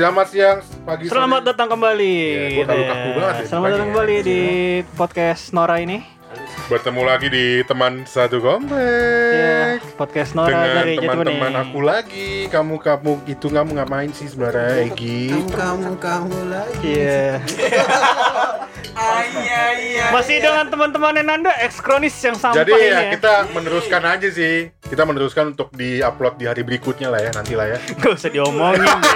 [0.00, 1.12] Selamat siang pagi sore.
[1.12, 2.14] Selamat datang kembali.
[2.16, 3.84] Iya, gua Ya, banget ya, Selamat datang ya.
[3.84, 4.40] kembali di
[4.96, 5.98] podcast Nora ini.
[6.72, 9.84] Bertemu lagi di teman satu Ya, komplek.
[10.00, 12.48] podcast Nora Dengan dari teman-teman aku lagi.
[12.48, 15.36] Kamu kamu itu kamu ngapain sih sebenarnya Egi?
[15.36, 16.80] Kamu kamu kamu lagi.
[16.80, 17.24] Iya.
[19.30, 20.04] Iya iya.
[20.12, 23.10] Masih dengan teman-teman Nanda ekskronis yang sampah Jadi ini ya ya.
[23.12, 24.72] kita meneruskan aja sih.
[24.90, 27.78] Kita meneruskan untuk di-upload di hari berikutnya lah ya nanti lah ya.
[28.02, 28.98] Gak usah diomongin bego.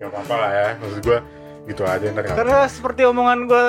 [0.00, 0.68] Gak apa-apa lah ya.
[0.80, 1.18] Maksud gua
[1.68, 3.64] gitu aja ntar Karena seperti omongan gue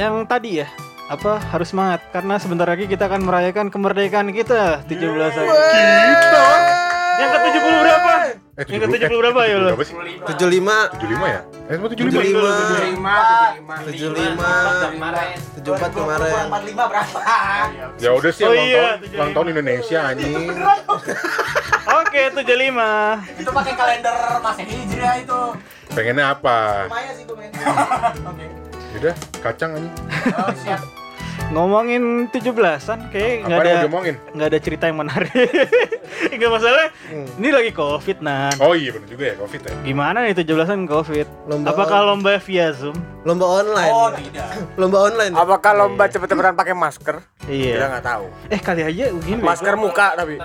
[0.00, 0.68] yang tadi ya.
[1.12, 5.76] Apa harus semangat karena sebentar lagi kita akan merayakan kemerdekaan kita 17 Agustus.
[5.76, 6.91] Kita.
[7.12, 8.12] Yang ke-70 berapa?
[8.52, 9.66] Eh, Yang ke-70 berapa ya lo?
[9.72, 9.94] Berapa sih?
[10.28, 11.40] 75 75 ya?
[11.68, 12.12] Eh, semua 75.
[12.12, 12.92] 75
[13.88, 16.44] 75 74 kemarin.
[16.52, 17.18] 45 berapa?
[17.96, 20.34] Ya udah sih Oh iya, tahun, ulang tahun Indonesia anjing.
[22.02, 23.40] Oke, 75.
[23.40, 25.40] Itu pakai kalender Masehi Hijriah itu.
[25.92, 26.88] Pengennya apa?
[26.88, 27.50] Lumayan sih main.
[28.24, 28.46] Oke.
[29.00, 29.94] Udah, kacang anjing.
[30.36, 31.01] Oh, siap.
[31.52, 33.84] Ngomongin 17-an kayak nggak ada
[34.32, 35.28] nggak ada cerita yang menarik.
[36.32, 36.88] Enggak masalah.
[37.12, 38.56] Ini lagi Covid nan.
[38.56, 39.72] Oh iya bener juga ya, Covid ya.
[39.84, 41.28] Gimana nih 17-an Covid?
[41.44, 42.96] Lomba Apakah on- lomba via Zoom?
[43.22, 43.92] Lomba online.
[43.92, 44.48] Oh, tidak.
[44.80, 45.32] Lomba online.
[45.36, 47.16] Apakah lomba cepet-cepetan pakai masker?
[47.38, 47.84] Kita Iya.
[47.86, 48.24] nggak tahu.
[48.48, 49.36] Eh kali aja gini.
[49.38, 50.40] Masker muka tapi.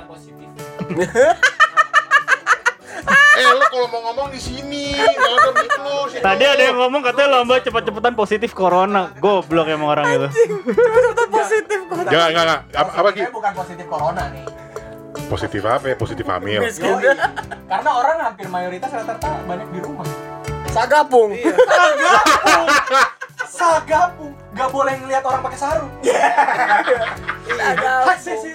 [3.38, 5.70] Eh lo kalau mau ngomong di sini, ada mic
[6.18, 9.14] Tadi ada yang ngomong katanya lomba cepet-cepetan positif corona.
[9.22, 10.28] Goblok emang orang itu.
[11.30, 12.10] Positif kok.
[12.10, 12.62] Jangan, enggak, enggak.
[12.74, 13.22] Apa, apa Ki?
[13.30, 14.46] Bukan positif corona nih.
[15.30, 15.96] Positif apa ya?
[16.00, 16.62] Positif hamil.
[16.66, 17.14] Yoi.
[17.70, 20.08] Karena orang hampir mayoritas rata-rata banyak di rumah.
[20.74, 21.30] Sagapung.
[21.38, 22.68] Sagapung.
[23.46, 24.34] Sagapung.
[24.58, 25.92] Gak boleh ngeliat orang pakai sarung.
[27.46, 28.46] Sagapung.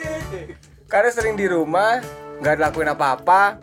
[0.90, 2.04] Karena sering di rumah,
[2.42, 3.56] nggak dilakuin apa-apa.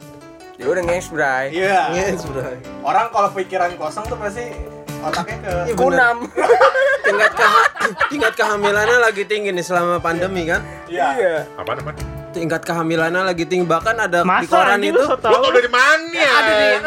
[0.59, 1.55] Ya udah nges bray.
[1.55, 1.81] Iya.
[1.95, 2.43] Yes, bro.
[2.83, 4.51] Orang kalau pikiran kosong tuh pasti
[4.99, 5.73] otaknya ke Iya.
[5.73, 6.17] Kunam.
[7.07, 7.69] Tingkat keha-
[8.05, 10.59] tingkat kehamilannya lagi tinggi nih selama pandemi kan?
[10.85, 11.47] Iya.
[11.55, 11.95] Apaan, apaan?
[12.29, 15.49] Tingkat kehamilannya lagi tinggi bahkan ada di Masa koran anjing itu lu tau?
[15.49, 16.19] dari mana?
[16.19, 16.81] Ada di- anjing?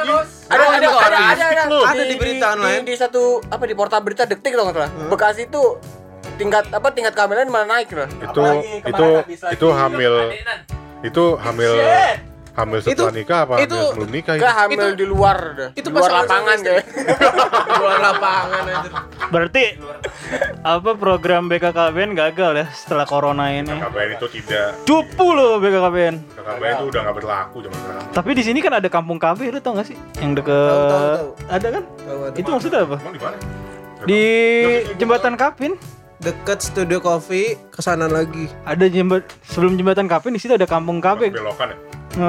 [0.44, 2.84] Ada ada ada ada ada, ada, di berita online.
[2.84, 4.90] Di, di satu apa di portal berita detik tau nggak salah.
[5.08, 5.62] Bekasi itu
[6.36, 8.04] tingkat apa tingkat kehamilan malah naik loh.
[8.04, 8.42] Itu
[8.84, 9.06] itu
[9.48, 10.14] itu hamil
[11.02, 12.16] itu hamil Shit.
[12.52, 14.44] Hamil setelah Itu- nikah apa itu- hamil sebelum nikah itu?
[14.44, 15.68] Hamil Itu- di luar dah.
[15.72, 16.84] itu di luar lapangan kayak.
[17.80, 18.88] luar lapangan aja.
[19.28, 19.64] Berarti
[20.62, 23.72] apa program BKKBN gagal ya setelah corona ini?
[23.72, 26.14] KKBN itu tidak Cupu loh BKKBN.
[26.30, 28.04] KKBN itu udah nggak berlaku zaman sekarang.
[28.12, 29.96] Tapi di sini kan ada kampung KB, lu tau gak sih?
[30.18, 31.28] Yang deket Tahu, tahu, tahu.
[31.48, 31.82] ada kan?
[31.98, 32.36] Tahu ada.
[32.36, 32.96] Itu maksudnya apa?
[32.98, 33.36] Emang di mana?
[34.02, 34.22] Di
[34.96, 35.72] jembatan Kapin
[36.18, 38.46] Deket studio coffee ke sana lagi.
[38.62, 41.34] ada jembat sebelum jembatan Kapin di situ ada kampung KB.
[41.34, 41.76] belokan ya?
[42.12, 42.28] Iya,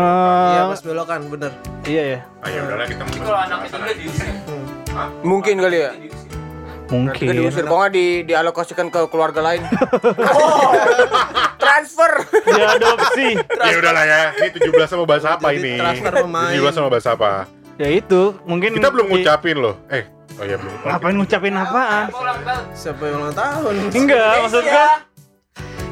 [0.57, 1.51] Eh, pas belokan, bener.
[1.83, 4.27] iya ya, Ah ya udahlah kita mau Kalau anak kecil udah diusir.
[5.21, 5.91] Mungkin kali ya.
[6.85, 7.17] mungkin.
[7.17, 9.59] Kita diusir pokoknya di dialokasikan ke keluarga lain.
[11.57, 12.11] Transfer.
[12.45, 13.27] Diadopsi.
[13.41, 14.21] Ya udahlah ya.
[14.35, 15.73] Ini 17 mau bahas apa Jadi ini?
[15.75, 16.53] transfer pemain.
[16.53, 17.31] 17 mau bahas apa?
[17.73, 19.75] ya itu, mungkin Kita belum di- ngucapin loh.
[19.89, 20.05] Eh,
[20.37, 20.75] oh iya belum.
[20.79, 22.05] Ngapain ngucapin apaan?
[22.71, 23.73] Siapa yang ulang tahun?
[23.89, 24.87] Enggak, maksud gua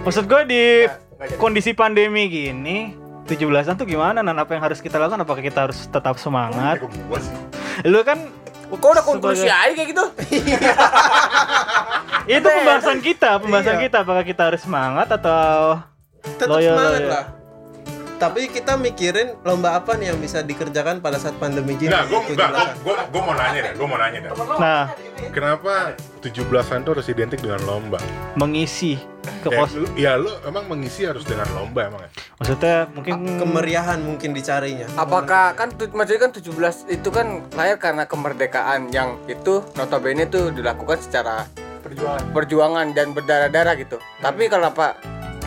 [0.02, 0.86] Maksud gua di
[1.36, 2.94] kondisi pandemi gini
[3.32, 4.36] 17-an tuh gimana Nan?
[4.36, 5.20] Apa yang harus kita lakukan?
[5.20, 6.78] Apakah kita harus tetap semangat?
[6.78, 7.34] Kok gua sih?
[7.84, 8.18] Lu kan
[8.70, 10.04] Kok udah konklusi Sebagai- aja kayak gitu?
[12.30, 13.82] itu pembahasan kita, pembahasan Iya.
[13.84, 15.76] kita apakah kita harus semangat atau
[16.22, 17.10] Tetap Loyal, semangat loyal.
[17.10, 17.24] lah.
[18.16, 22.06] Tapi kita mikirin lomba apa nih yang bisa dikerjakan pada saat pandemi jelasan.
[22.80, 24.30] gua, gua mau nanya deh, gua mau nanya deh.
[24.56, 24.84] nah
[25.28, 27.98] Kenapa 17-an tuh harus identik dengan lomba?
[28.36, 28.98] mengisi
[29.42, 32.10] ke Ya, pos lu, ya lu emang mengisi harus dengan lomba emang ya?
[32.38, 34.88] maksudnya mungkin Kemeriahan mungkin dicarinya.
[34.98, 40.98] Apakah kan maksudnya kan 17 itu kan lahir karena kemerdekaan yang itu notabene itu dilakukan
[41.02, 41.46] secara
[41.82, 42.30] Perjuangan.
[42.34, 43.98] perjuangan dan berdarah-darah gitu.
[44.22, 44.98] Tapi kalau apa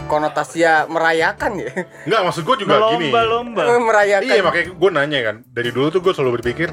[0.06, 1.70] konotasinya merayakan ya?
[2.04, 3.08] Enggak, maksud gua juga gini.
[3.10, 4.34] lomba-lomba merayakan.
[4.34, 5.36] Iya, makanya gua nanya kan.
[5.48, 6.68] Dari dulu tuh gua selalu berpikir,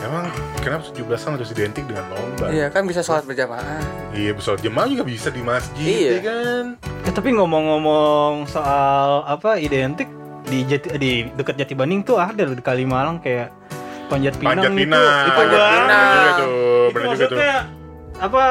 [0.00, 0.30] emang
[0.62, 2.46] kenapa 17-an harus identik dengan lomba?
[2.48, 3.82] Iya kan bisa sholat berjamaah.
[4.12, 6.10] Iya, sholat jemaah juga bisa di masjid, Iya.
[6.12, 6.64] ya kan?
[7.02, 10.06] Eh, tapi ngomong-ngomong soal apa identik
[10.44, 13.50] di Jati, di dekat Jati Banding tuh ada loh di Kalimalang kayak
[14.06, 15.20] Panjat Pinang Panjat itu Pinang.
[15.20, 15.72] itu Panjat banget.
[15.72, 16.06] Pinang.
[16.12, 16.54] Bener juga tuh,
[16.92, 17.60] itu juga tuh.
[18.20, 18.42] apa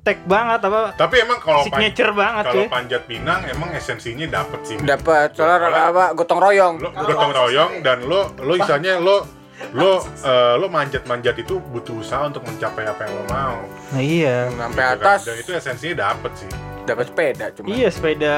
[0.00, 2.66] tag banget apa Tapi emang kalau pan- signature banget kalau cuy.
[2.68, 4.76] panjat pinang emang esensinya dapet sih.
[4.78, 9.24] dapat soalnya apa gotong royong Lo gotong royong dan lo lo istilahnya lo
[9.72, 13.58] lo eh, lo manjat-manjat itu butuh usaha untuk mencapai apa yang lo mau.
[13.90, 14.48] Nah iya.
[14.48, 14.98] sampai Gitu kan.
[15.00, 16.50] atas Dan itu esensinya dapet sih.
[16.84, 18.36] dapat sepeda cuma Iya sepeda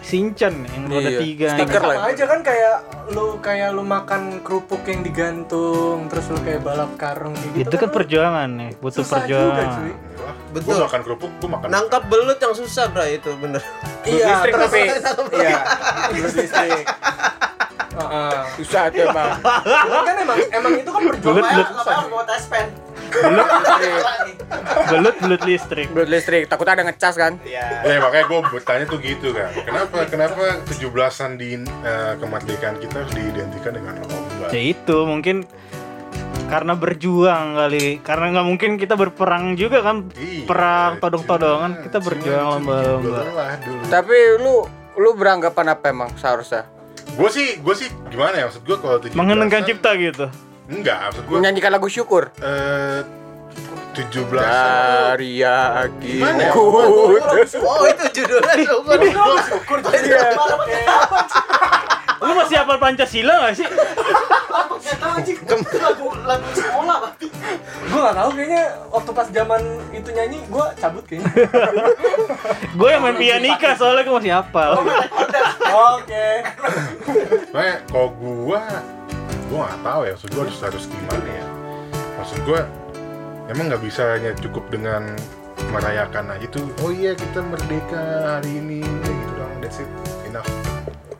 [0.00, 1.16] Shinchan yang roda Iya.
[1.18, 1.48] tiga.
[1.50, 1.96] Stiker lah.
[1.96, 2.76] Sama aja kan kayak
[3.08, 7.64] lu kayak lu makan kerupuk yang digantung, terus lu kayak balap karung gitu.
[7.64, 9.80] Itu kan lu perjuangan nih, butuh susah juga, perjuangan.
[9.80, 9.92] cuy.
[10.18, 10.68] Wah, Betul.
[10.68, 11.66] Gue makan kerupuk, gue makan.
[11.68, 13.62] Nangkap belut yang susah, Bro, itu bener.
[14.04, 14.80] Iya, listrik tapi
[15.40, 15.56] iya,
[16.06, 16.84] belut listrik.
[17.96, 18.38] Heeh.
[18.56, 21.66] susah tuh emang Cuman kan emang emang itu kan perjuangan Belut, belut.
[21.72, 21.94] susah.
[21.96, 22.66] Ngapain mau tes pen?
[24.86, 25.86] Belut belut listrik.
[25.90, 27.64] belut listrik takut ada ngecas kan Iya.
[27.82, 29.50] Ya makanya gue bertanya tuh gitu kan.
[29.56, 34.46] Kenapa kenapa 17-an di eh, kemerdekaan kita harus diidentikan dengan lomba?
[34.50, 35.46] Ya itu mungkin
[36.46, 41.00] karena berjuang kali karena nggak mungkin kita berperang juga kan Iya, perang iya.
[41.02, 43.18] todong-todongan kita berjuang lomba-lomba
[43.90, 44.62] tapi lu
[44.94, 46.62] lu beranggapan apa emang seharusnya
[47.14, 50.26] Gue sih, gue sih gimana ya maksud gue kalau 17 mengenangkan cipta gitu
[50.66, 53.06] Enggak, maksud gue menyanyikan lagu syukur eh
[53.96, 56.52] 17 dari yakin ya?
[56.60, 58.98] Oh, itu judulnya syukur.
[59.48, 60.36] Syukur tuh dia.
[62.16, 63.68] lu masih hafal pancasila gak sih.
[65.80, 66.98] Lagu lagu sekolah.
[67.88, 68.62] Gue gak tahu kayaknya
[68.92, 69.60] waktu pas zaman
[69.92, 71.32] itu nyanyi gue cabut kayaknya.
[72.76, 74.84] gue yang main pianika soalnya gue masih hafal
[75.72, 76.28] Oke.
[77.50, 78.62] Makanya kalau gua
[79.46, 81.46] gua nggak tahu ya maksud gua harus harus gimana ya?
[82.18, 82.60] Maksud gua
[83.50, 85.14] emang nggak bisa hanya cukup dengan
[85.72, 89.90] merayakan aja itu oh iya kita merdeka hari ini udah gitu doang that's it
[90.28, 90.48] enough.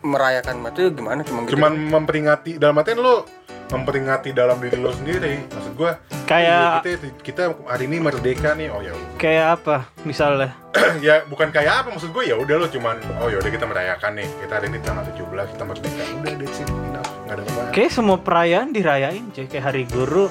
[0.06, 1.20] Merayakan itu gimana?
[1.26, 3.26] Cuma gitu cuman memperingati dalam artian lo
[3.70, 5.46] memperingati dalam diri lo sendiri.
[5.50, 8.68] Maksud gua kayak iya, kita kita hari ini merdeka nih.
[8.70, 10.54] Oh ya kayak apa misalnya?
[11.00, 14.12] Ya bukan kayak apa maksud gue ya udah lo cuman oh ya udah kita merayakan
[14.22, 14.28] nih.
[14.44, 16.02] Kita hari ini tanggal 17 kita merdeka.
[16.20, 19.46] Udah it enough nggak ada apa kayak semua perayaan dirayain cuy.
[19.50, 20.28] Kayak hari guru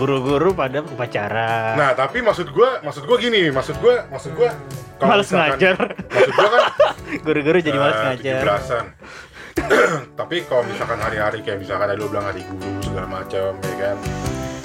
[0.00, 1.76] guru-guru pada upacara.
[1.76, 4.48] Nah, tapi maksud gua, maksud gua gini, maksud gua, maksud gua
[4.96, 5.76] kalau males misalkan- ngajar.
[6.08, 6.62] Maksud gua kan
[7.26, 8.40] guru-guru jadi males eh, ngajar.
[8.40, 8.84] 17-an.
[10.20, 13.96] tapi kalau misalkan hari-hari kayak misalkan tadi lo bilang hari guru segala macam ya kan.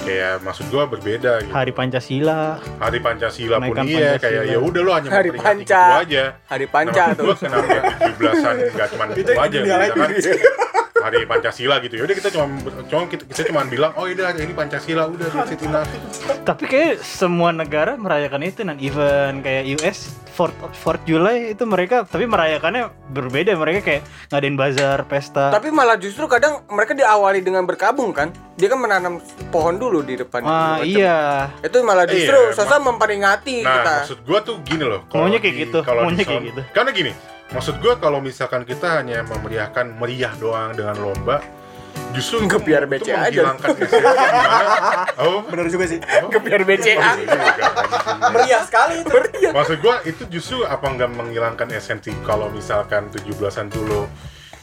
[0.06, 1.50] Kayak maksud gua berbeda gitu.
[1.50, 4.22] hari Pancasila Hari Pancasila pun iya Pancasila.
[4.22, 5.82] kayak ya udah lo hanya Hari Panca.
[5.98, 6.24] aja.
[6.46, 7.74] hari panca tuh gua kenapa
[8.14, 10.10] 17-an enggak cuma itu aja misalkan
[10.98, 11.94] hari Pancasila gitu.
[11.96, 12.46] Yaudah kita cuma
[12.86, 15.88] cuma kita, kita cuma bilang oh iya ini Pancasila udah it enough.
[16.42, 19.98] tapi kayak semua negara merayakan itu dan even kayak US
[20.30, 25.96] 4 4 July itu mereka tapi merayakannya berbeda mereka kayak ngadain bazar pesta tapi malah
[25.96, 29.18] justru kadang mereka diawali dengan berkabung kan dia kan menanam
[29.48, 31.18] pohon dulu di depan ah Macam- iya
[31.60, 35.00] itu malah justru Iya, sosok memperingati Nah, kita maksud gua tuh gini loh.
[35.08, 36.62] Maunya kayak di- gitu, Kalau maunya di kayak sound- gitu.
[36.70, 37.12] Karena gini,
[37.54, 41.42] maksud gua kalau misalkan kita hanya memeriahkan meriah doang dengan lomba,
[42.12, 43.56] justru Ke biar BC aja.
[45.20, 45.98] Oh, Bener juga sih.
[46.00, 47.36] oh, ke biar BCA juga.
[48.32, 49.16] Meriah sekali itu.
[49.52, 54.02] Maksud gua itu justru apa nggak menghilangkan esensi kalau misalkan 17-an tuh lo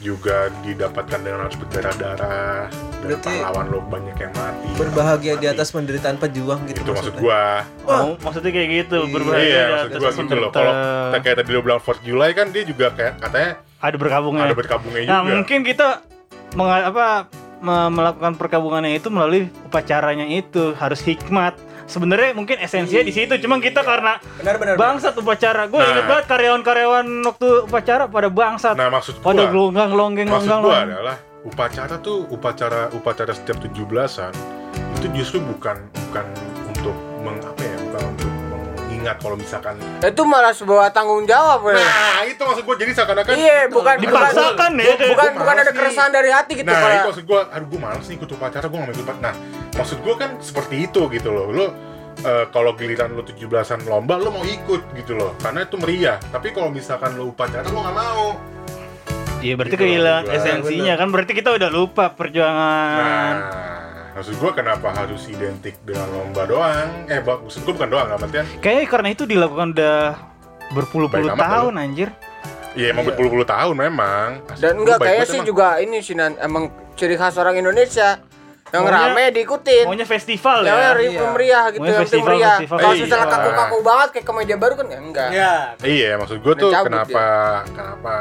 [0.04, 4.68] juga didapatkan dengan harus berdarah-darah dan Berarti- pahlawan lo banyak yang mati.
[4.76, 5.56] Berbahagia di Mati.
[5.56, 7.64] atas penderitaan pejuang gitu itu maksud gua.
[7.82, 10.50] Oh, maksudnya kayak gitu Iya, berbahagia iya di maksud atas gua gitu loh.
[10.50, 10.72] Kalau
[11.16, 14.44] kayak tadi lo bilang 4 July kan dia juga kayak katanya ada berkabungnya.
[14.44, 15.10] Ada berkabungnya juga.
[15.10, 15.88] nah mungkin kita
[16.52, 17.06] menga- apa
[17.58, 23.34] me- melakukan perkabungannya itu melalui upacaranya itu harus hikmat sebenarnya mungkin esensinya di situ.
[23.38, 24.74] Cuma kita karena Benar benar.
[24.74, 25.66] bangsat upacara.
[25.66, 25.90] Gue Nah.
[25.90, 28.74] inget banget karyawan-karyawan waktu upacara pada bangsat.
[28.74, 33.60] Nah maksud pada gua, gelonggang longgeng maksud longgeng gua adalah upacara tuh upacara upacara setiap
[33.60, 34.32] 17-an
[34.94, 36.24] itu justru bukan bukan
[36.66, 41.76] untuk meng apa ya bukan untuk mengingat kalau misalkan itu malah sebuah tanggung jawab Bro.
[41.76, 42.76] nah itu maksud gua.
[42.78, 46.96] Jadi seakan-akan iya bukan dipaksakan ya bukan bukan ada keresahan dari hati gitu nah malah.
[46.96, 49.34] itu maksud gua aduh gua males nih ikut upacara gua gak mau ikut nah
[49.74, 51.46] maksud gua kan seperti itu gitu loh.
[51.50, 51.66] Lo
[52.22, 55.34] eh, kalau giliran lo 17-an lomba lo mau ikut gitu loh.
[55.42, 56.18] Karena itu meriah.
[56.30, 58.24] Tapi kalau misalkan lo upacara lo gak mau.
[59.44, 61.08] Iya berarti Gitu kehilangan esensinya kan.
[61.12, 63.34] Berarti kita udah lupa perjuangan.
[63.36, 66.88] Nah, maksud gua kenapa harus identik dengan lomba doang?
[67.10, 68.46] Eh, bak- maksud gua bukan doang, nggak artian.
[68.62, 69.98] kayaknya karena itu dilakukan udah
[70.72, 72.08] berpuluh-puluh tahun anjir.
[72.74, 74.28] Iya, emang berpuluh-puluh tahun memang.
[74.50, 75.46] Asli, dan enggak kayaknya sih emang.
[75.46, 76.64] juga ini sih emang
[76.98, 78.18] ciri khas orang Indonesia
[78.66, 81.20] yang Maunya- rame diikutin maunya festival ya, ya Iya.
[81.28, 82.78] meriah gitu Maunya festival, meriah festival.
[82.78, 83.02] kalau Iya.
[83.04, 85.52] misalnya kaku-kaku banget kayak komedia baru kan ya enggak Ya.
[85.80, 87.24] Iya, maksud gua tuh kenapa
[87.66, 88.14] kenapa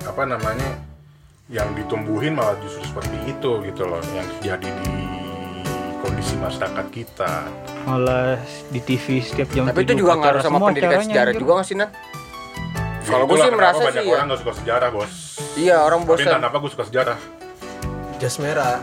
[0.00, 0.70] apa namanya
[1.48, 4.92] yang ditumbuhin malah justru seperti itu gitu loh yang terjadi di
[5.98, 7.32] kondisi masyarakat kita.
[7.82, 8.36] malah
[8.68, 11.40] di TV setiap jam Tapi itu 7 juga upacara ngaruh sama pendidikan sejarah anjir.
[11.40, 11.88] juga nggak sih Nan?
[11.88, 11.96] Ya,
[13.08, 14.14] Kalau gue sih merasa banyak sih ya.
[14.14, 15.12] orang nggak suka sejarah bos
[15.54, 16.32] Iya orang tapi bosan.
[16.34, 17.18] kenapa gue suka sejarah
[18.18, 18.76] jas merah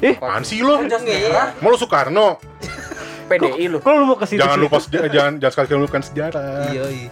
[0.00, 1.54] apaan sih lo merah.
[1.60, 2.40] mau lo Soekarno
[3.30, 3.78] PDI lu.
[3.78, 4.42] Kalau lu mau ke situ?
[4.42, 6.50] Jangan lupa sejarah jangan jangan sekali kali lupakan sejarah.
[6.74, 7.10] Iya iya.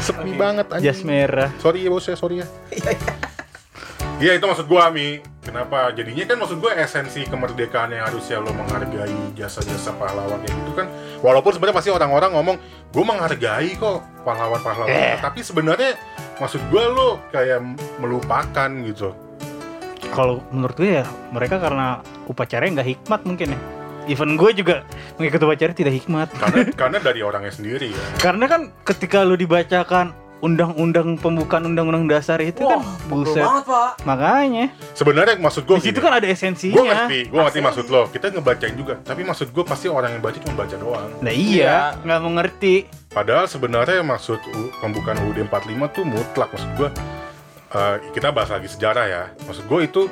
[0.00, 0.86] Sepi banget anjing.
[0.88, 1.50] Jas merah.
[1.60, 2.46] sorry ya bos ya sorry ya.
[4.20, 5.16] Iya itu maksud gua Mi.
[5.40, 5.96] Kenapa?
[5.96, 10.92] Jadinya kan maksud gua esensi kemerdekaan yang harusnya lo menghargai jasa-jasa pahlawan kayak gitu kan
[11.24, 12.56] Walaupun sebenarnya pasti orang-orang ngomong
[12.92, 14.92] Gue menghargai kok pahlawan-pahlawan.
[14.92, 15.16] Eh.
[15.24, 15.96] Tapi sebenarnya
[16.36, 17.64] maksud gua lo kayak
[17.96, 19.16] melupakan gitu
[20.10, 23.60] Kalau menurut gue ya mereka karena upacaranya nggak hikmat mungkin ya.
[24.08, 24.82] Even gue juga
[25.20, 26.28] mengikuti upacara tidak hikmat.
[26.34, 32.40] Karena, karena dari orangnya sendiri ya Karena kan ketika lu dibacakan undang-undang pembukaan undang-undang dasar
[32.40, 33.44] itu kan Betul buset.
[33.44, 33.90] banget, Pak.
[34.08, 36.80] Makanya Sebenarnya maksud di situ gini, kan ada Gue esensinya.
[36.80, 40.40] ngerti, gue ngerti maksud lo Kita ngebacain juga Tapi maksud gue pasti orang yang baca
[40.40, 42.74] cuma baca doang Nah iya, nggak mengerti.
[43.12, 44.40] Padahal sebenarnya maksud
[44.80, 46.88] pembukaan UUD 45 tuh mutlak maksud gua
[47.70, 49.22] eh, kita bahas lagi sejarah ya.
[49.42, 50.02] Maksud gue itu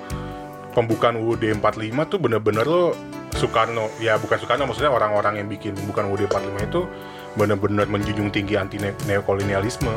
[0.70, 1.62] pembukaan UUD 45
[2.06, 2.94] tuh bener-bener lo
[3.30, 6.80] Soekarno ya bukan Soekarno maksudnya orang-orang yang bikin pembukaan UUD 45 itu
[7.30, 9.92] bener-bener menjunjung tinggi anti ne- neokolonialisme,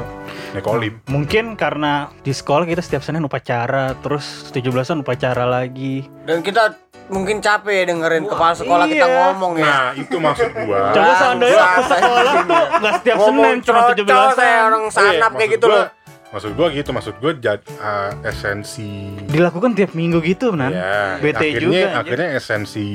[0.53, 1.01] nekolim.
[1.07, 6.05] Mungkin karena di sekolah kita setiap Senin upacara, terus 17-an upacara lagi.
[6.21, 6.77] Dan kita
[7.09, 9.15] mungkin capek dengerin kepala sekolah kita iya.
[9.25, 9.65] ngomong ya.
[9.65, 10.93] Nah, itu maksud gua.
[10.93, 12.43] Coba seandainya ke sekolah tuh
[12.77, 14.35] nggak setiap Senin cuma cerocos 17-an.
[14.37, 15.87] kayak orang Iya, sanap kayak maksud gitu gua- loh.
[16.31, 20.71] Maksud gua gitu, maksud gua jad, eh, esensi Dilakukan tiap minggu gitu, Nan.
[20.71, 22.87] Ya, akhirnya, juga, akhirnya esensi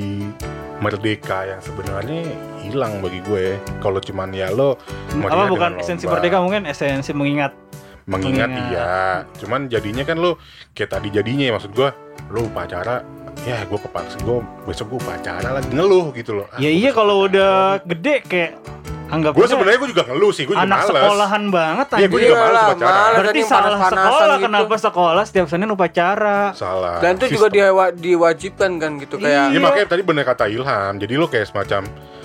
[0.77, 2.21] merdeka yang sebenarnya
[2.61, 3.57] hilang bagi gue.
[3.77, 4.77] Kalau cuman ya lo
[5.15, 6.17] Apa bukan esensi lomba.
[6.17, 7.53] merdeka mungkin esensi mengingat.
[8.05, 8.71] Mengingat Mengingat.
[8.71, 8.93] iya,
[9.35, 10.39] cuman jadinya kan lo
[10.71, 11.89] kayak tadi jadinya ya maksud gue,
[12.27, 13.03] lo upacara,
[13.43, 16.47] ya gue kepaksa gue besok gue upacara lagi ngeluh gitu loh.
[16.47, 18.51] Ah, Ya iya kalau udah gede kayak
[19.07, 20.89] anggap gue aja sebenarnya gue juga ngeluh sih, gue juga anak males.
[20.91, 22.91] sekolahan banget Iya, gue juga males upacara.
[22.91, 23.15] males.
[23.17, 24.43] Berarti salah sekolah gitu.
[24.43, 26.39] kenapa sekolah setiap Senin upacara?
[26.53, 26.97] Salah.
[26.99, 31.13] Dan itu juga diwa- diwajibkan kan gitu kayak Iya makanya tadi bener kata Ilham, jadi
[31.15, 31.81] lo kayak semacam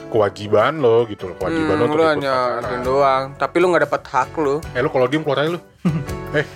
[0.09, 2.37] kewajiban lo gitu loh, kewajiban lo Hmm, untuk lu ikut hanya
[2.83, 4.59] doang, tapi lu nggak dapat hak lu.
[4.69, 5.61] Eh lo kalau diem keluar aja lo.
[6.35, 6.47] eh,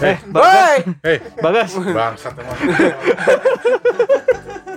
[0.00, 1.70] Eh, Bagas, Woi, eh, Bagas.
[1.76, 2.56] bangsat emang.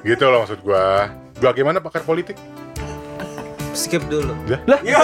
[0.03, 1.07] gitu loh maksud gua.
[1.35, 2.35] Bagaimana pakar politik?
[3.73, 4.33] Skip dulu
[4.79, 4.97] Iya.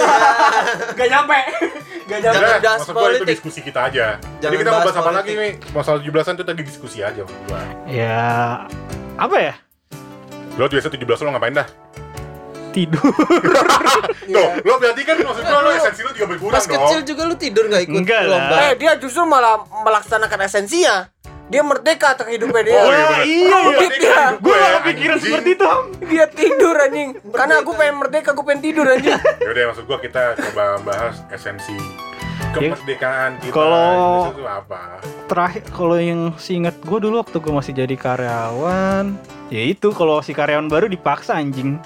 [0.98, 1.38] Gak nyampe.
[2.08, 2.38] Gak nyampe.
[2.38, 3.26] Jangan Eh, bahas maksud gua itu politik.
[3.28, 4.06] diskusi kita aja.
[4.16, 5.18] Jadi Jangan kita mau bahas bahas apa politik.
[5.20, 5.52] lagi nih?
[5.70, 7.60] Masalah 17-an itu tadi diskusi aja gua.
[7.84, 8.26] Ya
[9.16, 9.54] apa ya?
[10.52, 11.68] Lo biasa 17 lo ngapain dah?
[12.70, 13.02] Tidur.
[14.30, 16.74] Tuh, lo berarti kan maksud gua lo esensi lo juga berkurang pas dong.
[16.76, 18.30] kecil juga lu tidur nggak ikut Enggak lah.
[18.30, 20.96] lomba eh dia justru malah melaksanakan esensinya.
[21.50, 22.78] Dia merdeka atas hidupnya dia.
[22.78, 23.26] Oh iya bener.
[23.26, 23.88] iya, iya.
[23.90, 24.24] Iya.
[24.38, 25.70] Gue gak kepikiran seperti itu.
[26.06, 27.08] Dia tidur anjing.
[27.34, 29.18] Karena aku pengen merdeka, aku pengen tidur anjing.
[29.46, 31.74] Yaudah maksud gua kita coba bahas esensi
[32.50, 35.02] kemerdekaan kita Kalau- itu apa?
[35.30, 39.14] Terakhir kalau yang seingat gue dulu waktu gue masih jadi karyawan,
[39.46, 41.78] ya itu kalau si karyawan baru dipaksa anjing.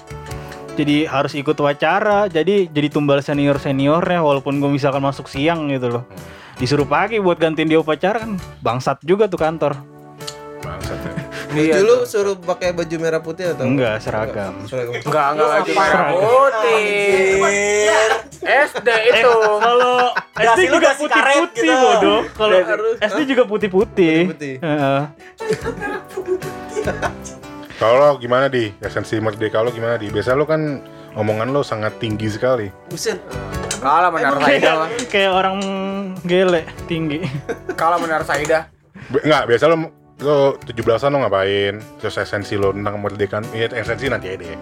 [0.75, 5.87] Jadi harus ikut wawancara, jadi jadi tumbal senior seniornya walaupun gue misalkan masuk siang gitu
[5.87, 6.03] loh.
[6.55, 9.75] Disuruh pagi buat gantiin dia upacara kan bangsat juga tuh kantor.
[10.61, 11.11] Bangsat ya.
[11.55, 11.79] Iya.
[11.79, 14.59] dulu suruh pakai baju merah putih atau Enggak seragam.
[14.67, 17.39] seragam Enggak, enggak lagi merah putih.
[18.43, 19.33] SD itu.
[19.63, 19.97] Kalau
[20.35, 21.75] SD Dasi lu juga putih-putih gitu.
[21.77, 22.19] bodoh.
[22.29, 22.95] Kalau Harus.
[22.99, 24.17] SD juga putih-putih.
[24.59, 25.01] Heeh.
[27.75, 30.07] Kalau gimana di esensi merdeka lo gimana di?
[30.07, 30.79] Biasa lo kan
[31.13, 32.67] omongan lo sangat tinggi sekali.
[32.87, 33.19] buset
[33.85, 35.57] Kalah menar Saida kayak kayak orang
[36.25, 37.21] gele tinggi.
[37.77, 38.65] Kalah menar Saida.
[39.13, 39.75] Enggak, biasa lo
[40.15, 41.77] lo 17-an lo ngapain?
[42.01, 44.57] Terus esensi lo tentang kemerdekaan, iya esensi nanti aja deh.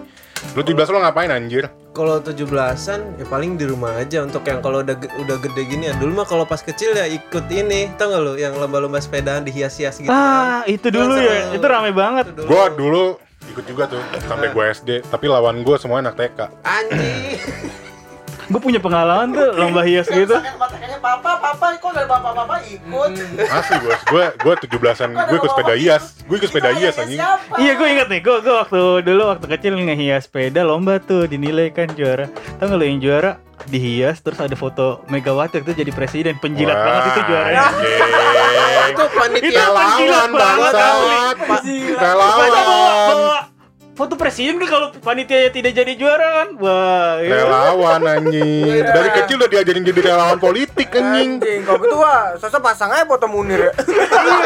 [0.52, 1.72] Lo 17 lo ngapain anjir?
[1.94, 5.96] kalau 17-an ya paling di rumah aja untuk yang kalau udah udah gede gini ya
[5.96, 10.02] dulu mah kalau pas kecil ya ikut ini tau gak lo yang lomba-lomba sepedaan dihias-hias
[10.02, 11.54] gitu Ah, itu dulu ya.
[11.54, 12.34] Itu rame banget.
[12.34, 12.48] Itu dulu.
[12.50, 13.04] Gua dulu
[13.46, 16.50] ikut juga tuh sampai gua SD, tapi lawan gua semua anak TK.
[16.66, 17.38] anjing
[18.50, 20.36] Gue punya pengalaman tuh lomba hias gitu.
[20.36, 23.12] Mata kayaknya papa, papa kok dari papa-papa ikut.
[23.40, 26.04] Asli bos, gua gua 17-an, gua ikut sepeda hias.
[26.28, 27.20] Gua ikut sepeda hias anjing.
[27.60, 31.72] Iya gue inget nih, gue gue waktu dulu waktu kecil ngehias sepeda lomba tuh dinilai
[31.72, 32.28] kan juara.
[32.60, 33.32] Tahu nggak lo yang juara
[33.64, 37.64] dihias terus ada foto Megawati itu jadi presiden penjilat Wah, banget itu juaranya.
[38.92, 40.74] itu panitia Relawan banget.
[40.74, 41.36] Relawan.
[41.96, 43.53] Bawa, bawa
[44.04, 46.50] foto presiden kan kalau panitianya tidak jadi juara kan.
[46.60, 47.48] Wah, iya.
[47.48, 48.84] Relawan anjing.
[48.84, 51.40] Dari kecil udah diajarin jadi relawan politik anjing.
[51.40, 53.74] Anjing, kalau gitu wah, sosok pasang aja foto Munir ya.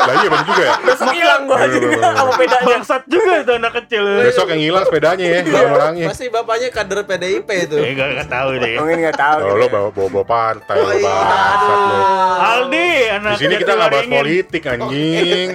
[0.05, 0.73] Lah iya bener juga ya.
[0.85, 1.77] Besok hilang gua aja.
[2.21, 2.65] Apa bedanya?
[2.69, 4.03] Bangsat juga itu anak kecil.
[4.29, 6.07] Besok yang hilang sepedanya ya, orang-orangnya.
[6.13, 7.77] Pasti bapaknya kader PDIP itu.
[7.81, 8.73] Eh, gak, gak tahu deh.
[8.77, 9.39] Mungkin nggak tahu.
[9.41, 9.73] Oh, gitu lo ya.
[9.73, 11.09] bawa bawa, bawa partai, Oh, lo iya.
[11.09, 11.97] bangsat lo.
[12.37, 15.49] Aldi, anak Di sini kita nggak bahas politik anjing.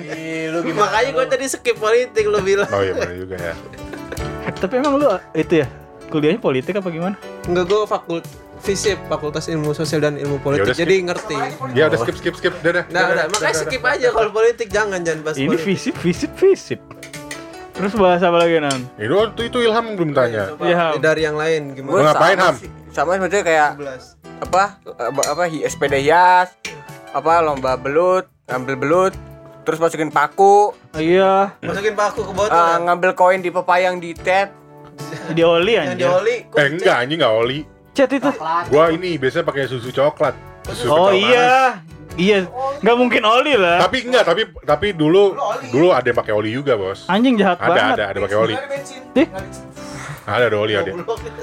[0.74, 2.66] Makanya gue tadi skip politik lo bilang.
[2.74, 3.54] Oh iya bener juga ya.
[4.62, 5.66] Tapi emang lu itu ya
[6.06, 7.18] kuliahnya politik apa gimana?
[7.50, 8.24] Enggak gue fakult
[8.62, 10.70] FISIP, Fakultas Ilmu Sosial dan Ilmu Politik.
[10.70, 11.34] Yaudah, Jadi ngerti.
[11.74, 12.86] Ya udah skip skip skip, dadah.
[12.94, 15.66] Nah, udah, makanya skip aja kalau politik jangan jangan bahas Ini politik.
[15.66, 16.80] visip, visip, visip.
[17.74, 18.86] Terus bahas apa lagi nan?
[18.94, 20.54] Itu itu, itu Ilham belum tanya.
[20.62, 20.94] Iya.
[21.02, 21.90] dari yang lain Gua gimana?
[21.90, 22.54] Lu ngapain, sama Ham?
[22.54, 22.70] sih.
[22.94, 24.14] Sama sebetulnya kayak 11.
[24.42, 24.62] apa
[25.00, 26.48] apa, apa hi- sepeda hias
[27.10, 29.14] apa lomba belut ngambil belut
[29.62, 32.50] terus masukin paku Iya, Masukin paku ke botol.
[32.50, 32.82] eh, ya?
[32.82, 34.52] ngambil koin di pepayang di tet
[35.28, 36.04] di oli yang anjir.
[36.04, 36.36] dioli.
[36.46, 37.58] kok Eh enggak anjing enggak oli.
[37.92, 38.30] Chat itu.
[38.68, 40.34] Gua ini biasanya pakai susu coklat.
[40.64, 41.28] Susu Oh kental manis.
[41.28, 41.56] iya.
[42.12, 42.38] Iya,
[42.78, 43.80] nggak mungkin oli lah.
[43.80, 45.32] Tapi enggak, tapi tapi dulu
[45.66, 47.08] dulu ada yang pakai oli juga, Bos.
[47.08, 47.94] Anjing jahat Ada banget.
[47.94, 48.54] ada ada pakai oli.
[50.22, 50.90] Ada ada oli ada.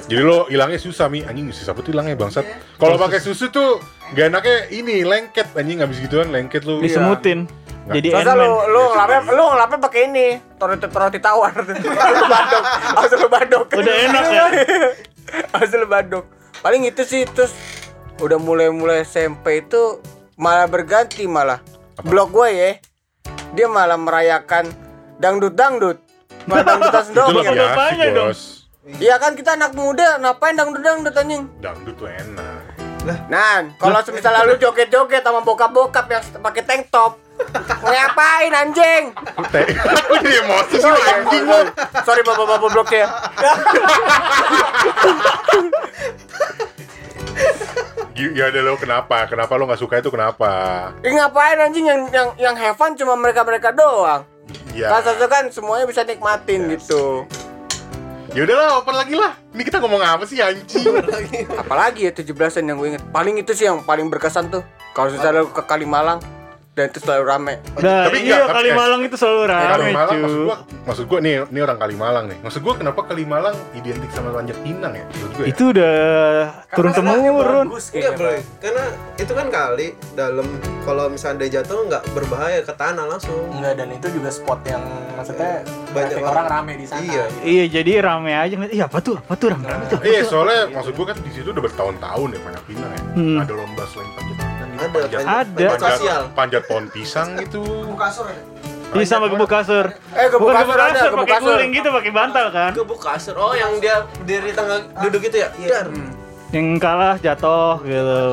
[0.08, 2.46] Jadi lo hilangnya susah mi anjing susah betul hilangnya bangsat.
[2.76, 3.84] Kalau pakai susu tuh
[4.16, 6.80] gak enaknya ini lengket anjing habis gituan lengket lu.
[6.80, 7.44] disemutin.
[7.90, 8.70] Jadi Masa lu Ant-Man.
[8.70, 11.66] lu ngelapnya lu ngelapnya pakai ini roti roti tawar lu
[12.30, 12.64] badok
[13.18, 14.46] lu badok Udah enak ya?
[15.82, 16.26] lu badok
[16.62, 17.50] paling itu sih terus
[18.22, 19.98] udah mulai mulai SMP itu
[20.38, 21.66] malah berganti malah
[22.06, 22.72] blog gue ya
[23.58, 24.70] dia malah merayakan
[25.18, 25.98] dangdut dangdut
[26.46, 28.30] malah dangdutan Itu lebih Apa asik, apanya dong?
[28.90, 29.00] Bos.
[29.00, 31.46] Iya kan kita anak muda, ngapain dangdut dangdut anjing?
[31.62, 32.62] Dangdut tuh enak.
[33.32, 37.16] Nan, kalau semisal lu joget-joget sama bokap-bokap yang pakai tank top,
[37.80, 39.16] ngapain anjing?
[39.40, 41.60] Aku jadi emosi sih anjing lo.
[42.04, 43.08] Sorry bapak-bapak blok ya.
[48.20, 49.32] Ya ada lo kenapa?
[49.32, 50.52] Kenapa lo nggak suka itu kenapa?
[51.00, 54.28] Ih ngapain anjing yang yang yang have fun cuma mereka-mereka doang.
[54.76, 54.92] Ya.
[54.92, 57.24] Kan seharusnya kan semuanya bisa nikmatin gitu.
[58.30, 59.34] Ya udahlah, open lagi lah.
[59.58, 60.86] Ini kita ngomong apa sih anjing?
[61.66, 63.04] Apalagi ya 17-an yang gue inget.
[63.10, 64.62] Paling itu sih yang paling berkesan tuh.
[64.94, 66.22] Kalau misalnya ke Kalimalang
[66.80, 67.54] dan itu selalu rame.
[67.76, 71.34] Nah, Tapi iya enggak, tapi- Kalimalang itu selalu rame, Kalimalang maksud gua, maksud gua nih,
[71.46, 72.38] ini orang Kalimalang nih.
[72.40, 75.04] Maksud gua kenapa Kalimalang identik sama Panjat Pinang ya?
[75.10, 75.50] Menurut gua ya.
[75.52, 75.96] Itu udah
[76.72, 77.66] turun temurun.
[77.68, 78.14] Bagus Enggak
[78.60, 80.48] karena itu kan kali dalam
[80.82, 83.52] kalau misalnya dia jatuh nggak berbahaya ke tanah langsung.
[83.52, 86.32] Enggak dan itu juga spot yang maksudnya Banyak banyak orang.
[86.32, 87.02] orang rame di sana.
[87.02, 87.24] Iya.
[87.26, 87.40] gitu.
[87.44, 89.18] Iya, jadi rame aja ngeliat, Iya, apa tuh?
[89.18, 90.00] Apa tuh rame-rame tuh?
[90.02, 93.02] Iya, soalnya maksud gua kan di situ udah bertahun-tahun ya Panjat Pinang ya.
[93.14, 93.38] Hmm.
[93.42, 94.39] Ada lomba selain Panjat.
[94.80, 95.66] Ada, Panjat, panjat- Ada.
[95.68, 96.22] panjat sosial.
[96.34, 97.62] panjat pohon pisang gitu.
[98.90, 99.86] Iya sama gebuk kasur.
[100.10, 101.54] Eh gebuk Bukan kasur gebuk ada, kasur, gebuk pakai kasur.
[101.54, 102.72] guling gitu, pakai bantal kan.
[102.74, 103.36] Gebuk kasur.
[103.38, 105.50] Oh, yang dia berdiri tengah duduk gitu ya?
[105.56, 105.80] Iya.
[106.50, 108.24] Yang kalah jatuh gitu.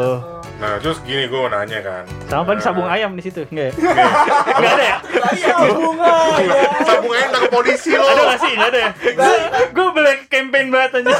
[0.56, 2.02] Nah, terus gini gua mau nanya kan.
[2.26, 3.72] Sama paling Nah, sabung ayam di situ, enggak ya?
[3.76, 4.96] Enggak ada ya?
[6.82, 8.02] Sabung ayam tangkap polisi lo.
[8.02, 8.52] Ada gak sih?
[8.56, 8.90] Enggak ada ya?
[9.68, 11.18] Gue beli campaign banget anjing.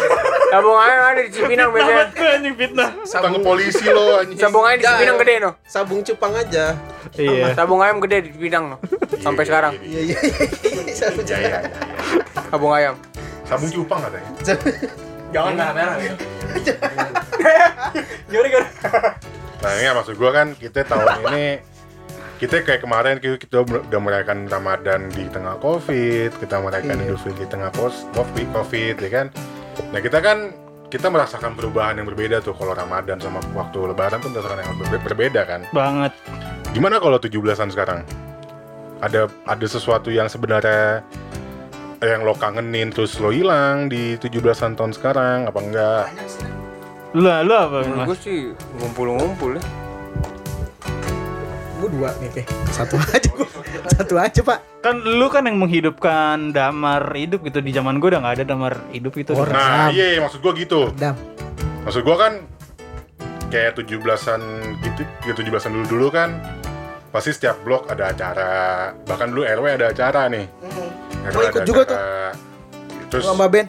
[0.48, 2.04] Sabung ayam ada di Cipinang biasanya.
[2.10, 2.90] gue anjing fitnah.
[3.04, 4.38] Tangkap polisi lo anjing.
[4.40, 4.84] Sabung ayam di.
[4.88, 5.50] Cipinang gede no.
[5.62, 6.64] Sabung cupang aja.
[7.14, 7.46] Iya.
[7.52, 8.76] Sabung ayam gede di Cipinang no.
[9.20, 9.72] Sampai Iya, sekarang.
[9.76, 10.94] iya, Iya iya iya.
[10.96, 11.60] Sabung Iya, iya, iya.
[12.48, 12.94] Sabung ayam.
[13.44, 14.30] Sabung cupang katanya.
[15.34, 16.14] Jangan merah-merah ya.
[18.30, 18.68] Gimana gimana?
[19.56, 21.46] Nah, ini maksud gua kan kita tahun ini
[22.36, 27.48] kita kayak kemarin kita, kita udah merayakan Ramadan di tengah Covid, kita merayakan Idul Fitri
[27.48, 29.26] di tengah pos Covid, Covid ya kan.
[29.92, 30.52] Nah, kita kan
[30.92, 35.02] kita merasakan perubahan yang berbeda tuh kalau Ramadan sama waktu Lebaran tuh merasakan yang berbe-
[35.02, 35.60] berbeda kan.
[35.72, 36.12] Banget.
[36.76, 38.04] Gimana kalau 17-an sekarang?
[39.00, 41.04] Ada ada sesuatu yang sebenarnya
[41.98, 46.04] yang lo kangenin terus lo hilang di 17-an tahun sekarang apa enggak?
[47.12, 48.38] Lu lu apa, Menurut gue sih
[48.76, 49.62] ngumpul-ngumpul ya.
[51.76, 52.42] Gue dua nih, Pe.
[52.68, 53.48] Satu aja gua.
[53.88, 54.58] Satu aja, Pak.
[54.80, 58.76] Kan lu kan yang menghidupkan damar hidup gitu di zaman gue udah nggak ada damar
[58.90, 59.32] hidup itu.
[59.32, 59.92] Oh, Nah, Ram.
[59.92, 60.92] iya maksud gua gitu.
[60.94, 61.16] Dam.
[61.82, 62.32] Maksud gua kan
[63.46, 64.42] kayak 17-an
[64.82, 66.34] gitu, ya 17-an dulu-dulu kan
[67.08, 68.52] pasti setiap blok ada acara.
[68.98, 70.44] Bahkan dulu RW ada acara nih.
[70.60, 70.95] RW
[71.30, 72.30] Gua ikut juga acara.
[73.06, 73.66] Terus Sama Mbak Ben.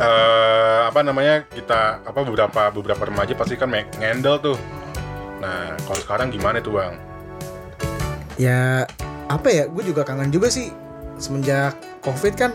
[0.00, 4.58] eh, apa namanya kita apa beberapa beberapa remaja pasti kan ngendel tuh.
[5.38, 6.94] Nah, kalau sekarang gimana tuh, Bang?
[8.36, 8.88] Ya,
[9.26, 9.64] apa ya?
[9.68, 10.72] Gue juga kangen juga sih.
[11.16, 12.52] Semenjak Covid kan.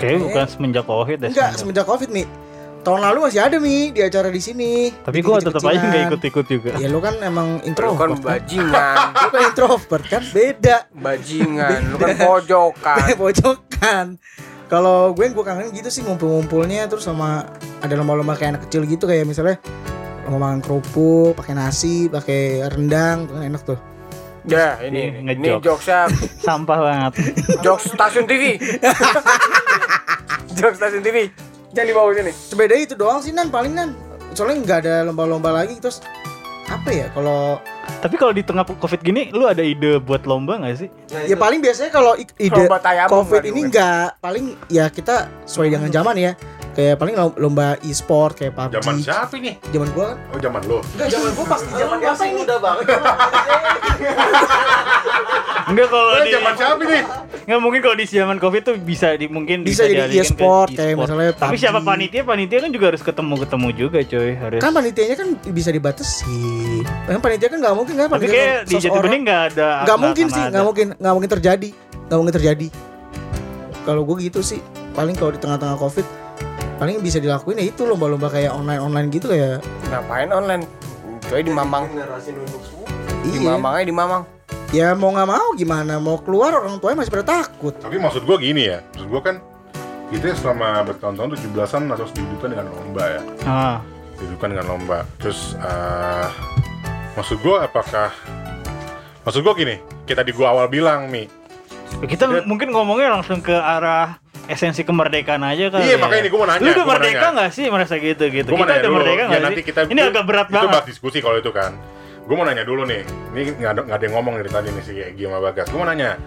[0.00, 1.28] Kayaknya bukan semenjak covid deh.
[1.30, 2.24] Enggak, semenjak- Covid, Mi.
[2.82, 4.90] Tahun lalu masih ada, Mi, di acara di sini.
[4.90, 6.70] Tapi gue tetap aja nggak ikut-ikut juga.
[6.76, 8.10] Ya lu kan emang Lu kan introvert.
[8.12, 8.42] kan?
[8.42, 8.96] bajingan.
[9.22, 10.76] Lu kan introvert kan beda.
[10.92, 13.06] Bajingan, lu kan pojokan.
[13.22, 14.06] pojokan.
[14.66, 17.46] Kalau gue gue kangen gitu sih ngumpul-ngumpulnya terus sama
[17.78, 19.62] ada lomba-lomba kayak anak kecil gitu kayak misalnya
[20.24, 23.78] lomba makan kerupuk, pakai nasi, pakai rendang, kan enak tuh.
[24.42, 26.10] Ya, ini Ini ini jokesnya
[26.42, 27.12] Sampah banget.
[27.62, 28.58] jokes stasiun TV.
[30.52, 31.30] jokes stasiun TV.
[31.72, 32.32] Jangan dibawa sini.
[32.32, 33.48] Sepeda itu doang sih nan.
[33.48, 33.90] Paling nan.
[34.32, 35.76] Soalnya nggak ada lomba-lomba lagi.
[35.76, 36.00] Terus
[36.64, 37.60] apa ya kalau
[37.98, 40.88] Tapi kalau di tengah covid gini, lu ada ide buat lomba nggak sih?
[41.26, 42.62] ya paling biasanya kalau ide
[43.08, 46.32] covid nggak ini enggak paling ya kita sesuai dengan zaman ya.
[46.72, 49.60] Kayak paling lom- lomba e-sport kayak PUBG Zaman siapa nih?
[49.68, 50.18] zaman gua kan?
[50.32, 50.78] Oh zaman lo.
[50.96, 52.86] enggak zaman gua pasti zaman masa udah banget
[55.64, 57.02] Enggak kalau di zaman siapa nih?
[57.42, 60.70] Nggak mungkin kalau di zaman covid tuh bisa di mungkin Bisa jadi dialihkan ke e-sport,
[60.72, 62.22] kayak misalnya Tapi siapa panitia?
[62.22, 64.60] Panitia kan juga harus ketemu ketemu juga coy harus.
[64.60, 66.38] kan panitianya kan bisa dibatasi
[67.04, 68.94] kan panitia kan nggak mungkin kan Tapi panitia kayak di seseorang.
[68.94, 69.70] Jati Bening nggak ada.
[69.82, 70.50] nggak mungkin sih ada.
[70.50, 71.68] nggak mungkin nggak mungkin terjadi
[72.02, 72.68] nggak mungkin terjadi
[73.82, 74.60] kalau gue gitu sih
[74.92, 76.06] paling kalau di tengah-tengah covid
[76.76, 80.62] paling bisa dilakuin ya itu lomba-lomba kayak online online gitu kayak Ngapain online?
[81.24, 81.86] Coy di Mamang.
[81.88, 82.46] semua
[83.22, 84.22] Di iya Mamang aja di Mamang.
[84.72, 88.36] Ya mau nggak mau gimana mau keluar orang tuanya masih pada takut Tapi maksud gua
[88.36, 88.80] gini ya.
[88.90, 89.36] Maksud gua kan
[90.08, 93.22] kita selama bertahun-tahun 17-an harus dihidupkan dengan lomba ya.
[93.44, 93.76] Ah.
[94.16, 95.04] Dihidupkan dengan lomba.
[95.18, 96.28] Terus eh
[97.12, 98.08] maksud gua apakah
[99.22, 101.30] Maksud gua gini, kita di gua awal bilang Mi.
[101.94, 105.78] Ya, Kita Dia- mungkin ngomongnya langsung ke arah esensi kemerdekaan aja kan.
[105.78, 107.30] Iya, makanya ini gua mau nanya, Lu udah merdeka nanya.
[107.38, 108.50] nggak sih merasa gitu gitu?
[108.50, 108.96] Gua kita udah dulu.
[108.98, 109.64] merdeka ya nggak nanti sih?
[109.64, 110.74] kita Ini agak berat itu banget.
[110.74, 111.72] bahas diskusi kalau itu kan.
[112.26, 113.02] Gue mau nanya dulu nih.
[113.34, 115.66] Ini nggak ada, nggak ada yang ngomong dari tadi nih si Egi sama Bagas.
[115.70, 116.18] Gue mau nanya.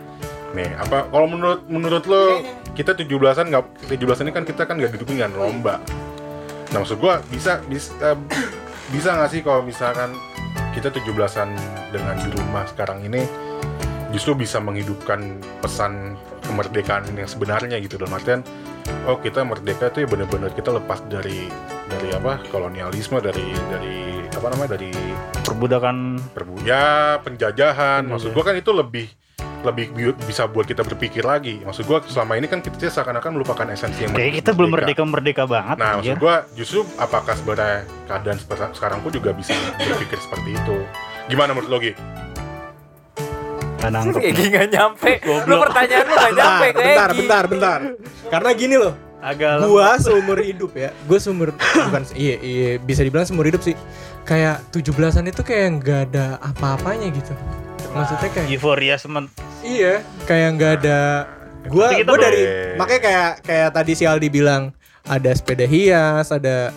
[0.56, 2.40] Nih, apa kalau menurut menurut lo
[2.76, 5.84] kita 17-an nggak 17-an ini kan kita kan nggak didukung dengan lomba.
[6.72, 8.16] Nah, maksud gua bisa bisa
[8.94, 10.16] bisa nggak sih kalau misalkan
[10.76, 11.50] kita 17-an
[11.92, 13.24] dengan di rumah sekarang ini
[14.12, 18.44] justru bisa menghidupkan pesan kemerdekaan yang sebenarnya gitu dalam artian
[19.08, 21.50] oh kita merdeka itu ya benar-benar kita lepas dari
[21.96, 23.96] dari apa kolonialisme dari dari
[24.28, 24.92] apa namanya dari
[25.38, 25.96] Perbudakan
[26.34, 28.02] perbu ya penjajahan Penjajahan.
[28.06, 29.08] maksud gua kan itu lebih
[29.62, 33.66] lebih bi- bisa buat kita berpikir lagi maksud gua selama ini kan kita seakan-akan melupakan
[33.68, 38.38] esensi yang kayak kita belum merdeka merdeka banget Nah, maksud gua justru apakah sebenarnya keadaan
[38.38, 40.78] seperti sekarang pun juga bisa berpikir seperti itu?
[41.26, 41.94] Gimana menurut lo, Gi?
[43.86, 45.12] Nggak nyampe.
[45.46, 47.80] Lu pertanyaan lu nggak nyampe bentar, bentar, bentar.
[48.28, 50.90] Karena gini loh, Agak gua seumur hidup ya.
[51.06, 53.74] Gua seumur bukan iya, iya bisa dibilang seumur hidup sih.
[54.24, 57.34] Kayak 17-an itu kayak nggak ada apa-apanya gitu.
[57.96, 59.32] Maksudnya kayak euforia semen
[59.64, 61.00] iya, kayak nggak ada
[61.66, 62.42] gua gua belum- dari
[62.78, 64.70] makanya kayak kayak tadi si Aldi bilang
[65.06, 66.70] ada sepeda hias, ada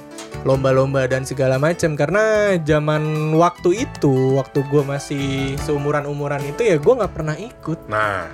[0.47, 6.79] lomba-lomba dan segala macam karena zaman waktu itu waktu gua masih seumuran umuran itu ya
[6.79, 8.31] gua nggak pernah ikut Nah,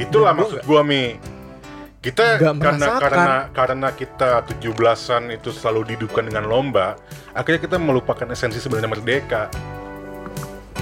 [0.00, 1.35] itulah Dan gua maksud gua, Mi.
[2.06, 3.02] Kita Nggak karena merasakan.
[3.02, 6.94] karena karena kita 17-an itu selalu dihidupkan dengan lomba,
[7.34, 9.50] akhirnya kita melupakan esensi sebenarnya merdeka.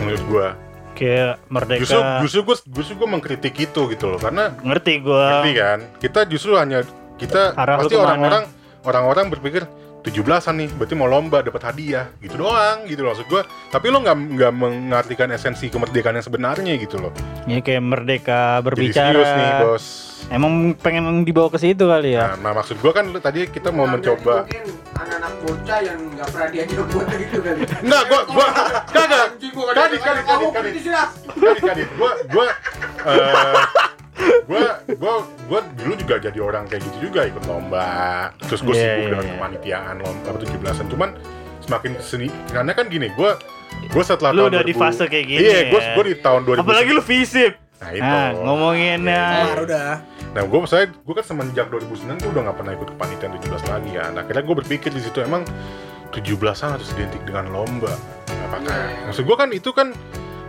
[0.01, 0.49] Menurut gua.
[0.95, 1.81] kayak merdeka.
[1.83, 5.41] Justru justru gua justru gua mengkritik itu gitu loh karena ngerti gua.
[5.41, 5.79] ngerti kan?
[5.99, 6.87] Kita justru hanya
[7.19, 8.45] kita Arah pasti orang-orang
[8.85, 9.65] orang-orang berpikir
[10.05, 13.43] 17-an nih, berarti mau lomba dapat hadiah gitu doang gitu loh maksud gua.
[13.73, 17.09] Tapi lo nggak nggak mengartikan esensi kemerdekaan yang sebenarnya gitu loh.
[17.49, 19.09] Ya kayak merdeka Jadi berbicara.
[19.11, 19.85] serius nih, Bos.
[20.29, 22.33] Emang pengen dibawa ke situ kali ya.
[22.33, 26.49] Nah, nah, maksud gua kan tadi kita mau mencoba Mungkin anak-anak bocah yang nggak pernah
[26.49, 27.57] diajak buat gitu kan.
[27.81, 28.47] Enggak, gua gua
[28.89, 29.27] kagak.
[29.33, 30.05] Anjing, gua nggak Kadit, diajak.
[30.05, 30.73] kadit, Kamu kadit,
[31.65, 31.89] kadit.
[34.47, 35.15] Gua gua
[35.51, 38.31] gua dulu juga jadi orang kayak gitu juga ikut lomba.
[38.47, 39.33] Terus gua Iya, sibuk iya, dengan iya.
[39.37, 40.87] kepanitiaan lomba apa 17-an.
[40.91, 41.11] Cuman
[41.65, 43.37] semakin ke sini karena kan gini, gua
[43.91, 45.93] gua setelah Lu tahun udah di 2000 fase kayak gini Iya, gua ya.
[45.97, 46.63] gua di tahun 2000.
[46.63, 47.53] Apalagi lu visip.
[47.83, 48.07] Nah, itu.
[48.07, 49.25] Nah, ngomongin ya.
[49.45, 49.89] Kelar udah
[50.35, 53.91] Nah, gue saya gue kan semenjak 2009 gue udah nggak pernah ikut kepanitiaan 17 lagi
[53.95, 54.11] ya.
[54.11, 55.47] Nah, akhirnya gue berpikir di situ emang
[56.11, 57.95] 17-an harus identik dengan lomba.
[58.51, 58.75] Apakah?
[59.07, 59.95] Maksud gue kan itu kan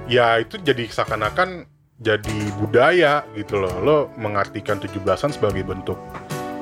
[0.09, 3.71] ya itu jadi seakan-akan jadi budaya gitu loh.
[3.79, 5.95] Lo mengartikan 17-an sebagai bentuk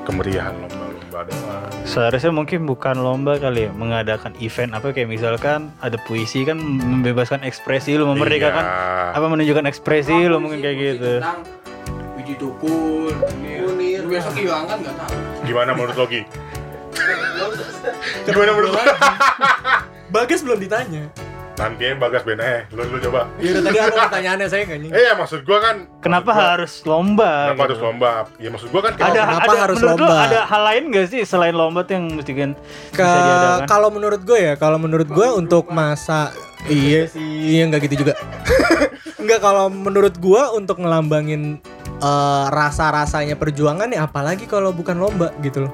[0.04, 1.70] kemeriahan lomba-lomba doang.
[1.82, 7.42] Seharusnya mungkin bukan lomba kali ya, mengadakan event apa kayak misalkan ada puisi kan membebaskan
[7.42, 9.16] ekspresi lu, memerdekakan Iya.
[9.16, 11.12] apa menunjukkan ekspresi lu mungkin kayak gitu.
[11.18, 11.40] Tentang
[12.14, 13.58] biji tukul, kunir.
[13.64, 13.72] Lu
[14.04, 15.14] Besok hilang kan nggak tahu.
[15.42, 16.22] Gimana menurut lo, Gi?
[18.28, 18.82] Gimana menurut lo?
[20.12, 21.10] Bagas belum ditanya
[21.54, 23.30] Nanti ya Bagas Ben eh, lo lo coba.
[23.38, 26.72] ya udah tadi apa pertanyaannya saya nggak Eh ya maksud gue kan Kenapa gua- harus
[26.82, 27.30] lomba?
[27.30, 27.62] Kenapa gitu?
[27.62, 28.10] harus lomba?
[28.42, 30.16] Ya maksud gua kan Ada, Kenapa ada harus menurut lu lomba?
[30.20, 32.50] ada hal lain gak sih selain lomba tuh yang mesti kan
[33.64, 36.34] kalau menurut gue ya, kalau menurut gue untuk masa
[36.66, 37.22] iya sih,
[37.54, 38.18] iya nggak gitu juga.
[39.22, 41.62] Enggak kalau menurut gue untuk ngelambangin
[41.96, 45.72] eh, rasa-rasanya perjuangan ya apalagi kalau bukan lomba gitu loh.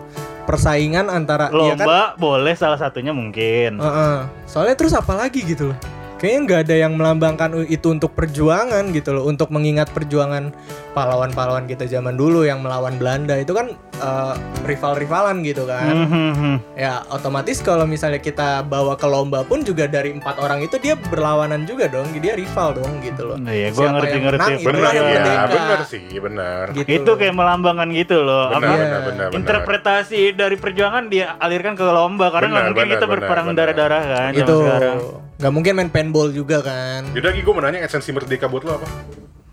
[0.50, 1.86] Persaingan antara iya kan?
[1.86, 3.78] Lomba boleh salah satunya mungkin.
[3.78, 4.16] Heeh.
[4.50, 5.78] Soalnya terus apa lagi gitu loh.
[6.20, 10.52] Kayaknya nggak ada yang melambangkan itu untuk perjuangan gitu loh, untuk mengingat perjuangan
[10.92, 15.96] pahlawan-pahlawan kita zaman dulu yang melawan Belanda itu kan eh, rival-rivalan gitu kan.
[15.96, 16.54] Mhm.
[16.76, 20.92] Ya otomatis kalau misalnya kita bawa ke lomba pun juga dari empat orang itu dia
[20.92, 23.40] berlawanan juga dong, dia rival dong gitu loh.
[23.40, 24.37] Nah, iya, gua Siapa ngerti yang ngerti.
[24.37, 25.48] menang, Benar yang ya, merdeka.
[25.48, 26.64] benar sih, benar.
[26.76, 27.16] Gitu Itu loh.
[27.16, 28.44] kayak melambangkan gitu loh.
[28.52, 29.28] Apa benar, benar, benar.
[29.40, 33.56] interpretasi dari perjuangan dia alirkan ke lomba karena nggak Benar, mungkin benar, kita berperang benar.
[33.72, 34.98] darah-darah kan itu zaman sekarang.
[35.40, 38.76] Nggak mungkin main paintball juga kan Yaudah, Gi, gue mau nanya esensi merdeka buat lo
[38.76, 38.87] apa?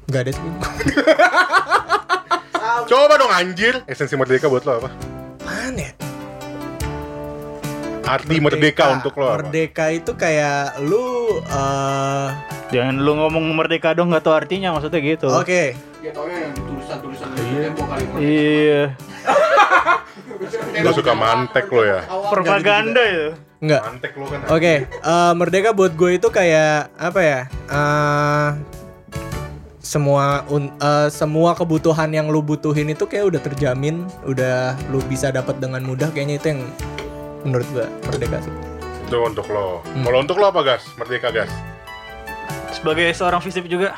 [0.06, 0.44] nggak ada sih
[2.88, 4.90] Coba dong anjir, esensi merdeka buat lo apa?
[5.42, 5.92] mana ya?
[8.06, 9.36] Arti merdeka, untuk lo apa?
[9.42, 12.28] merdeka itu kayak lu eh,
[12.68, 15.28] Jangan lu ngomong merdeka dong nggak tahu artinya maksudnya gitu.
[15.28, 18.84] oke Ya taunya yang tulisan-tulisan di tembok kali Iya,
[20.84, 22.04] Lo suka mantek lo ya?
[22.28, 23.47] propaganda itu.
[23.58, 24.40] Nggak Mantek lo kan.
[24.54, 27.42] Oke, eh, merdeka buat gue itu kayak apa ya?
[27.50, 28.50] Eh,
[29.82, 35.32] semua un- eh, semua kebutuhan yang lu butuhin itu kayak udah terjamin, udah lu bisa
[35.32, 36.12] dapat dengan mudah.
[36.14, 36.62] Kayaknya itu yang
[37.48, 38.54] menurut gue merdeka sih.
[39.08, 39.80] Itu untuk lo.
[39.88, 40.04] Hmm.
[40.04, 40.84] Kalau untuk lo apa, Gas?
[41.00, 41.50] Merdeka, Gas?
[42.76, 43.96] Sebagai seorang fisip juga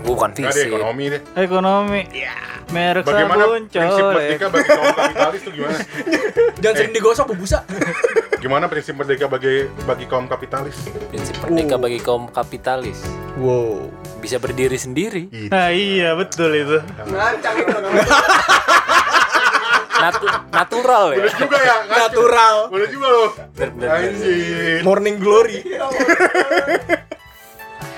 [0.00, 0.68] Bukan fisik.
[0.68, 1.20] ekonomi deh.
[1.36, 2.00] ekonomi.
[2.70, 4.14] Merek Bagaimana sabun prinsip coy.
[4.14, 5.78] merdeka bagi kaum kapitalis tuh gimana?
[6.62, 7.58] Jangan sering digosok bu busa.
[8.42, 10.76] Gimana prinsip merdeka bagi bagi kaum kapitalis?
[11.10, 13.02] Prinsip merdeka bagi kaum kapitalis.
[13.36, 13.90] Wow.
[14.22, 15.28] Bisa berdiri sendiri.
[15.50, 16.78] Nah iya betul itu.
[20.00, 21.18] Natu- natural ya.
[21.20, 22.00] Boleh juga ya, ngaco.
[22.00, 22.56] Natural.
[22.72, 23.24] Boleh juga lo.
[23.52, 23.88] Bener-bener.
[23.92, 24.80] Anjir.
[24.80, 25.60] Morning glory.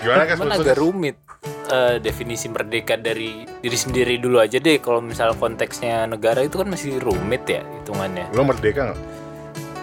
[0.03, 1.15] Gimana lo, agak rumit
[1.47, 4.79] eh, definisi merdeka dari diri sendiri dulu aja deh.
[4.79, 8.31] Kalau misal konteksnya negara itu kan masih rumit ya hitungannya.
[8.37, 9.01] Lo merdeka nggak?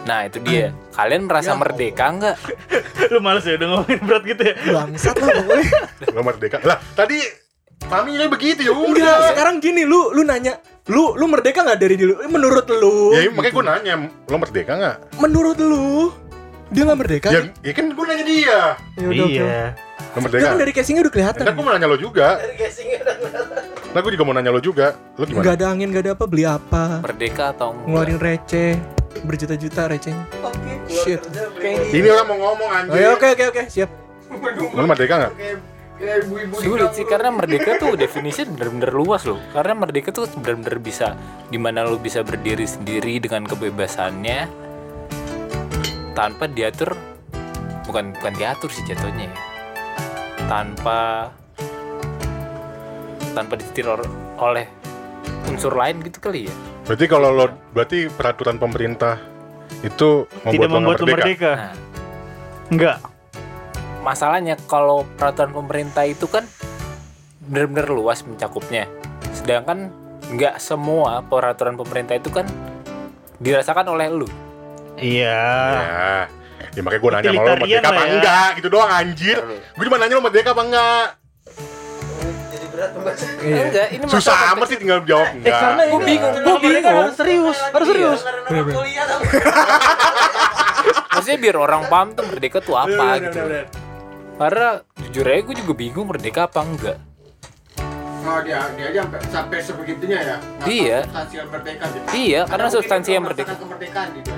[0.07, 0.71] Nah itu dia.
[0.95, 2.37] Kalian merasa merdeka nggak?
[3.13, 4.55] Lu males ya udah ngomongin berat gitu ya.
[4.57, 5.71] Bangsat lah pokoknya.
[6.15, 6.57] Lo merdeka?
[6.63, 7.19] Lah, tadi
[7.89, 8.91] Mami begitu ya udah.
[8.91, 12.21] Enggak, sekarang gini lu lu nanya, lu lu merdeka nggak dari dulu?
[12.29, 13.17] Menurut lu?
[13.17, 13.93] Ya makanya gue nanya,
[14.29, 14.97] lo merdeka nggak?
[15.17, 16.13] Menurut lu?
[16.69, 17.29] Dia nggak merdeka?
[17.33, 18.59] Ya, ya kan gue nanya dia.
[18.99, 19.33] Ya udah, oke.
[19.33, 19.88] Iya.
[20.15, 20.45] Merdeka?
[20.47, 21.41] kan dari casingnya udah kelihatan.
[21.43, 22.27] Ntar gue mau nanya lo juga.
[23.89, 24.87] Nah gue juga mau nanya lo juga.
[25.13, 25.53] Lo Gak gimana?
[25.53, 26.83] ada angin, gak ada apa, beli apa?
[26.99, 27.85] Merdeka atau enggak?
[27.85, 28.71] Ngeluarin receh,
[29.23, 30.25] berjuta-juta recehnya.
[30.85, 31.21] Shit.
[31.89, 32.97] Ini orang mau ngomong Oh, anjir.
[32.97, 33.89] ya, oke oke oke, siap.
[34.73, 35.33] Lo merdeka nggak?
[36.55, 39.35] Sulit sih karena merdeka tuh definisinya bener-bener luas loh.
[39.51, 41.11] Karena merdeka tuh bener-bener bisa
[41.45, 44.47] di mana lu bisa berdiri sendiri dengan kebebasannya
[46.11, 46.95] tanpa diatur
[47.83, 49.35] bukan bukan diatur sih jatuhnya ya.
[50.47, 51.29] Tanpa
[53.31, 54.65] tanpa disetir or- oleh
[55.45, 56.53] unsur lain gitu kali ya.
[56.85, 59.19] Berarti kalau lo berarti peraturan pemerintah
[59.81, 61.17] itu membuat Tidak lo membuat lu merdeka.
[61.17, 61.51] merdeka.
[61.53, 61.73] Nah,
[62.69, 62.97] Enggak.
[63.99, 66.47] masalahnya kalau peraturan pemerintah itu kan
[67.41, 68.85] benar-benar luas mencakupnya
[69.33, 69.91] sedangkan
[70.29, 72.45] nggak semua peraturan pemerintah itu kan
[73.37, 74.29] dirasakan oleh lu
[74.95, 75.41] Iya.
[75.75, 76.17] Ya.
[76.71, 78.09] Ya makanya gue nanya sama lo merdeka apa ya.
[78.11, 79.37] enggak gitu doang anjir.
[79.73, 81.05] Gue cuma nanya lo merdeka apa enggak.
[83.39, 83.63] Iya.
[83.67, 85.51] enggak ini Susah amat sih tinggal jawab enggak.
[85.51, 88.19] karena gue bingung gue bingung harus serius, harus serius.
[91.11, 93.37] maksudnya biar orang paham tuh merdeka tuh apa gitu
[94.39, 96.97] karena jujur aja gue juga bingung merdeka apa enggak
[98.21, 100.35] Oh dia dia aja sampai, sampai sebegitunya ya.
[100.63, 100.97] Iya.
[101.01, 102.05] substansi yang merdeka gitu.
[102.13, 104.31] iya karena substansi yang merdeka kemerdekaan gitu.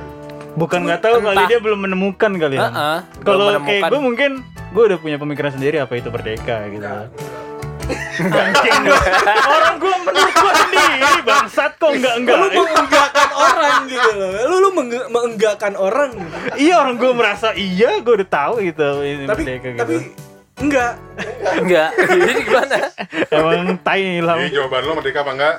[0.51, 2.61] Bukan nggak tahu kali dia belum menemukan kali ya.
[2.65, 4.31] Heeh, Kalau belum kayak gue mungkin
[4.71, 6.87] gue udah punya pemikiran sendiri apa itu merdeka gitu.
[8.21, 8.99] Anjing gua.
[9.49, 12.37] Orang gue menurut gue sendiri bangsat kok enggak enggak.
[12.37, 14.29] Lu mengenggakkan orang gitu loh.
[14.45, 16.11] Lu lu mengge- mengenggakkan orang.
[16.55, 19.79] iya orang gue merasa iya gue udah tahu gitu ini Tapi merdeka gitu.
[19.81, 19.95] tapi
[20.61, 20.91] enggak.
[21.57, 21.89] enggak
[22.21, 22.77] jadi gimana
[23.29, 24.35] Emang tai lah.
[24.37, 25.55] Jadi jawaban lo merdeka apa enggak?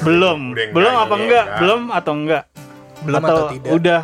[0.00, 0.40] Belum.
[0.50, 1.44] Udah enggak, Belum ya, apa udah enggak?
[1.44, 1.60] enggak.
[1.60, 2.44] Belum atau enggak?
[3.02, 3.70] Belum atau tidak?
[3.72, 4.02] Udah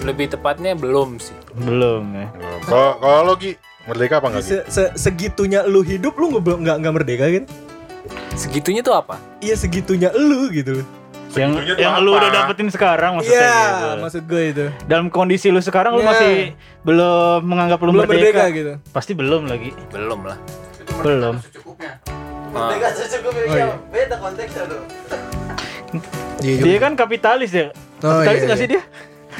[0.00, 2.26] lebih tepatnya belum sih belum ya.
[2.64, 3.52] Kalau kalau lo Gi,
[3.84, 4.44] merdeka apa enggak?
[4.44, 7.44] Se -se Segitunya lu hidup lu nggak nggak nggak merdeka kan?
[8.32, 10.86] segitunya tuh apa Iya segitunya lu gitu loh.
[11.30, 13.88] Yang yang lu udah dapetin sekarang maksudnya Iya, gitu.
[14.02, 14.64] maksud gue itu.
[14.88, 16.10] Dalam kondisi lu sekarang lu Iya.
[16.10, 16.32] masih
[16.82, 18.44] belum menganggap lu Belum merdeka merdeka.
[18.50, 18.72] gitu.
[18.90, 19.70] Pasti belum lagi.
[19.92, 20.38] belum lah
[21.00, 21.34] Belum.
[21.38, 21.92] Secukupnya.
[22.50, 23.78] Ah, Oh, iya.
[23.88, 24.82] beda konteksnya tuh
[26.40, 27.70] Iya Dia kan kapitalis ya.
[28.00, 28.82] Oh, Kapitalis iya, nggak sih dia?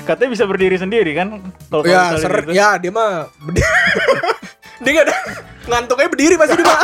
[0.01, 1.27] Katanya bisa berdiri sendiri kan?
[1.67, 2.51] Kalau Ya, ser gitu.
[2.53, 3.69] ya dia mah berdiri.
[4.81, 5.15] dia gak ada
[5.67, 6.79] ngantuknya berdiri pasti dia mah.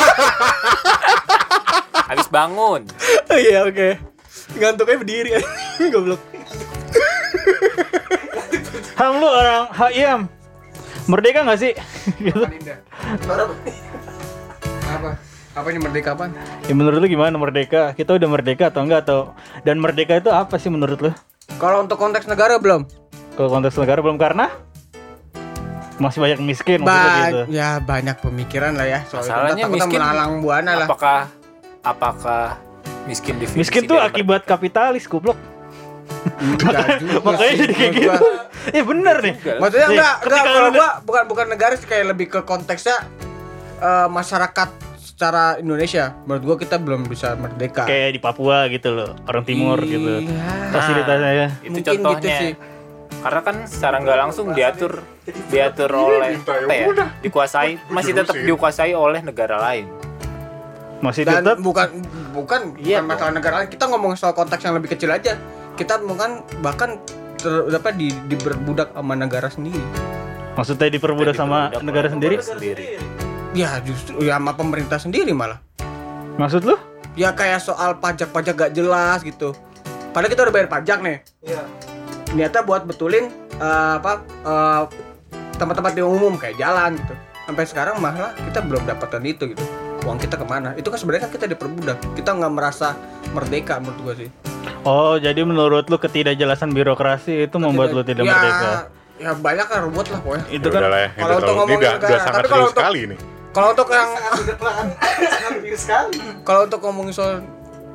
[2.10, 2.80] Habis bangun.
[3.26, 3.88] Oh iya oke.
[4.54, 5.28] Ngantuknya berdiri
[5.92, 6.20] Goblok.
[8.96, 10.20] Ham lu orang HIM.
[11.06, 11.72] Merdeka nggak sih?
[12.18, 12.42] gitu.
[12.42, 12.74] Linda.
[14.86, 15.10] Apa?
[15.54, 16.28] Apa ini merdeka apa?
[16.66, 17.92] Ya menurut lu gimana merdeka?
[17.92, 19.20] Kita udah merdeka atau enggak atau
[19.62, 21.12] dan merdeka itu apa sih menurut lu?
[21.56, 22.84] Kalau untuk konteks negara belum?
[23.38, 24.50] Kalau konteks negara belum karena
[25.96, 27.40] masih banyak miskin Ba gitu.
[27.48, 29.32] ya banyak pemikiran lah ya soal itu.
[29.32, 30.00] Masalahnya Takutnya miskin.
[30.02, 30.86] melalang buana lah.
[30.90, 31.20] Apakah
[31.80, 32.44] apakah
[33.08, 35.38] miskin definisi Miskin tuh akibat kapitalis goblok.
[36.60, 38.26] Juga Makanya sih, jadi kayak gitu.
[38.74, 39.34] Eh bener nih.
[39.62, 42.98] Maksudnya enggak, enggak kalau gua bukan bukan negara sih kayak lebih ke konteksnya
[43.78, 44.68] eh, masyarakat
[45.16, 46.12] secara Indonesia.
[46.22, 47.88] Menurut gua kita belum bisa merdeka.
[47.88, 50.20] Kayak di Papua gitu loh, orang timur gitu.
[50.22, 50.70] Iya.
[50.70, 51.48] Fasilitasnya ya.
[51.58, 52.20] Itu Mungkin contohnya.
[52.20, 52.52] gitu sih.
[53.16, 55.00] Karena kan secara nggak langsung diatur
[55.48, 56.86] diatur oleh minta, ya apa ya?
[56.86, 57.08] udah.
[57.18, 59.88] Dikuasai masih tetap dikuasai oleh negara lain.
[60.96, 61.88] Masih Dan tetap bukan
[62.30, 63.68] bukan Iya, bukan masalah negara lain.
[63.68, 65.32] Kita ngomong soal konteks yang lebih kecil aja.
[65.74, 67.00] Kita bukan bahkan
[67.34, 69.80] ter, apa di diberbudak sama negara sendiri.
[70.52, 72.36] maksudnya diperbudak sama Diperbudak negara oleh sendiri.
[72.38, 72.84] sendiri.
[73.54, 75.60] Ya justru ya sama pemerintah sendiri malah.
[76.36, 76.76] Maksud lu?
[77.16, 79.56] Ya kayak soal pajak-pajak gak jelas gitu.
[80.12, 81.18] Padahal kita udah bayar pajak nih.
[81.44, 81.62] Iya.
[82.36, 84.82] Niatnya buat betulin eh, apa eh,
[85.56, 87.14] tempat-tempat yang umum kayak jalan gitu.
[87.46, 89.64] Sampai sekarang malah kita belum dapatkan itu gitu.
[90.04, 90.76] Uang kita ke mana?
[90.76, 91.98] Itu kan sebenarnya kan kita diperbudak.
[92.12, 92.94] Kita nggak merasa
[93.32, 94.28] merdeka menurut gua sih.
[94.86, 98.70] Oh, jadi menurut lu ketidakjelasan birokrasi itu membuat lu tidak ya, merdeka.
[99.16, 100.44] Ya banyak kan ruwet lah pokoknya.
[100.52, 103.18] Itu Ya kan udahlah ya, kalau untuk ngomongin negara, sangat tapi kalau untuk- sekali nih.
[103.56, 104.10] Kalau untuk yang
[106.44, 107.40] kalau untuk ngomongin soal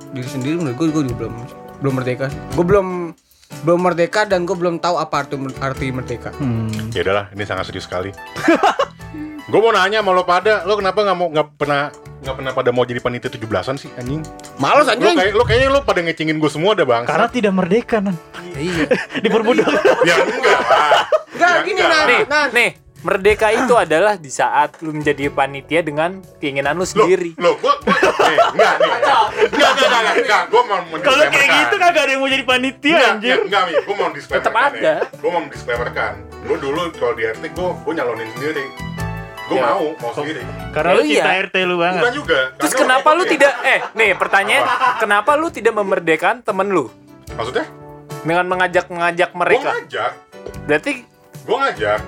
[0.09, 1.33] diri sendiri menurut gue gue juga belum
[1.85, 2.87] belum merdeka gue belum
[3.61, 6.89] belum merdeka dan gue belum tahu apa arti arti merdeka Hmm.
[6.97, 8.09] Ya udahlah, ini sangat serius sekali.
[9.51, 12.69] gue mau nanya sama lo pada, lo kenapa nggak mau nggak pernah nggak pernah pada
[12.73, 14.25] mau jadi panitia 17-an sih anjing?
[14.57, 17.05] males Lo anjing kayak lo kayaknya lo pada ngecengin gue semua ada bang.
[17.05, 18.17] Karena tidak merdeka nan.
[18.57, 18.89] iya
[19.23, 19.69] Diperbudak.
[20.09, 21.05] ya enggak lah.
[21.37, 22.69] enggak Ya gini nah, Nih, nah nih,
[23.01, 27.33] merdeka itu adalah di saat lu menjadi panitia dengan keinginan lu sendiri.
[27.35, 31.49] lo, gua, gua, nih, enggak, nih, enggak, enggak, enggak, enggak, enggak, gua mau Kalau kayak
[31.51, 33.37] gitu kagak ada yang mau jadi panitia Enggak, anjir.
[33.39, 33.73] enggak, enggak, Mi.
[33.81, 34.93] Gua mau disclaimer Tetap ada.
[35.17, 36.13] Gua mau disclaimerkan.
[36.41, 38.65] Gua dulu kalau di RT gua gua nyalonin sendiri.
[39.43, 39.63] Gua Ya.
[39.67, 40.41] mau, mau sendiri.
[40.71, 41.13] Karena Ya lu iya.
[41.17, 42.01] cinta RT lu banget.
[42.01, 42.39] Bukan juga.
[42.55, 44.63] Terus karena kenapa lu ya- tidak eh nih pertanyaan,
[44.97, 46.85] kenapa lu tidak memerdekakan temen lu
[47.31, 47.65] Maksudnya?
[48.21, 49.69] dengan mengajak-ngajak Gua mereka?
[49.75, 50.11] ngajak,
[50.63, 50.91] Berarti
[51.43, 51.99] gua ngajak.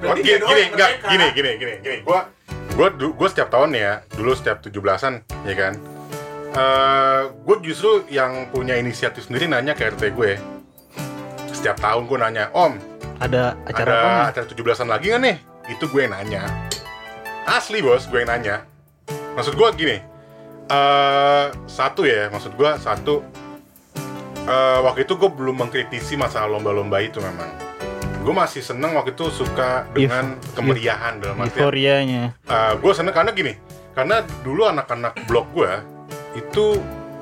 [0.00, 1.96] Gua gini, gini, enggak, gini, gini, gini, gini.
[2.00, 2.20] Gua
[2.72, 5.74] gua du- gua setiap tahun ya, dulu setiap 17-an, ya kan.
[6.50, 10.34] Eh, gue justru yang punya inisiatif sendiri nanya ke RT gue.
[11.48, 12.74] Setiap tahun gue nanya, Om,
[13.20, 14.34] Ada acara ada apa?
[14.34, 15.36] acara 17-an lagi nggak nih?
[15.68, 16.42] Itu gue yang nanya.
[17.46, 18.66] Asli bos, gue yang nanya.
[19.30, 19.96] Maksud gue gini,
[20.66, 23.22] eh satu ya, maksud gue satu.
[24.40, 27.46] eh waktu itu gue belum mengkritisi masalah lomba-lomba itu memang.
[28.20, 31.56] Gue masih seneng waktu itu suka dengan kemeriahan dalam artian.
[31.58, 32.22] Euforianya.
[32.76, 33.56] gue seneng karena gini,
[33.90, 35.72] karena dulu anak-anak blok gue
[36.36, 36.76] itu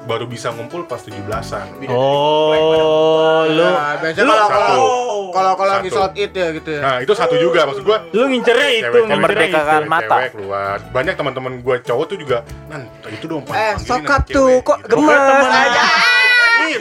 [0.04, 1.84] baru bisa ngumpul pas 17-an.
[1.86, 4.48] Oh, lu Nah, lu- kalau Satu.
[4.48, 4.80] kalau
[5.28, 7.98] kalau kalau lagi sholat id ya gitu ya Nah, itu satu juga maksud gue.
[8.10, 10.16] lu ngincernya itu, memerdekakan mata.
[10.18, 14.64] cewek keluar banyak teman-teman gue cowok tuh juga nan itu dong eh anak tuh cewek,"
[14.64, 14.96] kok gitu.
[14.96, 15.82] gemes temen- aja
[16.68, 16.78] Nih,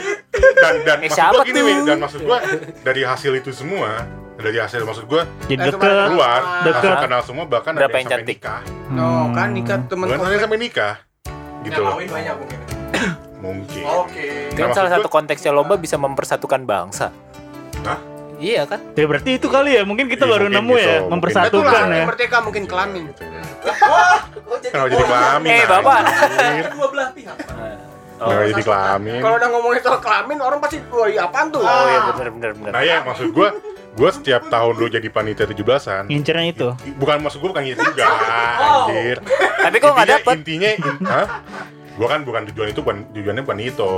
[0.54, 1.84] dan dan Eh, maksud gue gini tuh?
[1.84, 2.38] Dan maksud gue
[2.82, 4.04] dari hasil itu semua
[4.36, 6.06] dari hasil maksud gue Jadi Eh, deket.
[6.06, 6.78] keluar Deket.
[6.84, 8.38] langsung kenal semua bahkan ada Berapa yang yang sampai cantik?
[8.38, 10.40] nikah no kan nikah temen bukan ada yang komplek.
[10.40, 10.94] sampai nikah
[11.60, 12.58] gitu loh banyak mungkin.
[13.38, 14.28] mungkin Oke.
[14.52, 17.10] kan Nah, salah maksud satu konteksnya lomba bisa mempersatukan bangsa.
[17.80, 17.98] Hah?
[18.36, 18.78] Iya kan?
[18.92, 21.10] Ya berarti itu kali ya, mungkin kita Iya, baru mungkin nemu gitu, ya, mungkin.
[21.10, 22.04] mempersatukan itulah ya.
[22.04, 23.42] merdeka mungkin kelamin gitu ya.
[24.64, 25.48] Kenapa jadi kelamin?
[25.48, 25.98] Eh, Bapak.
[26.70, 27.36] Dua belah pihak.
[28.18, 29.20] Kenapa jadi kelamin?
[29.22, 32.50] kalau udah ngomongin soal kelamin orang pasti wah iya apaan tuh Oh iya benar benar
[32.52, 32.70] benar.
[32.74, 33.48] Nah ya maksud gue,
[33.94, 36.68] gue setiap tahun dulu jadi panitia 17-an Ngincernya itu.
[36.98, 38.06] Bukan maksud gue bukan gitu juga,
[38.90, 39.16] anjir
[39.58, 41.26] Tapi kok nggak dapet Intinya, in, hah?
[41.98, 43.90] Gue kan bukan tujuan itu, bukan, tujuannya bukan itu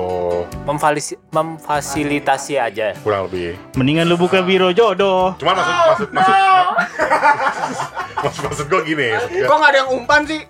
[0.64, 2.96] memfalis- memfasilitasi aja.
[2.96, 5.36] Kurang lebih Mendingan lu buka biro jodoh.
[5.36, 6.34] Cuman maksud, maksud, maksud
[8.20, 10.40] Maksud, maksud gue gini maksud gua- kok nggak ada yang umpan sih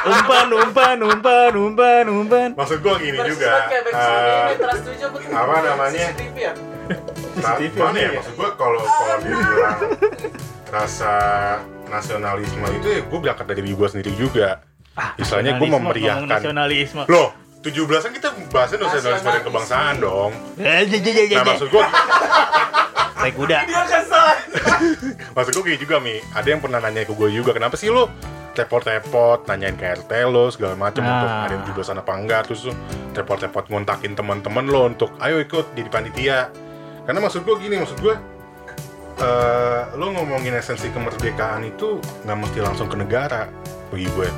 [0.00, 2.48] Umpan, umpan, umpan, umpan, umpan.
[2.56, 4.56] Maksud gue gini juga eh,
[5.30, 6.08] apa namanya?
[6.10, 6.52] CCTV ya?
[7.36, 9.78] Nah, gimana ya maksud gue kalau kalau dibilang
[10.66, 11.12] rasa
[11.86, 14.48] nasionalisme itu ya gue berangkat dari diri gue sendiri juga
[15.16, 17.02] Misalnya gue memeriahkan nasionalisme.
[17.06, 20.32] Loh, 17-an kita bahasnya nasionalisme dan kebangsaan dong.
[20.56, 20.84] Eh,
[21.30, 21.84] Nah maksud gue,
[23.20, 23.58] Naik kuda.
[25.32, 26.20] maksud gue gini juga Mi.
[26.32, 28.08] Ada yang pernah nanya ke gue juga Kenapa sih lo
[28.50, 31.08] repot-repot nanyain ke RT lo segala macam Ah.
[31.14, 32.40] untuk ada yang jublosan apa enggak?
[32.44, 32.76] Terus tuh
[33.14, 36.38] repot-repot ngontakin teman-teman lo untuk ayo ikut jadi panitia
[37.02, 38.14] karena maksud gue gini maksud gue
[39.18, 43.48] eh lo ngomongin esensi kemerdekaan itu nggak mesti langsung ke negara
[43.88, 44.28] bagi gue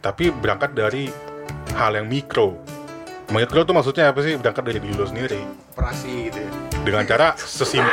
[0.00, 1.08] tapi berangkat dari
[1.72, 2.56] hal yang mikro.
[3.30, 4.34] Mikro tuh maksudnya apa sih?
[4.34, 5.38] Berangkat dari diri lo sendiri.
[5.72, 6.50] Operasi gitu ya.
[6.82, 7.86] Dengan cara sesimpel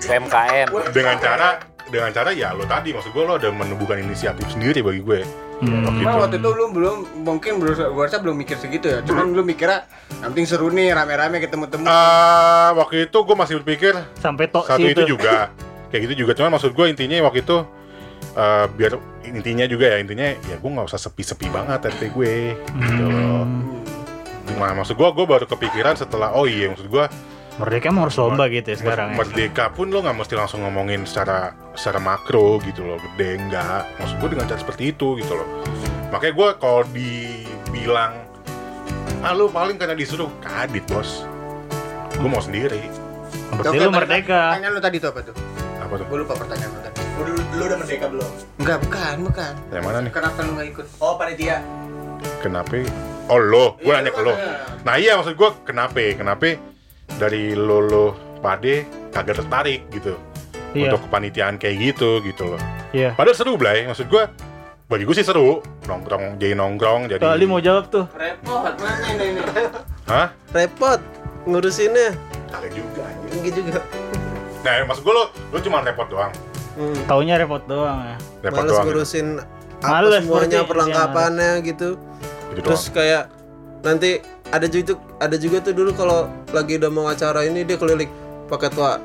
[0.00, 1.48] PMKM dengan cara
[1.90, 5.20] dengan cara ya lo tadi maksud gue lo ada menemukan inisiatif sendiri bagi gue.
[5.60, 5.84] Hmm.
[5.84, 6.20] waktu Cuma itu.
[6.24, 8.98] waktu itu lu belum mungkin belum gua rasa belum mikir segitu ya.
[9.04, 9.84] Cuman lu mikirnya
[10.24, 11.84] yang penting seru nih rame-rame ketemu-temu.
[11.84, 15.04] Ah, waktu itu gue masih berpikir Sampai tok satu itu.
[15.04, 15.52] juga.
[15.92, 16.32] Kayak gitu juga.
[16.32, 17.60] Cuman maksud gue intinya waktu itu
[18.36, 18.92] eh, biar
[19.26, 23.44] intinya juga ya intinya ya gue nggak usah sepi-sepi banget RT gue gitu loh.
[24.60, 27.06] Nah, maksud gue gue baru kepikiran setelah oh iya maksud gue
[27.60, 29.16] Merdeka emang harus lomba gitu ya sekarang ya.
[29.20, 34.16] merdeka pun lo nggak mesti langsung ngomongin secara secara makro gitu loh gede enggak maksud
[34.16, 35.48] gue dengan cara seperti itu gitu loh
[36.08, 38.16] makanya gue kalau dibilang
[39.20, 41.28] ah lu paling karena disuruh kadit bos
[42.16, 42.80] gue mau sendiri
[43.50, 44.40] Berarti lu merdeka.
[44.54, 45.34] Pertanyaan lu tadi tuh apa tuh?
[45.80, 47.00] apa tuh Gua lupa pertanyaan lu tadi.
[47.20, 48.30] Lu, lu udah merdeka belum?
[48.56, 49.52] Enggak, bukan, bukan.
[49.68, 50.86] yang mana nih Kenapa lu nggak ikut?
[50.98, 51.58] Oh panitia.
[52.40, 52.76] kenapa
[53.28, 54.34] oh lo gue Iya, nanya ke lo
[54.80, 56.56] nah iya maksud gue kenapa kenapa
[57.10, 58.06] dari lo lo
[58.38, 60.16] pade kagak tertarik gitu
[60.70, 60.92] Iya.
[60.92, 62.60] untuk kepanitiaan kayak gitu gitu loh
[62.90, 63.12] Iya.
[63.12, 64.22] padahal seru Blay maksud gue
[64.86, 68.04] bagi gue sih seru nongkrong jadi nongkrong jadi Kali mau jawab tuh.
[68.10, 69.40] Repot, mana ini ini?
[70.04, 70.34] Hah?
[70.50, 70.98] Repot
[71.44, 72.10] ngurusinnya.
[72.50, 73.06] Kagak juga.
[73.38, 73.80] Gitu juga.
[74.60, 76.34] Nah, maksud gue lo, lo cuma repot doang.
[76.72, 76.96] Hmm.
[77.04, 78.16] Taunya repot doang ya.
[78.40, 78.84] Repot Males doang.
[78.84, 79.26] ngurusin
[79.80, 81.88] apa Males, semuanya berarti, perlengkapannya gitu.
[82.50, 82.94] Gitu Terus doang.
[82.94, 83.22] kayak
[83.80, 84.10] nanti
[84.46, 86.18] ada juga ada juga tuh dulu kalau
[86.50, 88.10] lagi udah mau acara ini dia keliling
[88.46, 89.00] pakai tua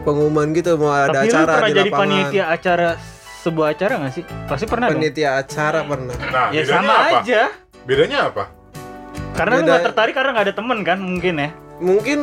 [0.00, 2.00] pengumuman gitu mau ada Tapi lu acara pernah di jadi lapangan.
[2.02, 2.88] panitia acara
[3.40, 4.24] sebuah acara gak sih?
[4.44, 4.98] Pasti pernah dong.
[4.98, 6.14] Panitia acara pernah.
[6.18, 7.18] Nah, Ya sama apa?
[7.18, 7.40] aja.
[7.82, 8.44] Bedanya apa?
[9.32, 11.50] Karena lu Beda- gak tertarik karena gak ada temen kan mungkin ya.
[11.78, 12.18] Mungkin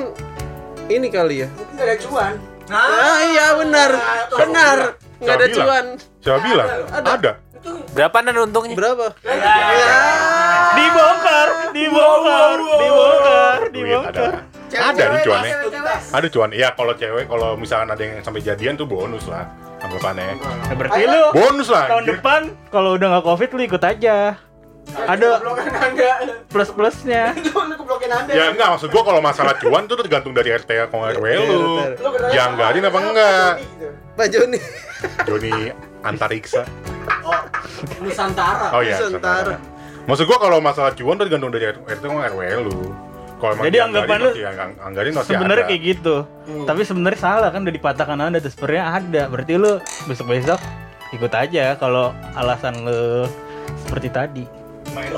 [0.88, 1.48] ini kali ya.
[1.50, 2.34] Mungkin nggak ada cuan.
[2.68, 3.90] Ah, iya benar.
[4.30, 4.78] Benar.
[5.18, 5.86] Nggak ada cuan.
[6.20, 6.70] Siapa bilang?
[6.94, 7.32] Ada.
[7.92, 9.12] berapa nan untungnya Berapa?
[10.72, 14.14] Dibongkar, dibongkar, dibongkar, Duit dibongkar.
[14.14, 14.26] ada.
[14.68, 15.54] Ada nih cuannya.
[16.14, 16.50] Ada cuan.
[16.54, 19.48] Ya kalau cewek kalau misalkan ada yang sampai jadian tuh bonus lah
[19.78, 20.38] anggapannya.
[20.38, 21.86] Nah, berarti lu Bonus lah.
[21.88, 24.16] tahun depan kalau udah gak covid lu ikut aja.
[24.96, 25.28] Ada
[26.48, 27.32] plus plusnya.
[28.08, 28.32] Anda.
[28.32, 31.64] Ya enggak maksud gua kalau masalah cuan tuh tergantung dari RT atau RW lu.
[32.32, 33.52] Yang anggarin apa enggak?
[34.16, 34.60] Pak Joni.
[35.28, 35.54] Joni
[36.02, 36.64] Antariksa.
[38.00, 38.72] Nusantara.
[38.74, 39.60] Oh iya, Nusantara.
[40.08, 42.96] Maksud gua kalau masalah cuan tuh tergantung dari RT sama RW lu.
[43.38, 44.32] Kalau emang Jadi anggapan lu
[44.82, 46.16] anggarin masih Sebenarnya kayak gitu.
[46.66, 49.22] Tapi sebenarnya salah kan udah dipatahkan anda tuh sebenarnya ada.
[49.30, 49.78] Berarti lu
[50.10, 50.58] besok-besok
[51.14, 53.30] ikut aja kalau alasan lu
[53.86, 54.46] seperti tadi.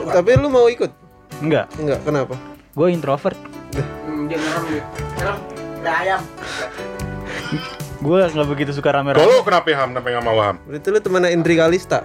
[0.10, 0.92] Tapi lu mau ikut?
[1.40, 2.36] Enggak, Enggak, kenapa?
[2.70, 3.36] gue introvert.
[4.06, 4.84] Hmm, dia ngerem dia.
[5.84, 6.22] Ayam.
[8.00, 9.20] Gue nggak begitu suka rame-rame.
[9.20, 9.90] Kalau lu kenapa Ham?
[9.92, 10.56] Kenapa nggak mau Ham?
[10.64, 12.00] Berarti lu temannya Indri Kalista.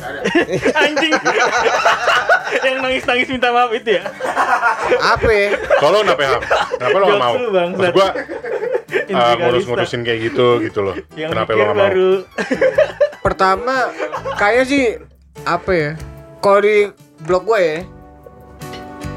[0.82, 1.14] Anjing.
[2.66, 4.02] Yang nangis-nangis minta maaf itu ya.
[4.98, 5.48] Apa ya?
[5.78, 6.40] Kalau kenapa Ham?
[6.74, 7.34] Kenapa lu nggak mau?
[7.38, 8.08] Maksud gua
[8.90, 9.42] Indri uh, Kalista.
[9.46, 10.94] ngurus-ngurusin kayak gitu gitu loh.
[11.14, 11.86] Yang kenapa lu mikir nggak mau?
[11.86, 12.10] baru.
[13.20, 13.74] Pertama,
[14.34, 14.84] kayak sih
[15.46, 15.90] apa ya?
[16.40, 16.88] Kalau di
[17.22, 17.78] blog gue ya,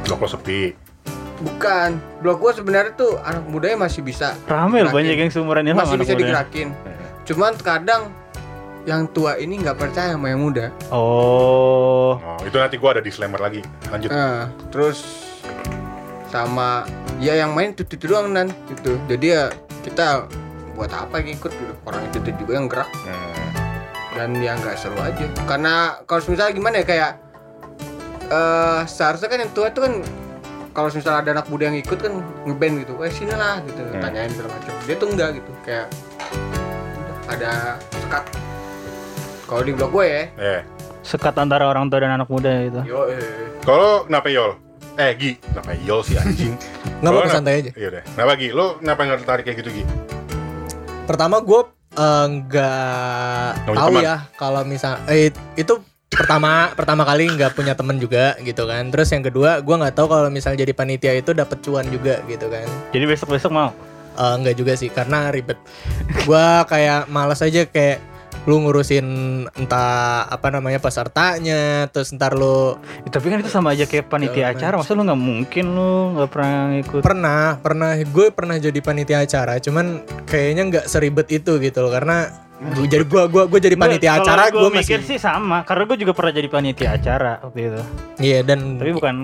[0.03, 0.75] Blok lo sepi.
[1.39, 1.95] bukan.
[2.19, 4.35] Blog gue sebenarnya tuh anak mudanya masih bisa.
[4.45, 6.21] Rame loh banyak yang seumuran Ilham masih anak bisa muda.
[6.21, 6.67] digerakin.
[7.23, 8.11] Cuman kadang
[8.83, 10.67] yang tua ini nggak percaya sama yang muda.
[10.87, 12.15] Oh.
[12.15, 13.63] Oh, itu nanti gua ada disclaimer lagi.
[13.87, 14.11] Lanjut.
[14.11, 14.99] Nah, terus
[16.27, 16.83] sama
[17.17, 18.99] ya yang main itu itu doang nan gitu.
[19.07, 19.47] Jadi ya
[19.81, 20.27] kita
[20.73, 21.73] buat apa ikut gitu.
[21.83, 23.42] Orang itu itu juga yang gerak Hmm.
[24.13, 25.25] Dan ya nggak seru aja.
[25.43, 27.11] Karena kalau misalnya gimana ya kayak
[28.25, 29.93] eh seharusnya kan yang tua itu kan
[30.71, 34.01] kalau misalnya ada anak muda yang ikut kan ngeband gitu, eh sini lah gitu, Hmm.
[34.01, 34.73] tanyain segala macam.
[34.83, 35.85] Dia tuh enggak gitu, kayak
[37.27, 37.51] ada
[37.91, 38.23] sekat.
[39.43, 40.61] Kalau di blog gue ya, Eh,
[41.03, 42.79] Sekat antara orang tua dan anak muda itu.
[42.87, 43.59] yo eh.
[43.61, 44.55] kalau kenapa Yol?
[44.95, 46.55] Eh, Gi, kenapa Yol sih anjing?
[47.01, 47.71] Nggak Kalau santai aja.
[47.75, 48.03] Iya deh.
[48.07, 48.49] Kenapa Gi?
[48.49, 49.83] Lo kenapa nggak tertarik kayak gitu Gi?
[51.03, 51.59] Pertama gue
[51.95, 54.03] nggak Nggak punya tahu teman.
[54.03, 55.73] ya kalau misal eh, itu
[56.07, 58.89] pertama pertama kali nggak punya temen juga gitu kan.
[58.89, 62.49] Terus yang kedua gue nggak tahu kalau misal jadi panitia itu dapat cuan juga gitu
[62.49, 62.65] kan.
[62.89, 63.69] Jadi besok-besok mau.
[64.13, 65.57] Eh, enggak juga sih karena ribet.
[66.23, 67.97] Gua kayak malas aja kayak
[68.43, 69.07] lu ngurusin
[69.55, 74.51] entah apa namanya pesertanya, terus ntar lu Ya, tapi kan itu sama aja kayak panitia
[74.51, 74.83] acara.
[74.83, 77.01] Masa lu nggak mungkin lu nggak pernah ikut?
[77.01, 82.31] pernah pernah gue pernah jadi panitia acara, cuman kayaknya nggak seribet itu gitu loh karena
[82.63, 85.67] Gua jadi gua gua gua jadi panitia Kalau acara gua gua mikir masih sih sama,
[85.67, 87.81] karena gue juga pernah jadi panitia acara waktu itu.
[88.23, 89.15] Iya dan Tapi bukan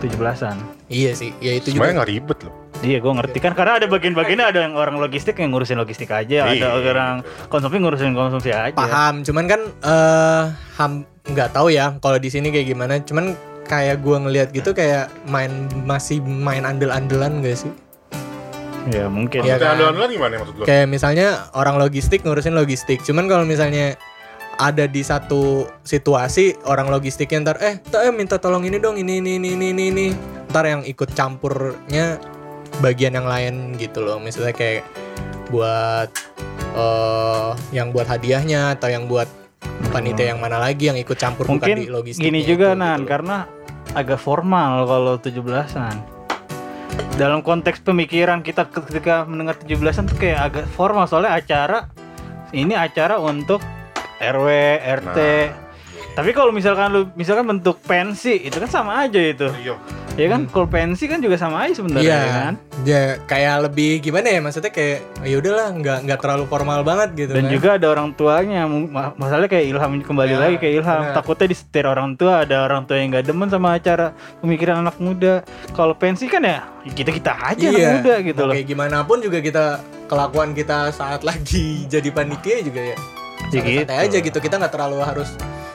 [0.00, 0.56] 17-an.
[0.88, 1.98] iya sih, ya itu Sebenarnya juga.
[2.00, 2.54] nggak ribet loh.
[2.82, 6.50] Iya, gue ngerti kan karena ada bagian-bagiannya ada yang orang logistik yang ngurusin logistik aja,
[6.50, 6.90] ada Iya.
[6.90, 8.74] orang konsumsi ngurusin konsumsi aja.
[8.74, 10.42] Paham, cuman kan eh
[10.74, 12.98] ham nggak tahu ya kalau di sini kayak gimana.
[13.06, 13.38] Cuman
[13.70, 17.72] kayak gua ngelihat gitu kayak main masih main andel-andelan gak sih?
[18.90, 19.46] Ya mungkin.
[19.46, 19.78] Maksudnya kan?
[19.78, 20.64] andalan gimana maksud lo?
[20.66, 22.98] Kayak misalnya orang logistik ngurusin logistik.
[23.06, 23.94] Cuman kalau misalnya
[24.58, 29.22] ada di satu situasi orang logistiknya ntar eh tak eh, minta tolong ini dong ini
[29.22, 30.06] ini ini ini ini, ini.
[30.52, 32.20] ntar yang ikut campurnya
[32.80, 34.86] bagian yang lain gitu loh misalnya kayak
[35.52, 36.08] buat
[36.72, 39.28] eh yang buat hadiahnya atau yang buat
[39.92, 43.44] panitia yang mana lagi yang ikut campur bukan mungkin di logistik gini juga Nan, karena
[43.92, 45.96] agak formal kalau 17-an.
[47.20, 51.92] Dalam konteks pemikiran kita ketika mendengar 17-an tuh kayak agak formal soalnya acara
[52.56, 53.60] ini acara untuk
[54.20, 54.48] RW,
[54.80, 55.18] RT.
[56.12, 59.48] Tapi kalau misalkan lu misalkan bentuk pensi itu kan sama aja itu.
[59.60, 59.76] Iya.
[60.12, 62.54] Ya kan pensi kan juga sama aja sebenarnya Iya, ya kan.
[62.84, 67.32] ya kayak lebih gimana ya maksudnya kayak ya udahlah nggak nggak terlalu formal banget gitu
[67.32, 67.52] Dan kan.
[67.52, 68.68] juga ada orang tuanya,
[69.16, 71.00] masalahnya kayak Ilham kembali Ya, lagi kayak Ilham.
[71.02, 71.16] benar.
[71.16, 75.34] Takutnya disetir orang tua, ada orang tua yang nggak demen sama acara pemikiran anak muda.
[75.72, 78.54] Kalau pensi kan ya kita kita aja anak muda gitu mau loh.
[78.54, 79.64] Kayak gimana pun juga kita
[80.06, 82.96] kelakuan kita saat lagi jadi panitia juga ya.
[83.48, 85.32] Ya Santai aja gitu kita nggak terlalu harus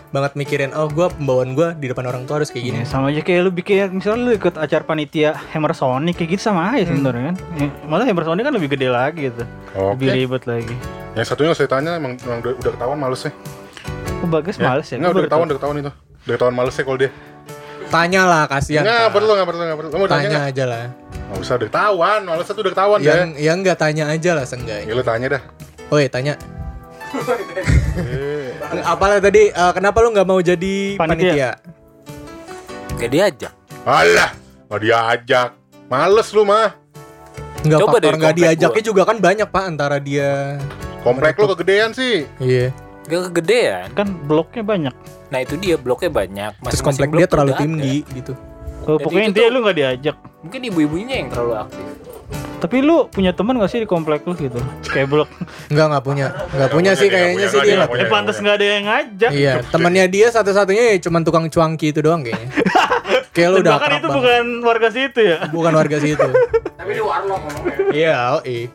[0.08, 2.78] banget mikirin oh gua pembawaan gua di depan orang tua harus kayak gini.
[2.82, 6.42] Ya, sama aja kayak lu bikin misalnya lu ikut acara panitia Hammer Sonic kayak gitu
[6.46, 7.36] sama aja sebenarnya kan.
[7.56, 9.44] Ya, malah Hammer Sonic kan lebih gede lagi gitu.
[9.74, 10.00] Oke.
[10.00, 10.76] Lebih ribet lagi.
[11.14, 13.32] Yang satunya saya tanya emang, emang udah, udah ketahuan malesnya.
[14.18, 14.96] Oh, bagus males ya.
[14.98, 15.50] Enggak, udah ketahuan, tahu.
[15.50, 15.92] udah ketahuan itu.
[16.24, 17.12] Udah ketahuan malesnya kalau dia.
[17.88, 18.84] Tanya lah kasihan.
[18.84, 19.90] Enggak perlu, enggak perlu, enggak perlu.
[19.90, 20.52] Kamu mau tanya Tanya enggak?
[20.52, 20.86] aja lah.
[21.28, 22.20] Enggak usah, udah ketahuan.
[22.24, 23.08] Malesnya tuh udah ketahuan deh.
[23.10, 24.94] Yang yang nggak tanya aja lah Ya seenggaknya.
[24.94, 25.42] lu tanya dah.
[25.88, 26.34] Oi tanya.
[28.84, 31.00] Apalah tadi eh, kenapa lu nggak mau jadi Panitia.
[31.00, 31.50] panitia?
[32.98, 33.54] Gak diajak.
[33.84, 34.32] Alah,
[34.68, 35.50] enggak diajak.
[35.88, 36.74] Males lu mah.
[37.60, 40.58] Nggak Coba faktor deh, nggak diajaknya juga kan banyak pak antara dia.
[41.02, 42.26] Komplek lu kegedean sih.
[42.38, 42.74] Iya.
[43.06, 43.88] Gak kegedean.
[43.94, 44.96] Kan bloknya banyak.
[45.30, 46.52] Nah itu dia bloknya banyak.
[46.54, 47.64] Terus Masing-masing komplek blok dia terlalu udah ada.
[47.64, 48.34] tinggi gitu.
[48.78, 50.16] Jadi pokoknya intinya tuh- lu nggak diajak.
[50.38, 51.86] Mungkin ibu-ibunya yang terlalu aktif.
[52.58, 54.58] Tapi lu punya teman gak sih di komplek lu gitu?
[54.90, 55.30] Kayak blok.
[55.70, 56.28] Nggak nggak punya.
[56.58, 57.86] Nggak punya sih kayaknya sih dia.
[57.86, 59.32] Eh pantas nggak ada yang ngajak.
[59.32, 62.50] Iya, temannya dia satu-satunya ya cuman tukang cuangki itu doang kayaknya.
[63.38, 65.38] Kayak lu udah bahkan itu bukan warga situ ya.
[65.54, 66.30] bukan warga situ.
[66.82, 67.78] Tapi di warlock ngomongnya.
[67.94, 68.66] Iya, oh iya.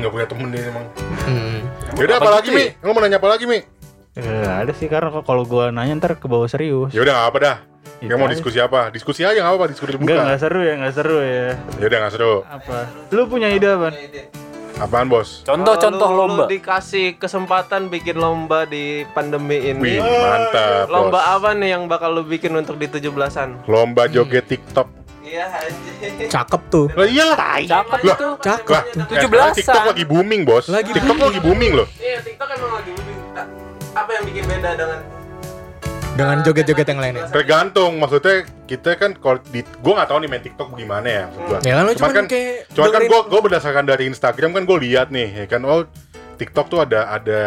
[0.00, 0.86] Enggak punya temen dia emang.
[1.28, 1.58] Hmm.
[2.00, 2.64] Yaudah apa lagi, gitu Mi?
[2.80, 3.60] Lu mau nanya apa lagi, Mi?
[4.16, 6.88] Eh, ada sih karena kalau gua nanya ntar ke bawah serius.
[6.96, 7.56] Ya udah nggak apa dah.
[7.98, 8.32] Kamu mau aja.
[8.32, 8.80] diskusi apa?
[8.88, 10.22] Diskusi aja nggak apa-apa, diskusi Enggak, terbuka.
[10.22, 11.46] enggak seru ya, enggak seru ya.
[11.74, 12.34] Ya udah nggak seru.
[12.44, 12.76] Apa?
[13.08, 13.88] Lu punya ide apa?
[14.76, 15.40] Apaan, Bos?
[15.42, 16.44] Contoh-contoh lu- lomba.
[16.44, 19.80] lu dikasih kesempatan bikin lomba di pandemi ini.
[19.80, 21.32] Wih, mantap, Lomba Bos.
[21.32, 23.64] apa nih yang bakal lu bikin untuk di 17-an?
[23.64, 24.84] Lomba joget TikTok.
[25.22, 25.48] Iya.
[26.28, 26.86] Cakep tuh.
[26.92, 27.36] Lah iyalah.
[27.58, 28.28] Cakep Lah, itu.
[28.38, 28.68] Cakep.
[28.70, 29.00] Lah, tuh.
[29.08, 29.52] eh, 17-an.
[29.56, 30.64] TikTok lagi booming, Bos.
[30.68, 31.88] Lagi TikTok lagi booming loh.
[31.96, 33.18] Iya, TikTok emang lagi booming.
[33.90, 34.98] Apa yang bikin beda dengan
[36.16, 37.28] Dengan joget-joget yang lainnya.
[37.28, 41.42] Tergantung, maksudnya kita kan kalau di gua nggak tahu nih main TikTok gimana ya maksud
[41.44, 41.58] gua.
[41.60, 42.24] Ya kan Cuman cuman kan
[42.72, 45.84] Cuman kan gue gue berdasarkan dari Instagram kan gue lihat nih ya kan oh
[46.36, 47.40] TikTok tuh ada ada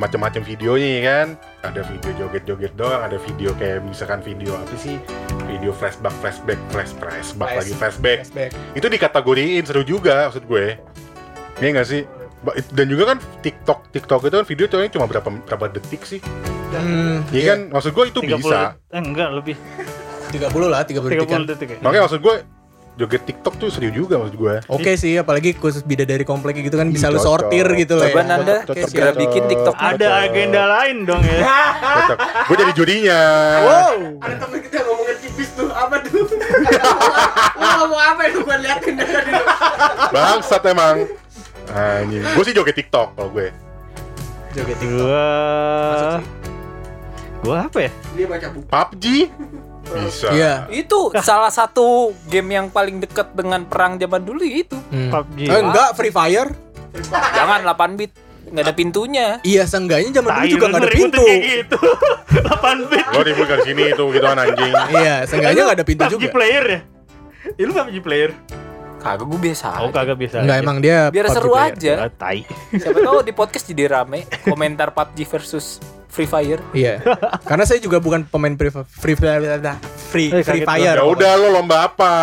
[0.00, 1.28] macam-macam videonya ya kan
[1.60, 4.96] ada video joget-joget doang ada video kayak misalkan video apa sih
[5.44, 8.50] video flashback flashback flash flashback Flash- lagi flashback flashback.
[8.72, 10.80] itu dikategoriin seru juga maksud gue
[11.60, 12.02] Iya nggak sih
[12.72, 16.24] dan juga kan TikTok TikTok itu kan video cuma berapa berapa detik sih
[16.72, 19.56] Hmm, Iya kan maksud gue itu 30 bisa Eh, enggak, lebih
[20.30, 21.42] 30 lah, 30 detik kan.
[21.42, 21.76] 30 detik ya.
[21.80, 22.34] makanya maksud gue
[22.92, 26.86] joget TikTok tuh seru juga maksud gue Oke sih, apalagi khusus bidadari komplek gitu kan
[26.86, 28.04] bisa lu sortir gitu loh.
[28.04, 28.28] Coba ya.
[28.28, 28.92] Nanda Oke sih.
[28.92, 29.72] segera bikin TikTok.
[29.74, 30.22] Ada Cocok.
[30.22, 31.38] agenda lain dong ya.
[32.44, 33.20] gue jadi jurinya
[33.58, 33.96] Wow.
[34.20, 36.22] Ada temen kita ngomongin tipis tuh, apa tuh?
[37.58, 39.32] Lu ngomong apa itu gua liatin dari.
[40.10, 40.96] Bangsat emang.
[41.68, 42.22] Anjing.
[42.22, 43.48] Gue sih joget TikTok kalau gue.
[44.52, 45.00] Joget TikTok.
[45.00, 46.20] Gua
[47.40, 47.90] Gua apa ya?
[48.14, 48.66] Dia baca buku.
[48.68, 49.04] PUBG
[49.90, 50.28] bisa.
[50.30, 50.54] Iya.
[50.68, 54.76] Itu salah satu game yang paling dekat dengan perang zaman dulu itu.
[54.92, 55.08] Hmm.
[55.10, 55.48] PUBG.
[55.48, 56.52] Eh, enggak, Free Fire.
[57.10, 58.12] Jangan 8 bit,
[58.46, 59.26] nggak ada pintunya.
[59.40, 61.22] Iya, seenggaknya zaman dulu juga nggak ada pintu.
[61.22, 61.78] kayak gitu.
[62.60, 63.06] 8 bit.
[63.08, 64.72] Lo ribut dari sini itu gitu kan anjing.
[64.92, 66.28] Iya, seenggaknya nggak ada pintu PUBG juga.
[66.30, 66.80] player ya?
[67.56, 68.30] Ya lu PUBG player?
[69.00, 69.66] Kagak gue biasa.
[69.80, 69.96] Oh aja.
[69.96, 70.36] kagak bisa.
[70.44, 71.72] Enggak, emang dia Biar PUBG seru player.
[71.72, 71.92] aja.
[72.12, 72.40] Tai.
[72.70, 75.80] Siapa tahu di podcast jadi rame komentar PUBG versus
[76.10, 76.60] Free Fire.
[76.70, 76.98] Iya.
[77.48, 78.84] Karena saya juga bukan pemain free free
[79.14, 79.14] free,
[80.10, 80.98] free, Eh, free fire.
[80.98, 82.14] Ya udah lo lomba apa?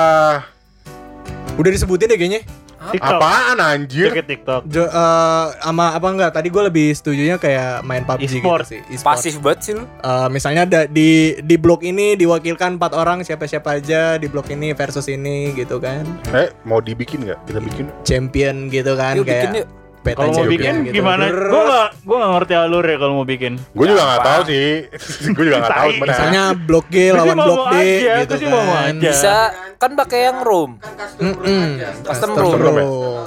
[1.55, 2.43] Udah disebutin deh kayaknya.
[2.87, 3.19] TikTok.
[3.19, 4.07] Apaan anjir?
[4.07, 4.61] Joget TikTok.
[4.65, 6.31] Jo, eh, sama apa enggak?
[6.31, 8.63] Tadi gue lebih setujunya kayak main PUBG E-sport.
[8.63, 8.79] gitu sih.
[8.87, 9.07] E-sport.
[9.09, 9.83] Pasif banget sih lu.
[9.83, 14.71] Eh, misalnya ada di di blok ini diwakilkan empat orang siapa-siapa aja di blok ini
[14.71, 16.07] versus ini gitu kan.
[16.31, 17.39] Eh, mau dibikin nggak?
[17.43, 17.85] Kita bikin.
[18.03, 19.67] Champion gitu kan Yuk bikin kayak yuk.
[20.07, 20.93] Peta Kalau mau bikin gitu.
[20.95, 21.23] gimana?
[21.27, 23.53] Gue gak, gue gak ngerti alur ya kalau mau bikin.
[23.71, 24.31] Gue juga nggak Gampang.
[24.33, 24.69] tahu sih.
[25.35, 25.89] Gue juga nggak tahu.
[25.99, 28.93] Misalnya blok G lawan blok D gitu kan.
[28.95, 29.35] Bisa
[29.75, 30.71] kan pakai yang room.
[31.17, 31.67] Mm-mm.
[32.01, 32.75] Custom Custom room.
[32.77, 32.77] room.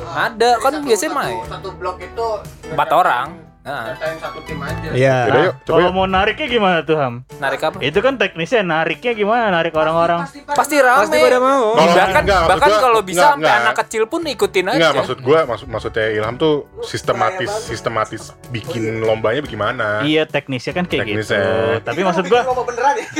[0.08, 1.36] Ada kan biasanya main.
[1.44, 2.26] Satu blok itu
[2.66, 3.49] Empat orang.
[3.60, 4.88] Nah, datain satu tim aja.
[4.90, 5.16] Iya.
[5.28, 5.92] Yuk, coba Kalau yuk.
[5.92, 7.14] mau nariknya gimana tuh Ham?
[7.36, 7.76] narik apa?
[7.78, 9.52] Itu kan teknisnya nariknya gimana?
[9.52, 10.24] Narik orang-orang.
[10.48, 11.04] Pasti rame.
[11.04, 11.76] Pasti pada mau.
[11.76, 13.60] Kalau- bahkan enggak, bahkan gua- kalau bisa enggak, sampai enggak.
[13.62, 14.74] anak kecil pun ikutin aja.
[14.74, 19.86] Enggak, maksud gua maksud maksudnya Ilham tuh sistematis sistematis bikin lombanya bagaimana?
[20.02, 21.20] Iya teknisnya kan kayak gitu.
[21.20, 21.44] Teknisnya.
[21.82, 23.06] Tapi maksud gua mau beneran ya?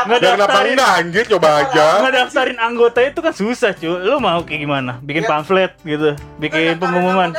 [0.00, 1.86] nggak kenapa daftarin enggak anjir coba aja.
[1.98, 3.96] nggak daftarin anggota itu kan susah cuy.
[3.98, 5.00] Lu mau kayak gimana?
[5.00, 7.32] Bikin pamflet gitu, bikin pengumuman.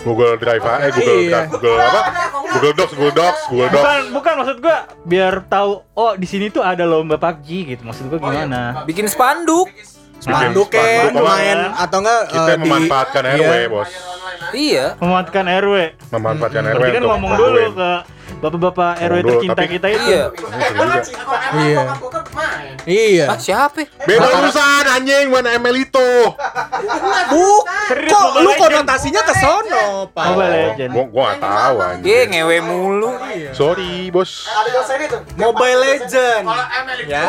[0.00, 1.30] Google Drive eh Google Iya.
[1.30, 2.00] Drive, Google apa?
[2.48, 3.82] Google Docs, Google Docs, Google Docs.
[3.82, 7.82] Bukan, bukan maksud gua biar tahu oh di sini tuh ada lomba PUBG gitu.
[7.82, 8.82] Maksud gua gimana?
[8.84, 9.68] Bikin spanduk.
[10.18, 13.38] Spanduk spanduk, main atau enggak Kita eh, di- memanfaatkan iya.
[13.38, 13.90] RW, Bos.
[14.50, 14.84] Iya.
[14.96, 15.74] Memanfaatkan RW.
[16.10, 17.90] Memanfaatkan RW Berarti kan ngomong dulu ke
[18.38, 20.04] bapak-bapak RW tercinta kita itu.
[20.04, 20.22] Iya.
[20.32, 21.36] Seru juga.
[21.54, 21.80] Iya.
[22.84, 23.24] Iya.
[23.28, 23.82] Ah, siapa?
[24.04, 26.10] Beda urusan anjing mana ML itu.
[27.28, 27.62] Buk.
[27.88, 30.24] Serius, Kok lu konotasinya ke sono, Pak?
[30.28, 30.90] Mobile Legend.
[31.08, 32.26] Gua tahu Ye, anjing.
[32.30, 33.10] ngewe mulu.
[33.50, 34.44] Sorry, Bos.
[35.34, 36.44] Mobile Legend.
[36.44, 37.24] Kalau ML itu Ya.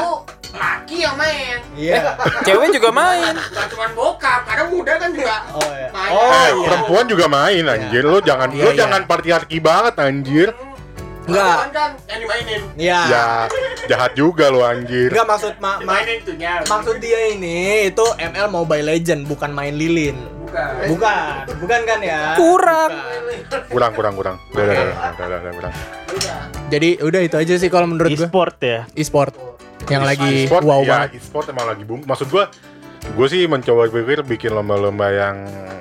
[0.50, 1.58] laki yang main.
[1.78, 2.18] Iya.
[2.42, 3.34] Cewek juga main.
[3.38, 5.88] Gak cuma bokap, kadang muda kan juga Oh iya.
[5.94, 6.12] main.
[6.12, 6.50] Eh,
[7.00, 8.04] perempuan juga main anjir.
[8.04, 8.78] Lu jangan Iya, lu iya.
[8.78, 10.48] jangan patriarki banget anjir.
[11.22, 11.46] Enggak.
[11.46, 12.62] Perempuan kan yang dimainin.
[12.76, 13.00] Iya.
[13.06, 13.26] Ya,
[13.88, 15.10] jahat juga lu anjir.
[15.10, 16.04] Enggak maksud ma ma-
[16.66, 20.18] maksud dia ini itu ML Mobile Legend bukan main lilin.
[20.42, 20.74] Bukan.
[20.90, 22.34] Bukan, bukan kan ya?
[22.34, 22.92] Kurang.
[23.70, 24.36] Kurang, kurang, kurang.
[24.50, 25.72] Udah, udah, udah, udah, udah, udah.
[26.70, 28.18] Jadi udah itu aja sih kalau menurut gue.
[28.20, 28.90] E-sport ya.
[28.92, 29.34] E-sport
[29.88, 31.10] yang lagi E-sport, wow ya, banget.
[31.18, 32.02] e-sport emang lagi boom.
[32.04, 32.50] Maksud gua
[33.00, 35.36] gue sih mencoba pikir bikin lomba-lomba yang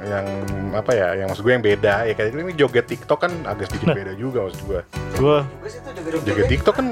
[0.05, 0.27] yang
[0.73, 3.93] apa ya yang maksud gue yang beda ya kayak ini joget TikTok kan agak sedikit
[3.93, 4.81] beda juga maksud gue
[5.15, 5.39] Gua
[6.25, 6.89] joget TikTok kan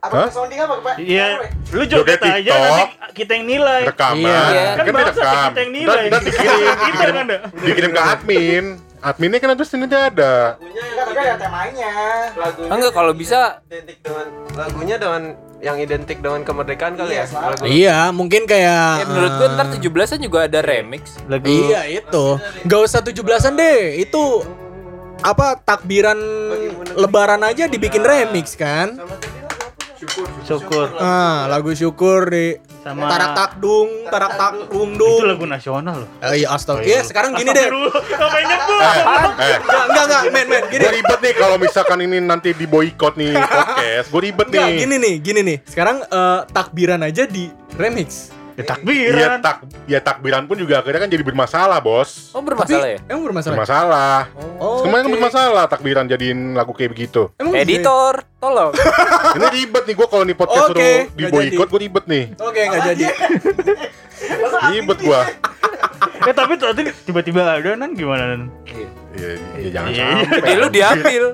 [0.00, 0.24] Hah?
[0.24, 0.94] Apa sounding apa, Pak?
[0.96, 1.44] Iya,
[1.76, 2.56] lu joget Joget aja TikTok.
[2.56, 3.80] nanti kita yang nilai.
[3.84, 4.64] rekaman Iya.
[4.72, 6.04] Kan kan bangsa direkam kita yang nilai.
[6.08, 7.38] dan dikirim Kita dikirim, kan ada.
[7.60, 8.64] dikirim ke admin
[9.00, 11.90] adminnya kan terus ini ada Enggak, tapi ada temanya.
[12.32, 13.40] Lagunya Enggak kalau bisa
[14.56, 15.22] lagunya dengan
[15.60, 17.24] yang identik dengan kemerdekaan kali ya.
[17.28, 21.20] Lagu Iya, mungkin kayak ya menurut gua ntar eh, 17-an juga ada remix.
[21.28, 22.26] Lagu Iya itu
[22.64, 24.44] Gak usah 17an deh Itu
[25.20, 26.16] Apa takbiran
[26.96, 28.96] lebaran aja dibikin remix kan
[30.48, 36.08] syukur Ah lagu syukur di sama Tarak takdung Tarak takdung itu dung lagu nasional loh.
[36.22, 36.80] Eh, Iya astaga.
[36.80, 37.04] Iya.
[37.04, 37.68] Sekarang gini deh.
[37.68, 38.80] Ngapain nyebut?
[39.36, 40.22] eh, Enggak enggak enggak.
[40.30, 40.80] Men men gini.
[40.80, 44.06] Gue ribet nih kalau misalkan ini nanti di boykot nih podcast.
[44.08, 44.78] Gue ribet Enggak nih.
[44.78, 45.56] gini nih gini nih.
[45.62, 49.38] Sekarang eh, takbiran aja di remix Ya Iya takbiran.
[49.40, 49.56] tak
[49.86, 52.98] ya takbiran pun juga akhirnya kan jadi bermasalah bos Oh bermasalah ya?
[53.06, 53.54] Emang bermasalah?
[53.54, 54.20] bermasalah
[54.56, 55.14] Oh, kemarin kan oke.
[55.16, 57.62] bermasalah takbiran jadiin lagu kayak begitu Emang ya?
[57.62, 58.76] Editor, tolong.
[59.36, 62.60] ini ribet nih gue kalau nih podcast Oke, suruh di boykot gue ribet nih Oke
[62.62, 63.04] nggak jadi
[64.70, 65.20] ribet gue
[66.20, 68.52] Eh tapi tadi tiba-tiba ada nan gimana nan?
[69.10, 70.04] ya, ya jangan Iya.
[70.20, 71.24] sampai Jadi lu diambil.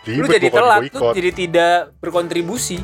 [0.00, 2.78] Lu ribet jadi gua kalau telat, lu jadi tidak berkontribusi.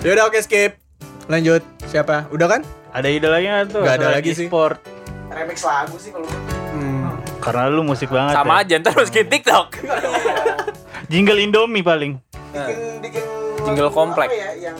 [0.00, 0.16] Jangan.
[0.16, 0.72] Yaudah oke skip
[1.28, 2.32] Lanjut Siapa?
[2.32, 2.64] Udah kan?
[2.90, 3.82] Ada ide lagi nggak tuh?
[3.84, 4.48] Nggak ada lagi sih.
[4.48, 4.80] e-sport.
[5.28, 6.26] Remix lagu sih kalau
[7.40, 8.34] Karena lu musik banget.
[8.36, 8.64] Sama ya.
[8.64, 9.68] aja ntar masukin TikTok.
[11.12, 12.16] Jingle Indomie paling.
[12.50, 13.24] bikin bikin
[13.62, 14.28] Jingle lagu komplek.
[14.32, 14.78] apa ya yang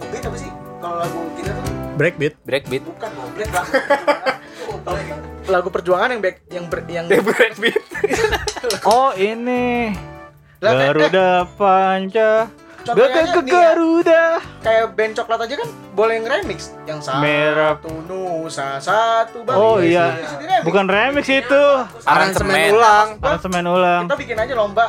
[0.00, 0.50] ngebeat apa sih?
[0.80, 2.82] Kalau lagu kita tuh Breakbeat Breakbeat.
[2.88, 3.66] bukan komplek lah.
[5.54, 7.84] Lagu perjuangan yang back yang ber, yang Breakbeat.
[8.88, 9.92] Oh ini.
[9.92, 12.48] Eh, Garuda Panca.
[12.84, 13.62] Gagal ke nih ya.
[13.72, 14.24] Garuda.
[14.60, 17.74] Kayak band coklat aja kan boleh nge-remix yang satu Merah.
[18.04, 19.56] Nusa satu bang.
[19.56, 20.20] Oh iya.
[20.20, 20.64] Bisa di-remix.
[20.68, 21.64] Bukan remix itu.
[22.04, 22.64] Aransemen Aransemen.
[22.70, 24.02] ulang Aransemen ulang.
[24.04, 24.86] Kita bikin aja lomba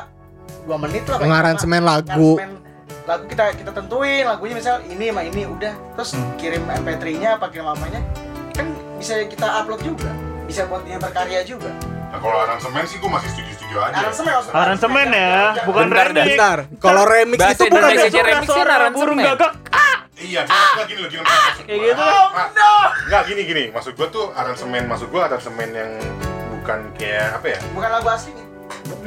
[0.65, 1.17] 2 menit lah.
[1.17, 2.63] kayak Pengaransemen lagu Aransemen
[3.05, 6.25] lagu kita kita tentuin lagunya misal ini sama ini udah terus Hmm.
[6.41, 8.01] kirim MP3-nya apa kirim apanya
[8.49, 8.65] kan
[8.97, 10.09] bisa kita upload juga
[10.45, 11.71] bisa buat dia berkarya juga
[12.05, 15.35] Nah, kalau aransemen sih gue masih setuju-setuju aja aransemen Aransemen ya,
[15.67, 16.27] bukan Bentar remix.
[16.29, 18.95] Bentar Kalau remix Bahasa itu bukan remix remix kan Suara aransemen.
[18.95, 19.51] burung gagak.
[20.15, 22.07] iya nggak gini loh gini loh Kayak gitu.
[23.05, 25.91] nggak gini gini maksud gue tuh aransemen maksud gue aransemen yang
[26.55, 28.45] bukan kayak apa ya bukan lagu aslinya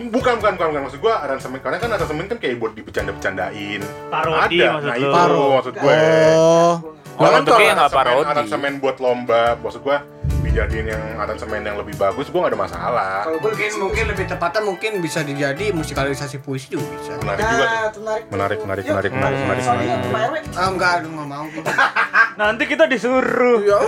[0.05, 0.83] bukan bukan bukan, bukan.
[0.85, 5.09] maksud gue aransemen karena kan aransemen kan kayak buat dibecanda-becandain Parodi ada maksud nah itu
[5.11, 5.45] Paro.
[5.57, 5.97] maksud gue
[6.29, 6.75] Oh
[7.19, 8.29] Kalau bentuknya untuk nggak parodi.
[8.29, 9.99] aransemen buat lomba, maksud gua
[10.43, 13.13] dijadiin yang aransemen yang lebih bagus, gua nggak ada masalah.
[13.27, 17.13] Kalau gue mungkin mungkin lebih tepatnya mungkin bisa dijadi musikalisasi puisi juga bisa.
[17.21, 18.03] Menarik juga tuh.
[18.05, 19.65] Menarik, menarik, menarik, menarik, menarik,
[20.09, 20.43] menarik.
[20.55, 21.47] Ah enggak, aduh nggak mau.
[22.41, 23.59] Nanti kita disuruh.
[23.67, 23.79] Ya,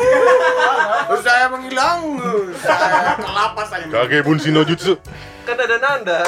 [1.07, 2.19] Terus saya menghilang.
[2.59, 3.85] Saya kelapas saya.
[3.87, 4.99] Kage Bunshin no Jutsu.
[5.47, 6.21] Kan ada Nanda.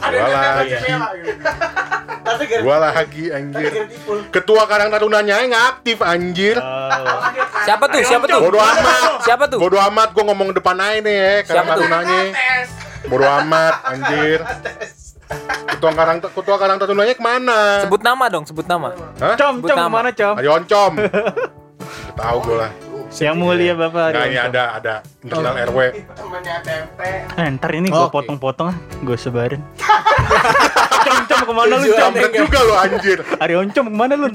[0.00, 0.76] Gua lagi.
[2.60, 3.72] Gua lagi anjir.
[4.28, 6.56] Ketua Karang Tarunanya nggak aktif anjir.
[7.62, 8.02] Siapa tuh?
[8.02, 8.40] Siapa tuh?
[8.40, 9.00] Bodo amat.
[9.22, 9.58] Siapa tuh?
[9.58, 11.66] Bodo amat gua ngomong depan aja nih ya, Karang?
[11.68, 12.20] Tarunanya.
[13.06, 14.38] Bodo amat anjir.
[15.68, 17.58] Ketua Karang Ketua Karang Tarunanya ke mana?
[17.82, 18.92] Sebut nama dong, sebut nama.
[19.16, 19.34] Hah?
[19.34, 19.88] Com, Sebut com nama.
[19.88, 20.34] ke mana com?
[20.36, 20.92] Ayo oncom.
[22.12, 22.72] Tahu gua lah.
[23.12, 24.16] Yang mulia bapak.
[24.16, 24.48] Nah, ini Oncom.
[24.48, 25.78] ada ada internal RW.
[26.16, 27.10] Temennya tempe.
[27.36, 29.60] Eh, ntar ini gue potong-potong ah, gue sebarin.
[31.02, 31.98] com, com ke mana lu com?
[31.98, 33.18] Kampret juga lo anjir.
[33.42, 34.26] Ari Oncom ke mana lu?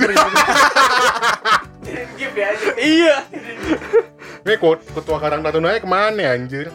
[2.38, 2.70] Ya aja.
[2.78, 3.15] iya.
[4.45, 4.55] Ini
[4.93, 6.68] ketua Karang Tarunanya ke mana ya, anjir?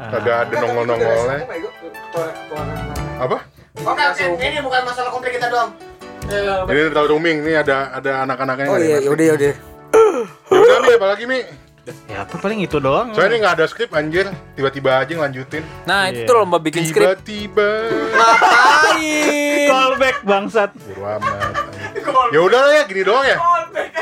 [0.00, 1.44] Kagak ada nongol-nongolnya.
[3.20, 3.38] Apa?
[3.84, 4.24] Oke, oke.
[4.40, 5.70] Ini bukan masalah konflik kita doang.
[6.70, 8.66] Ini tahu rooming, ini ada ada anak-anaknya.
[8.70, 9.54] Oh iya, yaudah yaudah.
[10.50, 11.40] Ya udah Mi, apalagi Mi?
[12.06, 13.10] Ya apa paling itu doang.
[13.16, 15.64] Soalnya ini nggak ada skrip anjir, tiba-tiba aja ngelanjutin.
[15.88, 16.28] Nah, itu Iya.
[16.28, 17.18] tuh lomba bikin skrip.
[17.24, 17.68] Tiba-tiba.
[19.70, 20.70] Callback bangsat.
[20.76, 21.52] Buru amat.
[22.30, 23.36] Ya udah lah ya, gini doang ya.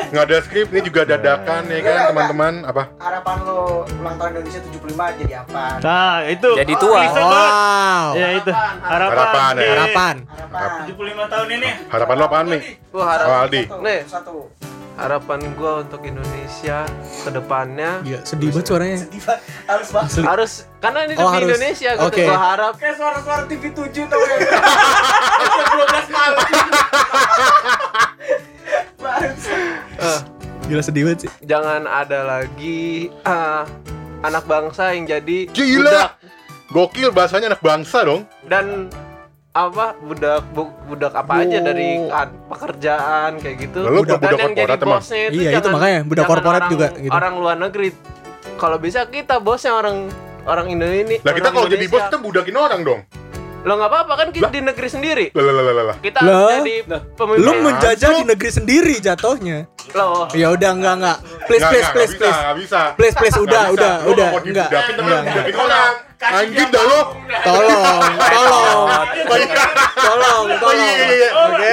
[0.09, 2.53] Nggak ada skrip, ini juga dadakan ya kan teman-teman.
[2.64, 2.83] Apa?
[2.97, 5.62] Harapan lo ulang tahun Indonesia 75 jadi apa?
[5.81, 6.51] Nah, itu.
[6.57, 7.01] Jadi tua.
[7.05, 7.24] Banget.
[7.24, 8.07] Wow.
[8.16, 8.53] Ya itu.
[8.53, 9.12] Harapan.
[9.12, 9.61] Harapan, ya.
[9.61, 10.14] di Harapan.
[10.24, 10.70] Harapan.
[10.89, 11.68] 75 tahun ini.
[11.89, 12.59] Harapan lo apaan Mi?
[12.89, 13.62] Gua Oh Aldi.
[13.68, 14.49] nih Satu.
[14.99, 16.83] Harapan gua untuk Indonesia
[17.23, 18.99] ke depannya Iya, sedih banget suaranya.
[19.65, 20.11] Harus banget.
[20.11, 20.23] Asli.
[20.25, 21.49] harus karena ini Oh, harus.
[21.49, 22.05] Indonesia gitu.
[22.05, 22.25] Oke.
[22.25, 24.37] Gua harap Kayak suara-suara TV 7 tau ya.
[25.39, 26.47] Jam 12 malam.
[29.99, 30.21] eh,
[30.67, 31.31] Gila sedih banget sih.
[31.43, 33.65] jangan ada lagi ah,
[34.21, 36.05] anak bangsa yang jadi budak Gila.
[36.69, 38.29] Gokil bahasanya anak bangsa dong.
[38.45, 38.93] dan
[39.59, 43.81] apa budak bu- budak apa aja dari ah, pekerjaan kayak gitu.
[43.83, 46.87] Lalu dan budak yang jadi bosnya itu Iya, itu jangan, makanya, budak korporat orang, juga
[46.95, 47.11] gitu.
[47.11, 47.89] orang luar negeri.
[48.55, 49.97] Kalau bisa kita bosnya orang
[50.47, 53.01] orang Indonesia Lah kita kalau jadi bos kita budakin orang dong.
[53.59, 55.97] Lo nggak apa-apa kan kita di negeri sendiri Lah lah lah lah, lah.
[55.99, 56.31] kita Lah.
[56.31, 56.75] harus jadi
[57.13, 59.59] pemimpin Lu menjajah di negeri sendiri jatuhnya.
[59.91, 61.19] Loh, Ya udah enggak enggak.
[61.43, 62.39] Please Nggak, please nggak, please nggak bisa, please.
[62.39, 62.81] nggak bisa.
[62.95, 63.75] Please please udah Nggak bisa.
[63.75, 64.69] udah udah mau enggak.
[64.69, 65.23] dibudakin tapi Enggak.
[65.27, 65.93] budakin orang.
[66.19, 67.01] Anjing dah lo.
[67.39, 67.83] Tolong,
[68.19, 68.89] tolong,
[69.97, 70.77] tolong, Oh tolong.
[70.77, 71.29] iya iya iya.
[71.37, 71.71] Oke.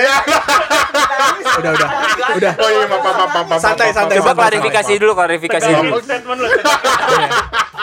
[1.55, 1.89] Udah udah.
[2.35, 2.53] Udah.
[2.55, 3.59] Oh iya maaf maaf maaf.
[3.59, 5.91] Santai, santai, Coba klarifikasi dulu, klarifikasi dulu.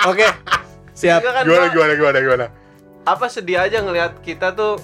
[0.04, 0.26] Oke.
[0.92, 1.20] Siap.
[1.20, 2.46] Kan Gimana gua- gimana gimana gimana.
[3.02, 4.78] Apa sedih aja ngelihat kita tuh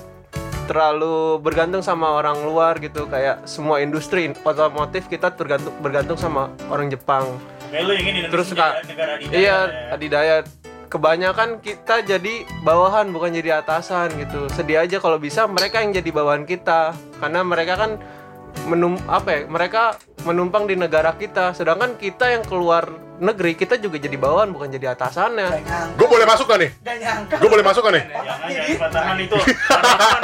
[0.67, 6.93] terlalu bergantung sama orang luar gitu kayak semua industri otomotif kita tergantung bergantung sama orang
[6.93, 7.25] Jepang
[7.69, 8.49] Kayak lu ingin Indonesia Terus,
[8.89, 9.33] negara adidaya.
[9.39, 9.57] iya ya.
[9.97, 10.37] adidaya
[10.89, 16.11] kebanyakan kita jadi bawahan bukan jadi atasan gitu sedih aja kalau bisa mereka yang jadi
[16.13, 17.91] bawahan kita karena mereka kan
[18.69, 19.97] menum apa ya mereka
[20.27, 22.85] menumpang di negara kita sedangkan kita yang keluar
[23.19, 25.49] negeri kita juga jadi bawahan bukan jadi atasannya
[25.99, 26.71] Gue boleh masuk gak nih?
[26.87, 27.39] Gak.
[27.43, 28.05] Gue boleh masuk gak nih?
[28.79, 29.37] Jangan itu.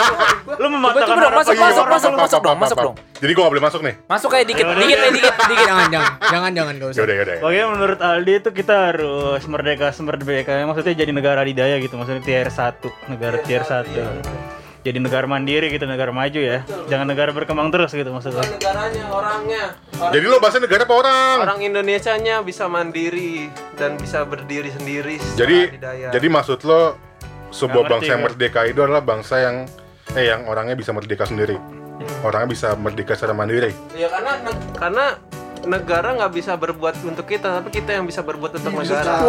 [0.04, 0.14] Lu.
[0.62, 1.34] Lu mematahkan masuk, orang.
[1.34, 2.94] masuk, masuk, masuk maaf, dong, masuk dong.
[3.18, 3.94] Jadi gue gak boleh masuk nih?
[4.06, 5.66] Masuk kayak dikit, dikit, dikit, dikit.
[5.66, 7.00] Jangan jangan jangan jangan enggak usah.
[7.02, 7.36] Yaudah yaudah.
[7.42, 12.46] Pokoknya menurut Aldi itu kita harus merdeka merdeka maksudnya jadi negara adidaya gitu maksudnya tier
[12.46, 17.88] 1 negara tier 1 jadi negara mandiri gitu negara maju ya jangan negara berkembang terus
[17.90, 19.64] gitu maksudnya negaranya orangnya
[19.94, 21.36] Jadi lo bahasa negara apa orang?
[21.40, 26.08] orang Indonesianya bisa mandiri dan bisa berdiri sendiri Jadi adidaya.
[26.12, 27.00] jadi maksud lo
[27.48, 29.56] sebuah Nggak bangsa ngerti, yang merdeka itu adalah bangsa yang
[30.12, 31.56] eh yang orangnya bisa merdeka sendiri.
[32.20, 33.70] Orangnya bisa merdeka secara mandiri.
[33.94, 34.32] ya karena
[34.74, 35.04] karena
[35.64, 39.22] negara nggak bisa berbuat untuk kita tapi kita yang bisa berbuat untuk negara Sedap,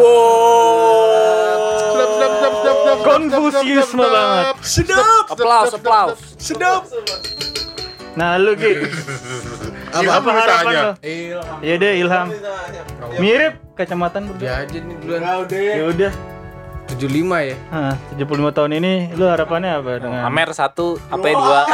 [3.04, 4.56] Konfusius banget.
[4.62, 5.26] Sedap.
[5.30, 6.20] Aplaus, aplaus.
[6.38, 6.84] Sedap.
[8.16, 8.88] nah lu Ilham
[9.92, 10.84] apa lu harapan tanya.
[10.88, 10.92] lo
[11.60, 12.28] iya deh Ilham
[13.20, 15.22] mirip kacamataan berdua Dia aja nih duluan.
[15.52, 16.12] ya udah
[16.86, 17.58] 75 ya.
[17.74, 21.62] Nah, 75 tahun ini lu harapannya apa dengan Amer satu, apa ya dua?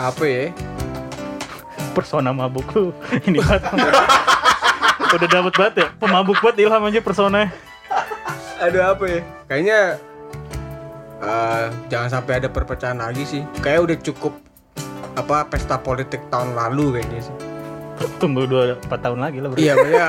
[0.00, 0.52] Apa ya?
[1.90, 2.94] persona mabuk lu
[3.28, 3.66] ini banget
[5.10, 7.48] udah dapet banget ya pemabuk banget Ilham aja personanya
[8.60, 9.20] Aduh apa ya?
[9.48, 9.80] Kayaknya
[11.24, 13.42] eh, jangan sampai ada perpecahan lagi sih.
[13.64, 14.36] Kayak udah cukup
[15.16, 17.36] apa pesta politik tahun lalu kayaknya sih.
[18.16, 19.60] Tunggu 2 4 tahun lagi lah bro.
[19.60, 20.06] Iya, iya.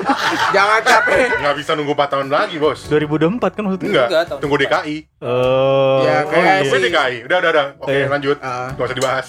[0.54, 1.38] Jangan capek.
[1.38, 2.86] Nggak bisa nunggu 4 tahun lagi, Bos.
[2.86, 3.90] 2024 kan maksudnya.
[3.90, 4.54] Enggak, tunggu.
[4.62, 4.96] DKI.
[5.18, 5.98] Oh.
[6.06, 6.70] Ya, oh, kayak iya.
[6.70, 7.16] Gue DKI.
[7.26, 7.66] Udah, udah, udah.
[7.82, 8.06] Oke, Iya.
[8.06, 8.36] lanjut.
[8.38, 8.70] Ah.
[8.74, 9.26] Nggak usah dibahas.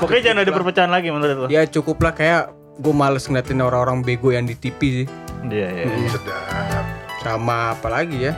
[0.00, 1.46] Pokoknya jangan ada perpecahan lagi menurut lo.
[1.52, 5.06] Ya cukup lah kayak gue males ngeliatin orang-orang bego yang di TV sih.
[5.46, 5.84] Iya, iya.
[5.86, 6.84] Hmm, Sedap.
[7.22, 8.34] Sama apa lagi ya?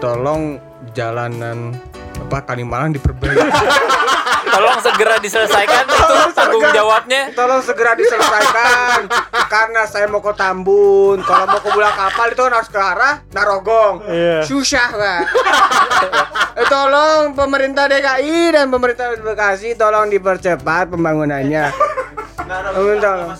[0.00, 0.58] Tolong
[0.96, 1.76] jalanan
[2.18, 3.36] apa Kalimalang diperbaiki.
[4.52, 7.32] Tolong segera diselesaikan itu tanggung jawabnya.
[7.32, 9.08] Tolong segera diselesaikan
[9.48, 11.24] karena saya mau ke Tambun.
[11.24, 14.04] Kalau mau ke Bulak Kapal itu kan harus ke arah Narogong.
[14.04, 14.44] Iya.
[14.44, 15.20] Susah pak.
[16.60, 21.72] eh, tolong pemerintah DKI dan pemerintah Bekasi tolong dipercepat pembangunannya.
[22.32, 23.30] Tolong, tolong.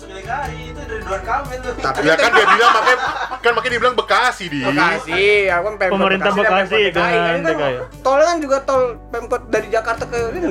[1.81, 2.97] Tapi Ya kan dia bilang makanya
[3.41, 4.59] kan makanya dia bilang Bekasi di.
[4.63, 7.17] Bekasi, aku kan Pemkot Pemerintah Bekasi Pemkot DKI.
[7.17, 7.75] kan DKI.
[8.05, 10.47] Tol kan juga tol Pemkot dari Jakarta ke ini.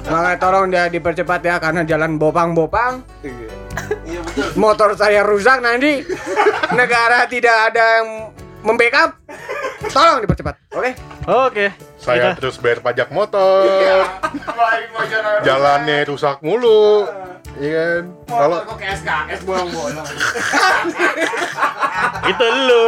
[0.00, 3.04] Makanya tolong dia dipercepat ya karena jalan bopang-bopang.
[4.56, 6.04] Motor saya rusak nanti.
[6.72, 8.08] Negara tidak ada yang
[8.62, 9.10] membackup.
[9.82, 10.54] Tolong dipercepat.
[10.70, 10.90] Oke?
[11.26, 11.66] Oke.
[11.96, 13.66] Saya Kita- terus bayar pajak motor.
[15.40, 17.08] Jalannya rusak mulu.
[17.56, 18.04] Iya kan?
[18.26, 20.06] Kalau kok kayak SKS bolong-bolong.
[22.30, 22.82] Itu lu.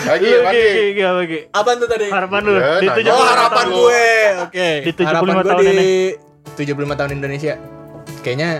[0.00, 0.64] lagi lagi.
[0.64, 2.06] Gi, Gi, apa tuh tadi?
[2.08, 3.04] Harapan lu Ya, di nanya.
[3.04, 3.74] 75 Oh harapan tahun.
[3.74, 4.06] gue,
[4.40, 4.68] oke.
[4.80, 5.94] Di 75 harapan gue tahun di ini.
[6.56, 7.54] 75 tahun Indonesia.
[8.20, 8.50] Kayaknya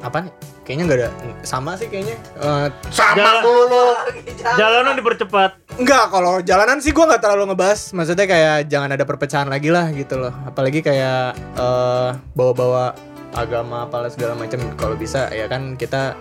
[0.00, 0.32] apa nih?
[0.62, 1.10] Kayaknya nggak ada
[1.42, 2.14] sama sih kayaknya.
[2.38, 3.84] Eh, Sama Jalan- mulu lu.
[4.60, 5.50] Jalanan dipercepat.
[5.74, 7.90] Enggak, kalau jalanan sih gue nggak terlalu ngebahas.
[7.90, 10.30] Maksudnya kayak jangan ada perpecahan lagi lah gitu loh.
[10.44, 12.94] Apalagi kayak eh, bawa-bawa
[13.32, 14.62] agama apalah segala macam.
[14.76, 16.14] Kalau bisa ya kan kita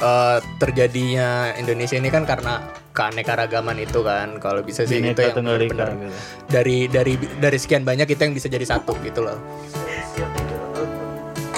[0.00, 4.38] eh, terjadinya Indonesia ini kan karena keanekaragaman itu kan.
[4.38, 6.16] Kalau bisa sih itu Bineka yang Tunggal Ika benar-benar gitu.
[6.48, 9.36] dari dari dari sekian banyak kita yang bisa jadi satu gitu loh.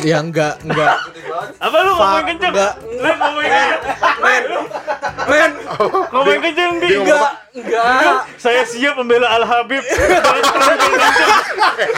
[0.03, 0.95] Ya enggak, enggak.
[1.57, 2.53] Apa lu ngomongin Fuck, kenceng?
[2.53, 2.73] enggak.
[2.83, 3.51] Lu ngomongin
[4.19, 4.43] Men,
[5.25, 5.51] men,
[6.11, 8.17] ngomongin kenceng ngomong enggak, enggak.
[8.37, 9.83] Saya siap membela Al Habib.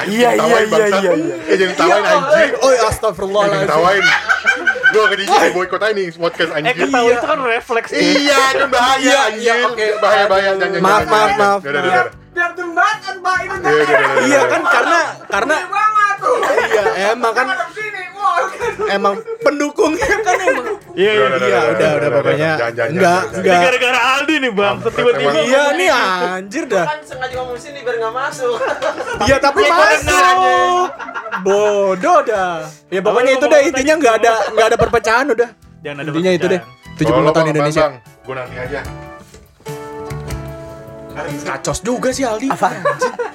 [0.05, 1.13] Iya iya iya iya.
[1.47, 2.51] Eh jangan tawain anjing.
[2.57, 3.69] Oh, Jangan astagfirullahaladzim.
[3.69, 4.05] tawain.
[4.87, 6.77] Gue gak diizinin boykot aja nih podcast Eh anjing.
[6.79, 7.99] ketawa itu kan refleks Gi.
[8.23, 9.43] Iya, kan bahaya Iya, anjir.
[9.43, 9.87] iya, oke.
[9.99, 10.81] Bahaya bahaya jangan jangan.
[10.81, 11.83] Maaf, jangan, maaf, jangan.
[11.83, 12.09] maaf.
[12.35, 12.51] Biar
[13.17, 15.57] Pak itu Iya, Iya kan karena karena
[16.70, 17.47] iya emang kan
[18.14, 18.41] wah.
[18.91, 21.25] emang pendukungnya kan emang Iya iya.
[21.27, 22.51] Udah, iya udah udah pokoknya
[22.87, 24.77] enggak enggak gara-gara Aldi nih bang.
[24.79, 25.31] Tiba-tiba.
[25.43, 28.55] Iya nih anjir dah Kan sengaja ngomong sini biar nggak masuk.
[29.27, 30.87] iya tapi masuk
[31.43, 35.49] bodoh dah ya pokoknya itu deh intinya nggak ada nggak ada perpecahan udah
[35.83, 36.61] Jangan ada intinya itu deh
[36.95, 37.27] perpecahan.
[37.27, 37.85] 75 tahun Indonesia
[38.25, 38.81] Gue nanti aja.
[41.47, 42.51] Kacos juga sih Aldi.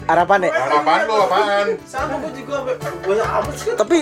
[0.10, 0.52] Harapan ya?
[0.52, 1.66] Apaan lu apaan?
[1.86, 2.66] Sama gue juga
[3.06, 3.72] banyak amat sih.
[3.78, 3.98] tapi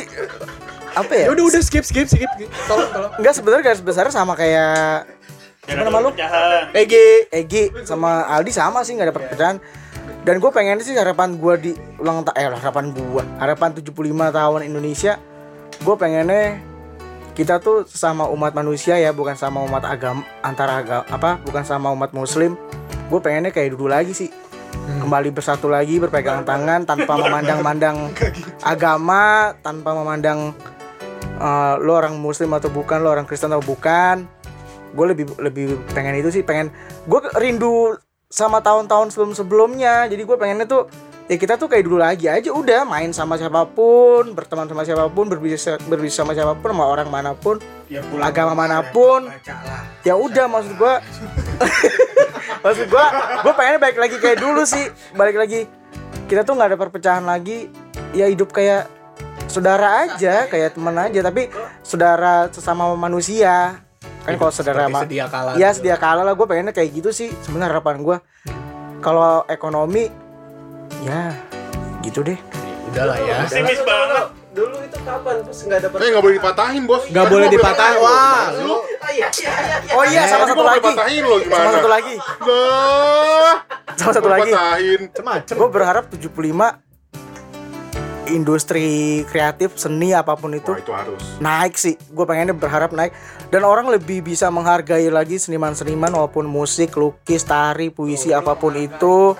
[0.97, 1.25] apa ya?
[1.27, 2.29] Ya udah udah skip skip skip.
[2.65, 3.11] Tolong tolong.
[3.21, 5.05] Enggak sebenarnya garis besarnya sama kayak
[5.67, 6.15] Siapa nama lu?
[6.71, 7.27] Egi.
[7.27, 9.57] Egi sama Aldi sama sih nggak ada perbedaan
[10.27, 11.71] dan gue pengen sih harapan gue di
[12.03, 15.15] ulang tahun eh harapan gue harapan 75 tahun Indonesia
[15.79, 16.59] gue pengennya
[17.31, 21.95] kita tuh sesama umat manusia ya bukan sama umat agama antara agama apa bukan sama
[21.95, 22.59] umat muslim
[23.07, 24.29] gue pengennya kayak dulu lagi sih.
[24.87, 28.11] Kembali bersatu lagi berpegangan tangan tanpa memandang-mandang
[28.75, 30.51] agama tanpa memandang
[31.39, 34.27] eh, lo orang muslim atau bukan lo orang Kristen atau bukan.
[34.95, 36.71] Gue lebih lebih pengen itu sih pengen
[37.07, 37.95] gue rindu
[38.27, 40.91] sama tahun-tahun sebelum sebelumnya jadi gue pengennya tuh
[41.27, 45.11] ya kita tuh kayak dulu lagi aja udah main sama siapa pun berteman sama siapa
[45.11, 47.59] pun berbisnis berbisnis sama siapa pun sama orang mana pun
[48.23, 49.27] agama mana pun.
[50.07, 50.93] ya udah maksud gue
[52.65, 53.05] maksud gue
[53.43, 54.87] gue pengen balik lagi kayak dulu sih.
[55.15, 55.59] Balik lagi
[56.27, 57.67] kita tuh nggak ada perpecahan lagi.
[58.15, 58.87] Ya hidup kayak
[59.51, 61.51] saudara aja kayak teman aja tapi
[61.83, 63.83] saudara sesama manusia.
[64.23, 67.31] Kan kalau saudara ma- sedia kala ya sedia kala lah gue pengennya kayak gitu sih.
[67.43, 68.17] Sebenarnya harapan gue
[68.99, 70.26] kalau ekonomi
[70.99, 71.33] ya
[72.01, 72.39] gitu deh
[72.87, 74.25] udahlah ya Pesimis banget.
[74.49, 75.35] Dulu itu kapan?
[75.45, 77.03] Terus nggak ada Eh nggak boleh dipatahin bos.
[77.05, 78.75] nggak boleh dipatahin wah lu
[79.93, 81.57] oh iya sama satu gua mau lagi dipatahin lo gimana?
[81.59, 83.53] sama satu lagi Lah.
[83.93, 85.01] sama satu lagi Patahin.
[85.21, 86.33] macem gue berharap 75
[88.27, 88.87] industri
[89.25, 91.21] kreatif seni apa pun itu Wah itu harus.
[91.37, 93.15] naik sih gue pengennya berharap naik
[93.47, 99.31] dan orang lebih bisa menghargai lagi seniman-seniman walaupun musik lukis tari puisi apa pun itu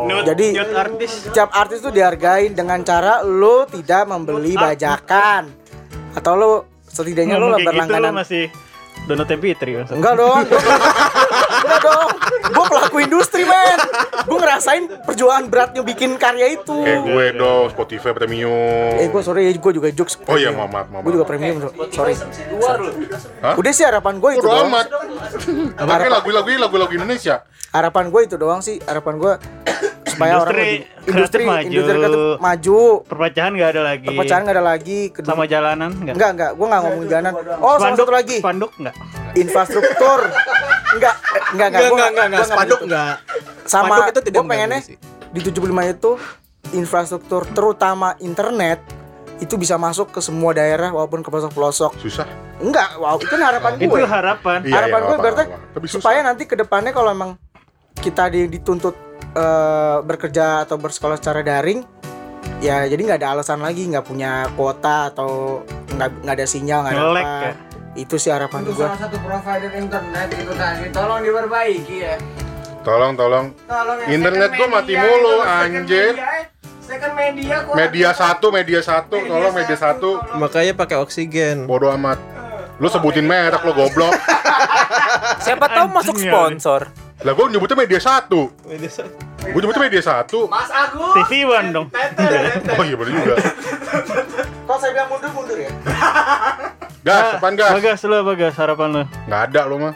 [0.00, 1.10] Nude- Jadi- nude artis.
[1.28, 5.52] setiap artis tuh dihargain dengan cara lo tidak membeli bajakan
[6.12, 6.52] atau lo
[6.82, 8.44] setidaknya lo kayak gitu berlangganan masih
[9.06, 9.96] MP3 maksudnya.
[9.96, 10.38] enggak dong
[11.70, 12.08] enggak dong
[12.50, 13.78] gue pelaku industri men
[14.20, 16.76] gue ngerasain perjuangan beratnya bikin karya itu.
[16.76, 18.94] Kayak gue dong, Spotify Premium.
[18.96, 20.18] Eh gue sorry gue juga jokes.
[20.22, 21.02] Oh iya, maaf, maaf, maaf.
[21.02, 21.70] Gue juga premium bro.
[21.88, 22.14] Sorry.
[23.40, 23.54] Hah?
[23.54, 24.68] Udah sih harapan gue itu Udah doang.
[24.68, 24.86] amat.
[25.78, 27.46] Makanya lagu-lagu lagu-lagu Indonesia.
[27.70, 28.82] Harapan gue itu doang sih.
[28.82, 29.32] Harapan gue
[30.06, 32.00] supaya orang Industri lebih- industri kreatif industri maju.
[32.02, 32.78] kreatif maju.
[33.06, 34.06] Perpecahan nggak ada lagi.
[34.06, 35.00] Perpecahan nggak ada lagi.
[35.08, 36.14] Kedua- Sama jalanan nggak?
[36.14, 37.32] Enggak enggak, gue nggak ngomongin jalanan.
[37.56, 38.36] Oh, sama Spanduk satu lagi.
[38.38, 38.94] Spanduk nggak?
[39.32, 40.20] Infrastruktur.
[40.96, 41.14] Enggak,
[41.54, 41.80] enggak enggak.
[41.80, 42.86] Enggak, Gua enggak, enggak, Spanduk gitu.
[42.90, 43.14] enggak.
[43.64, 44.96] Sama Spanduk itu tidak gue pengennya sih.
[45.30, 46.10] di 75 itu
[46.70, 48.78] infrastruktur terutama internet
[49.40, 51.96] itu bisa masuk ke semua daerah walaupun ke pelosok-pelosok.
[51.96, 52.28] Susah.
[52.60, 53.88] Enggak, wow, itu kan harapan gue.
[53.88, 54.58] Itu harapan.
[54.68, 55.56] Iya, harapan iya, gue apa, berarti apa.
[55.72, 55.96] Tapi susah.
[55.96, 57.30] supaya nanti ke depannya kalau emang
[57.96, 58.96] kita di- dituntut
[59.30, 61.80] eh, bekerja atau bersekolah secara daring
[62.60, 65.60] ya jadi nggak ada alasan lagi nggak punya kuota atau
[65.96, 67.54] nggak nggak ada sinyal nggak ada apa ya?
[67.92, 72.14] Itu sih harapan Untuk gue salah satu provider internet itu tadi tolong diperbaiki ya.
[72.80, 73.52] Tolong, tolong.
[73.66, 76.14] Tolong yang Internet gua mati media mulu, anjir.
[76.14, 76.44] media, eh.
[76.80, 80.10] Second media gua Media satu, media satu, tolong media satu.
[80.34, 81.68] Makanya pakai oksigen.
[81.68, 82.16] Bodoh amat.
[82.76, 84.16] Lu sebutin merek lo goblok.
[85.44, 86.32] Siapa tahu masuk Anjing ya.
[86.32, 86.80] sponsor.
[87.20, 88.48] Lah gue nyebutnya media satu.
[89.44, 90.48] Gue nyebutnya media satu.
[90.48, 91.12] Mas Agus.
[91.20, 91.86] TV One dong.
[92.72, 93.34] Oh iya bener juga.
[94.64, 95.66] kalau saya bilang mundur mundur ya
[97.10, 97.70] Gas, depan gas.
[97.74, 99.02] Bagas lu, bagas harapan lu.
[99.26, 99.94] Nggak ada lo mah.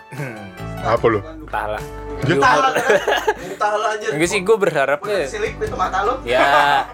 [0.83, 1.21] Apa lo?
[1.41, 1.83] Entahlah.
[2.25, 2.35] Ya.
[4.15, 6.85] Enggak sih gue berharapnya silik itu mata lu ya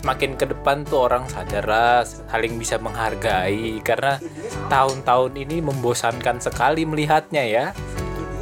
[0.00, 4.18] semakin ke depan tuh orang sadar lah saling bisa menghargai karena
[4.66, 7.64] tahun-tahun ini membosankan sekali melihatnya ya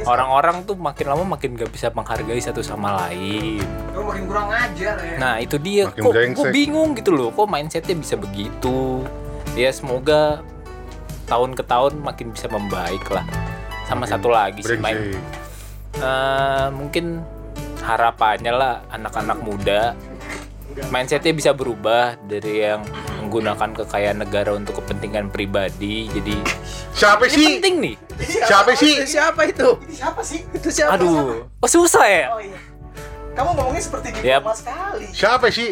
[0.03, 3.61] orang-orang tuh makin lama makin gak bisa menghargai satu sama lain
[3.93, 5.15] Lu makin kurang ajar ya.
[5.19, 6.49] nah itu dia Makin kok brengsek.
[6.49, 9.05] bingung gitu loh kok mindsetnya bisa begitu
[9.53, 10.41] ya semoga
[11.31, 13.23] tahun ke tahun makin bisa membaik lah
[13.87, 15.23] sama Makin satu lagi sih main Brengsek.
[15.93, 17.05] Eh, mungkin
[17.81, 19.95] harapannya lah anak-anak muda
[20.87, 22.79] mindsetnya bisa berubah dari yang
[23.19, 26.35] menggunakan kekayaan negara untuk kepentingan pribadi jadi
[26.91, 27.45] Siapa ini sih?
[27.57, 28.93] penting nih Siapa sih?
[29.03, 29.69] Siapa itu?
[29.83, 30.95] ini siapa sih Itu siapa?
[30.95, 32.59] aduh oh susah ya oh iya
[33.31, 34.43] kamu ngomongnya seperti Yap.
[34.43, 35.69] diplomat sekali Siapa sih?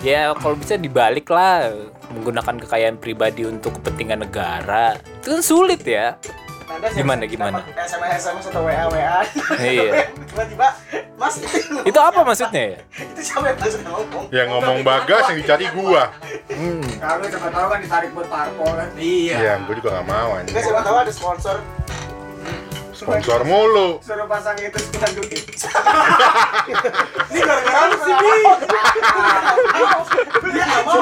[0.00, 1.68] Ya kalau bisa dibalik lah
[2.10, 6.16] menggunakan kekayaan pribadi untuk kepentingan negara itu kan sulit ya
[6.94, 7.66] Gimana, gimana?
[7.74, 9.26] SMS SMS atau WA WA
[9.58, 10.06] Iya.
[10.30, 10.70] tiba-tiba
[11.18, 15.38] Mas itu, itu apa maksudnya ya itu siapa yang langsung ngomong Yang ngomong bagas yang
[15.42, 16.14] dicari gua.
[17.02, 18.88] Kalau siapa tahu kan ditarik buat parpol kan.
[18.94, 20.54] Iya, gua juga gak mau anjing.
[20.54, 21.56] siapa tahu ada sponsor
[23.00, 23.96] Sponsor mulu.
[24.04, 25.52] Suruh pasang itu spanduk itu.
[27.32, 28.14] ini gara-gara lu sih
[30.44, 31.00] Bi dia mau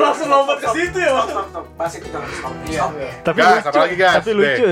[0.00, 1.28] Langsung lompat ke situ ya, Bang.
[1.28, 2.90] stop stop stop
[3.28, 3.68] Tapi lucu.
[3.68, 4.14] apa lagi, gas?
[4.24, 4.70] Tapi lucu.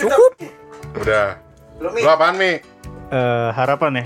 [0.00, 0.32] Cukup
[1.04, 1.36] Udah.
[1.78, 2.64] Lu apaan, Mi?
[3.12, 4.04] Eh, harapan ya.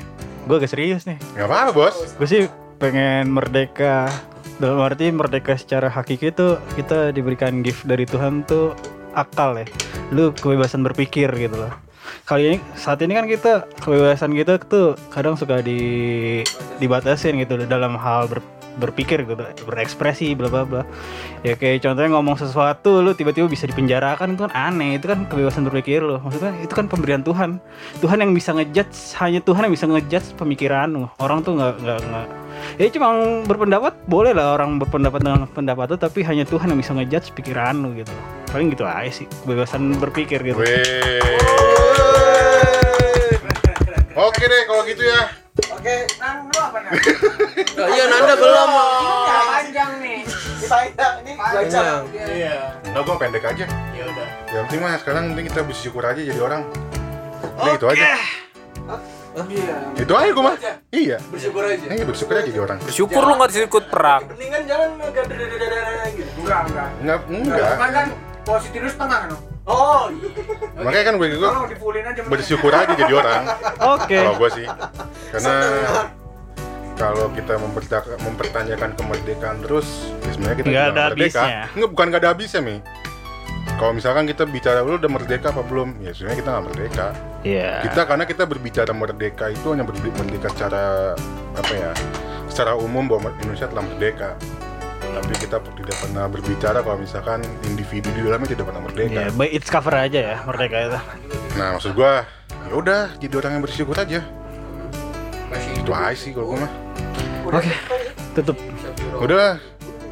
[0.50, 1.18] Gue agak serius nih.
[1.38, 1.96] Gak apa-apa, bos.
[2.18, 2.42] Gue sih
[2.82, 4.10] pengen merdeka.
[4.58, 8.74] Dalam arti merdeka secara hakiki itu kita diberikan gift dari Tuhan tuh
[9.12, 9.66] akal ya.
[10.12, 11.72] Lu kebebasan berpikir gitu loh.
[12.26, 16.42] Kali ini saat ini kan kita kebebasan kita tuh kadang suka di
[16.82, 19.36] dibatasin gitu dalam hal ber- berpikir gitu,
[19.68, 20.82] berekspresi bla bla bla.
[21.44, 25.68] Ya kayak contohnya ngomong sesuatu lu tiba-tiba bisa dipenjarakan itu kan aneh, itu kan kebebasan
[25.68, 26.24] berpikir lo.
[26.24, 27.60] Maksudnya itu kan pemberian Tuhan.
[28.00, 31.04] Tuhan yang bisa ngejudge, hanya Tuhan yang bisa ngejudge pemikiran lu.
[31.20, 32.26] Orang tuh nggak nggak nggak
[32.80, 36.92] ya cuma berpendapat boleh lah orang berpendapat dengan pendapat tuh tapi hanya Tuhan yang bisa
[36.94, 38.12] ngejudge pikiran lu gitu
[38.52, 40.60] paling gitu aja sih kebebasan berpikir gitu.
[44.12, 45.20] Oke deh kalau gitu ya.
[45.72, 46.90] oke Nang lu apa nih?
[47.72, 48.70] Iya, Nanda belum.
[49.24, 50.20] Panjang nih.
[50.62, 52.56] kita ini dua jam Iya.
[52.86, 53.64] Enggak, gua pendek aja.
[53.96, 54.28] Ya udah.
[54.52, 56.62] Yang penting mah sekarang penting kita bersyukur aja jadi orang.
[57.56, 58.04] Udah itu aja.
[59.48, 59.76] Iya.
[59.96, 60.56] Itu aja gua mah.
[60.92, 61.16] Iya.
[61.32, 61.84] Bersyukur aja.
[61.88, 62.78] Iya bersyukur aja jadi orang.
[62.84, 66.88] bersyukur lu nggak ikut perang mendingan jangan gadadadadadada gitu Enggak, enggak.
[67.00, 67.76] Enggak, Enggak.
[67.80, 68.31] enggak.
[68.42, 69.36] Posisi lu setengah no.
[69.64, 70.28] oh iya
[70.84, 72.22] Makanya kan gue aja.
[72.24, 73.42] bersyukur aja jadi orang.
[73.94, 74.66] oke Kalau gue sih.
[75.30, 75.54] Karena
[76.92, 79.88] kalau kita memperta- mempertanyakan kemerdekaan terus,
[80.20, 81.40] ya sebenarnya kita Nggak ada merdeka.
[81.40, 81.60] habisnya.
[81.72, 82.76] Enggak, bukan nggak ada habisnya, Mi.
[83.72, 85.98] Kalau misalkan kita bicara lu udah merdeka apa belum?
[85.98, 87.06] Ya sebenarnya kita nggak merdeka.
[87.42, 91.14] Iya Kita karena kita berbicara merdeka itu hanya berbi- merdeka secara
[91.52, 91.90] apa ya?
[92.46, 94.30] Secara umum bahwa Indonesia telah merdeka.
[95.12, 99.12] Tapi kita tidak pernah berbicara kalau misalkan individu di dalamnya tidak pernah merdeka.
[99.12, 101.00] ya by its cover aja ya merdeka itu
[101.52, 104.24] Nah, maksud gua ya udah jadi orang yang bersyukur aja.
[105.74, 106.72] Itu aja sih kalau gua mah.
[107.52, 107.72] oke
[108.32, 108.56] tutup
[109.14, 109.60] Udah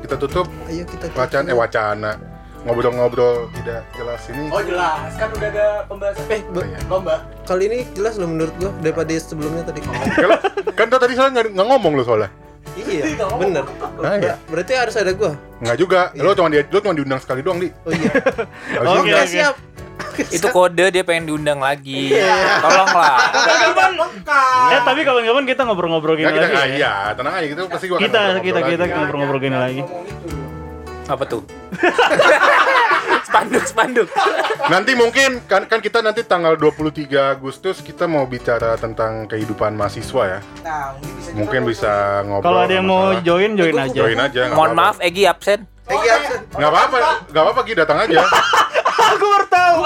[0.01, 2.13] kita tutup Ayo kita wacana eh wacana.
[2.61, 4.53] ngobrol-ngobrol tidak jelas ini.
[4.53, 6.29] Oh jelas, kan udah ada pembahasan.
[6.29, 6.77] Eh, Oh, iya.
[6.87, 7.25] lomba.
[7.49, 9.81] Kali ini jelas loh menurut gua daripada sebelumnya tadi.
[9.81, 10.37] Kalau
[10.77, 12.29] kan tadi soalnya nggak nggak ngomong lo soalnya.
[12.79, 13.65] Iya, bener.
[13.99, 14.35] Nah, ya.
[14.47, 15.33] Berarti harus ada gua.
[15.59, 16.01] Nggak juga.
[16.19, 17.69] Lo cuma di lo cuma diundang sekali doang, Di.
[17.87, 18.13] Oh iya.
[18.87, 19.25] Oke, nggak.
[19.25, 19.31] oke.
[19.31, 19.55] siap.
[20.21, 22.13] Itu kode dia pengen diundang lagi.
[22.61, 23.17] Tolonglah.
[24.73, 26.57] Eh tapi kapan-kapan kita ngobrol-ngobrol gini kita, lagi.
[26.57, 26.75] ah, ya.
[26.77, 29.81] iya, tenang aja gitu pasti gua akan Kita kita kita ngobrol-ngobrol gini lagi.
[31.09, 31.43] Apa tuh?
[33.27, 34.09] spanduk, spanduk.
[34.71, 40.39] Nanti mungkin kan kan kita nanti tanggal 23 Agustus kita mau bicara tentang kehidupan mahasiswa
[40.39, 40.41] ya.
[40.65, 40.95] Nah,
[41.35, 41.93] mungkin bisa Mungkin bisa
[42.25, 42.47] ngobrol.
[42.47, 43.25] Kalau ada yang mau masalah.
[43.27, 43.99] join join aja.
[43.99, 44.41] join aja.
[44.55, 45.61] Mohon maaf Egi absen.
[45.91, 46.41] Iya, absen.
[46.55, 46.97] Nggak apa-apa,
[47.29, 48.21] nggak apa-apa Gi datang aja.
[49.11, 49.81] Aku baru tahu.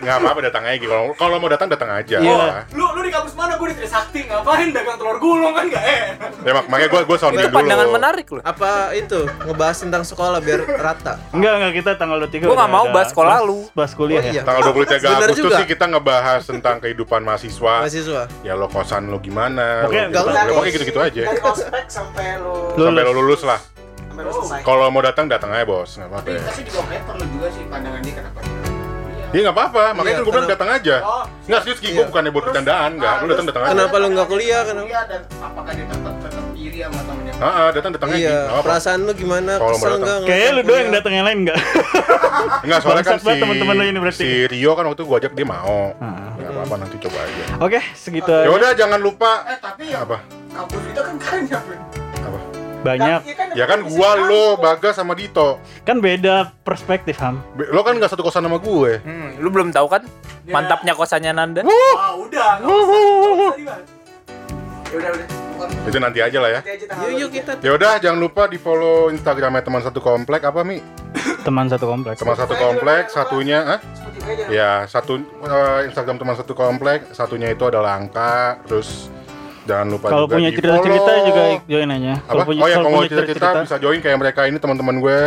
[0.00, 0.86] Nggak apa-apa datang aja.
[0.88, 2.16] Kalau kalau mau datang datang aja.
[2.18, 2.64] Iya.
[2.72, 3.52] Lu lu di kampus mana?
[3.58, 4.20] Gue di Trisakti.
[4.24, 6.30] Ngapain dagang telur gulung kan gak enak.
[6.40, 7.58] Ya mak makanya gue gue sounding Itu dulu.
[7.58, 8.42] pandangan menarik loh.
[8.42, 11.18] Apa itu ngebahas tentang sekolah biar rata?
[11.30, 13.58] Enggak enggak kita tanggal 23 Gua nggak udah mau bahas sekolah lu.
[13.72, 14.32] Bahas kuliah Oh, ya.
[14.32, 14.42] iya.
[14.42, 15.56] Tanggal 23 Bener Agustus juga.
[15.56, 17.74] sih kita ngebahas tentang kehidupan mahasiswa.
[17.80, 18.22] Mahasiswa.
[18.40, 19.84] Ya lo kosan lo gimana?
[19.84, 20.30] Oke, lo, gitu.
[20.30, 21.22] Ya, pokoknya gitu-gitu aja.
[21.26, 23.58] Dari ospek sampai lu Sampai lo lulus lah.
[24.12, 24.60] selesai.
[24.60, 26.22] Kalau mau datang datang aja bos, nggak apa-apa.
[26.22, 26.42] Tapi ya.
[26.44, 28.38] tapi juga kayak perlu juga sih pandangan dia kenapa.
[29.30, 30.96] Iya nggak apa-apa, makanya Iya, kan gue bilang kenapa- datang aja.
[31.00, 32.06] Oh, Nggak serius Ki, gue Iya.
[32.06, 33.14] bukannya buat bercandaan, nggak.
[33.16, 33.70] Lu datang datang aja.
[33.72, 34.60] Kenapa lu nggak kuliah?
[34.62, 34.82] Kenapa?
[34.82, 37.32] Kuliah dan apakah dia tetap tetap iri sama temennya?
[37.36, 38.18] Ah, ah, datang datang aja.
[38.18, 39.52] Iya, Nggak perasaan lu gimana?
[39.54, 40.00] Kalau mau Kesel datang.
[40.02, 40.18] enggak?
[40.26, 41.58] Kayaknya lu doang yang datang yang lain enggak?
[42.60, 44.18] Enggak, soalnya kan si, teman-teman lu ini berarti.
[44.18, 45.78] si Rio kan waktu gue ajak dia mau.
[45.96, 46.34] Ah.
[46.34, 47.42] Nggak apa-apa nanti coba aja.
[47.60, 50.18] Oke, segitu Ya udah jangan lupa Eh tapi ya apa?
[50.50, 51.62] kampus kita kan banyak.
[51.62, 52.09] Bro.
[52.80, 53.20] Banyak.
[53.52, 55.60] Ya kan gua lo, Bagas sama Dito.
[55.82, 57.44] Kan beda perspektif, Ham.
[57.52, 59.00] Be- Lo kan nggak satu kosan sama gue.
[59.00, 60.02] Hmm, lu belum tahu kan?
[60.46, 61.60] Mantapnya kosannya Nanda.
[61.60, 62.56] Ah, udah.
[62.56, 63.84] usah- nggak usah dibahas.
[64.90, 65.26] Ya udah udah.
[65.60, 66.60] Itu nanti aja lah ya.
[66.64, 67.52] Nanti aja tanggal Yuk, yuk kita.
[67.60, 70.80] Ya udah jangan lupa di follow Instagramnya teman satu komplek apa mi?
[71.44, 72.16] Teman satu kompleks.
[72.16, 73.80] Teman satu komplek, satunya, ah?
[74.48, 79.12] Ya satu eh, Instagram teman satu komplek, satunya itu adalah angka, terus
[79.64, 82.12] jangan lupa Kalau punya cerita-cerita juga join aja.
[82.14, 82.26] apa?
[82.26, 85.20] Kalau punya oh ya kalau mau punya cerita-cerita bisa join kayak mereka ini teman-teman gue.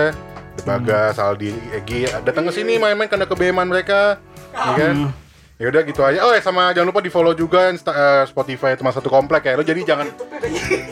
[0.64, 4.22] Bagas, Aldi, Egi, datang ke sini main-main karena kebeman mereka,
[4.54, 4.96] ya kan?
[4.96, 5.12] Hmm.
[5.58, 6.20] Ya udah gitu aja.
[6.22, 9.54] Oh, ya sama jangan lupa di follow juga Insta- eh, Spotify teman satu komplek ya.
[9.54, 10.14] Lo jadi jangan.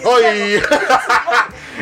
[0.01, 0.61] Oh iya.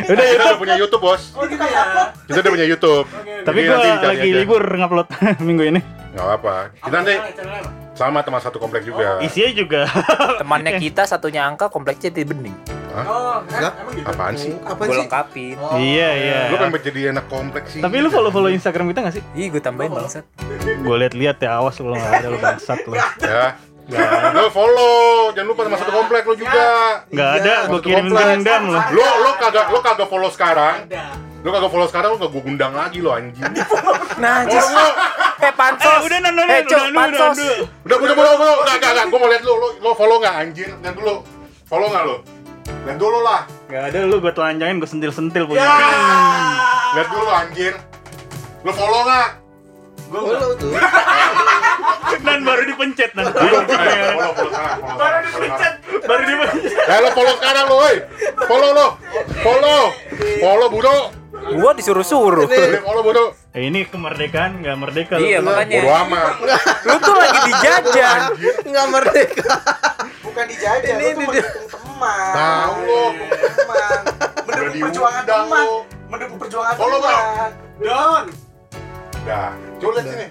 [0.01, 0.45] Udah kita YouTube.
[0.45, 1.21] udah punya YouTube bos.
[1.33, 1.83] Oh, kita ya.
[2.25, 3.05] Kita udah punya YouTube.
[3.41, 4.37] Tapi Jadi gua lagi aja.
[4.37, 5.07] libur ngupload
[5.47, 5.81] minggu ini.
[6.09, 6.55] Nggak apa.
[6.75, 7.15] Kita nanti
[7.93, 9.19] sama teman satu komplek juga.
[9.19, 9.81] Isinya juga.
[10.41, 12.55] Temannya kita satunya angka kompleknya di bening.
[12.89, 13.73] Oh, Enggak.
[13.77, 14.07] emang gitu.
[14.09, 14.53] Apaan sih?
[14.65, 14.99] Apa Gue sih?
[15.05, 15.55] lengkapin.
[15.77, 16.39] Iya, iya.
[16.49, 17.81] Lu kan jadi anak kompleks sih.
[17.85, 19.23] Tapi lu follow-follow Instagram kita gak sih?
[19.37, 20.25] Ih, gue tambahin bangsat.
[20.81, 22.97] Gue liat-liat ya, awas lu gak ada lu bangsat lu.
[23.21, 23.55] Ya.
[23.89, 26.67] Lu follow, jangan lupa sama satu komplek lu juga.
[27.09, 28.25] Gak ada, gue kirim komplek.
[28.37, 28.79] dendam lu.
[28.93, 30.85] Lu lu kagak lu kagak follow sekarang.
[30.85, 31.03] Ada.
[31.39, 33.41] Lu kagak follow sekarang lu gak gua gundang lagi lu anjing.
[34.19, 34.87] Nah, Follow lu.
[35.39, 35.87] Eh, pansos.
[35.89, 37.37] Eh, udah nonton Eh, udah udah pansos.
[37.87, 40.35] Udah udah udah udah enggak enggak enggak gua mau lihat lu lu lu follow enggak
[40.37, 40.69] anjir?
[40.69, 41.15] Lihat dulu.
[41.65, 42.15] Follow enggak lu?
[42.85, 43.41] Lihat dulu lah.
[43.69, 45.61] Gak ada lu, gue telanjangin, gue sentil-sentil punya.
[46.93, 47.73] Lihat dulu anjir.
[48.61, 49.29] Lu follow enggak?
[50.09, 50.71] Follow tuh.
[52.19, 54.15] Dan baru dipencet sekarang, follow sekarang.
[56.03, 56.73] Baru dipencet.
[56.83, 57.95] Ya lo follow sekarang lo, woi.
[58.45, 58.87] Follow lo.
[59.39, 59.81] Follow.
[60.39, 60.97] Follow Budo.
[61.49, 62.45] Gua disuruh-suruh.
[62.45, 63.23] Ini follow Budo.
[63.49, 65.25] Eh, ini kemerdekaan gak merdeka lu.
[65.25, 65.79] Iya, Bodo makanya.
[66.05, 66.33] amat.
[66.85, 68.15] Lu tuh lagi dijajah.
[68.61, 69.53] Enggak merdeka.
[70.21, 72.31] Bukan dijajah, Ini- lu tuh mendukung teman.
[72.33, 73.03] Tahu lo.
[73.33, 73.99] Teman.
[74.45, 75.65] Mendukung perjuangan teman.
[75.65, 75.77] lo.
[76.09, 77.49] Mendukung perjuangan teman.
[77.79, 78.23] Don.
[79.25, 79.51] Dah.
[79.79, 80.27] Lihat sini.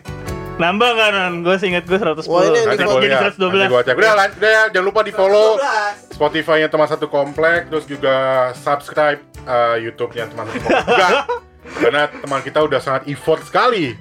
[0.58, 1.34] Nambah gak Ron?
[1.46, 2.26] Gue seinget gue 110.
[2.26, 3.22] Wah, ini Nanti Jadi lihat.
[3.38, 3.38] 112.
[3.38, 3.94] Nanti gua cek.
[3.94, 6.18] Udah, lan- udah ya, jangan lupa di follow 12.
[6.18, 8.16] Spotify-nya teman satu komplek, terus juga
[8.58, 10.86] subscribe uh, YouTube-nya teman satu komplek.
[10.90, 11.08] juga.
[11.78, 13.94] Karena teman kita udah sangat effort sekali.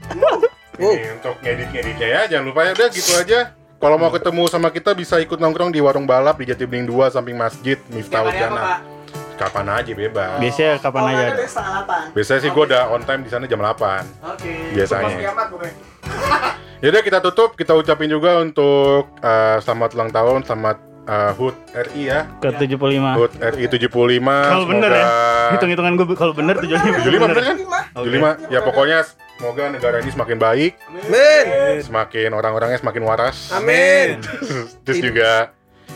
[0.78, 2.22] Ini untuk ngedit-ngeditnya ya.
[2.26, 2.72] Jangan lupa ya.
[2.74, 3.39] Udah gitu aja.
[3.78, 7.14] Kalau mau ketemu sama kita bisa ikut nongkrong di warung balap di Jati Bening 2
[7.14, 8.97] samping Masjid Miftahul hari apa, Jannah.
[9.38, 10.38] Kapan aja bebas.
[10.38, 12.03] Biasanya kapan Oh, aja ada setengah delapan.
[12.11, 13.69] Biasanya sih gue udah on time di sana jam 8
[14.27, 14.53] Oke.
[14.73, 15.15] biasanya.
[15.15, 15.73] Kiamat pokoknya.
[16.84, 22.01] Yaudah kita tutup, kita ucapin juga untuk uh, selamat ulang tahun, selamat uh, HUT RI
[22.07, 22.30] ya.
[22.38, 22.77] Ke 75.
[23.18, 23.89] HUT RI 75.
[24.27, 25.05] Kalau bener ya.
[25.53, 27.01] Hitung-hitungan gue kalau bener 75.
[27.01, 27.55] 75 bener kan?
[27.93, 28.09] Oke.
[28.14, 28.53] 75.
[28.53, 28.99] Ya pokoknya
[29.38, 31.45] semoga negara ini semakin baik, Amin.
[31.81, 33.53] semakin orang-orangnya semakin waras.
[33.53, 34.22] Amin.
[34.85, 35.53] Terus juga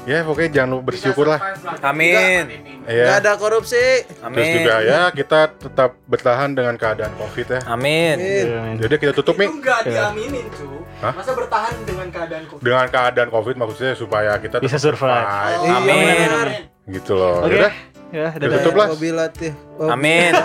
[0.10, 1.40] ya pokoknya jangan bersyukur lah
[1.86, 2.50] amin
[2.90, 3.06] ya.
[3.06, 8.16] nggak ada korupsi amin terus juga ya kita tetap bertahan dengan keadaan covid ya amin,
[8.18, 8.76] iya, amin.
[8.82, 10.10] jadi kita tutup nih itu iya.
[10.10, 11.14] diaminin tuh Hah?
[11.14, 15.78] masa bertahan dengan keadaan covid dengan keadaan covid maksudnya supaya kita bisa survive iya, oh,
[15.78, 16.28] amin.
[16.30, 16.62] amin.
[16.90, 17.62] gitu loh okay.
[17.62, 17.74] Yaudah.
[18.12, 18.60] Ya, dadah.
[18.60, 18.88] Tutup lah.
[18.92, 19.56] Wabilatih.
[19.88, 20.36] Amin.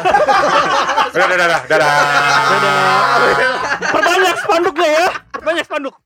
[1.18, 1.94] dadah, dadah, dadah.
[2.46, 3.52] Dadah.
[3.90, 5.06] Perbanyak spanduknya ya.
[5.34, 6.05] Perbanyak spanduk.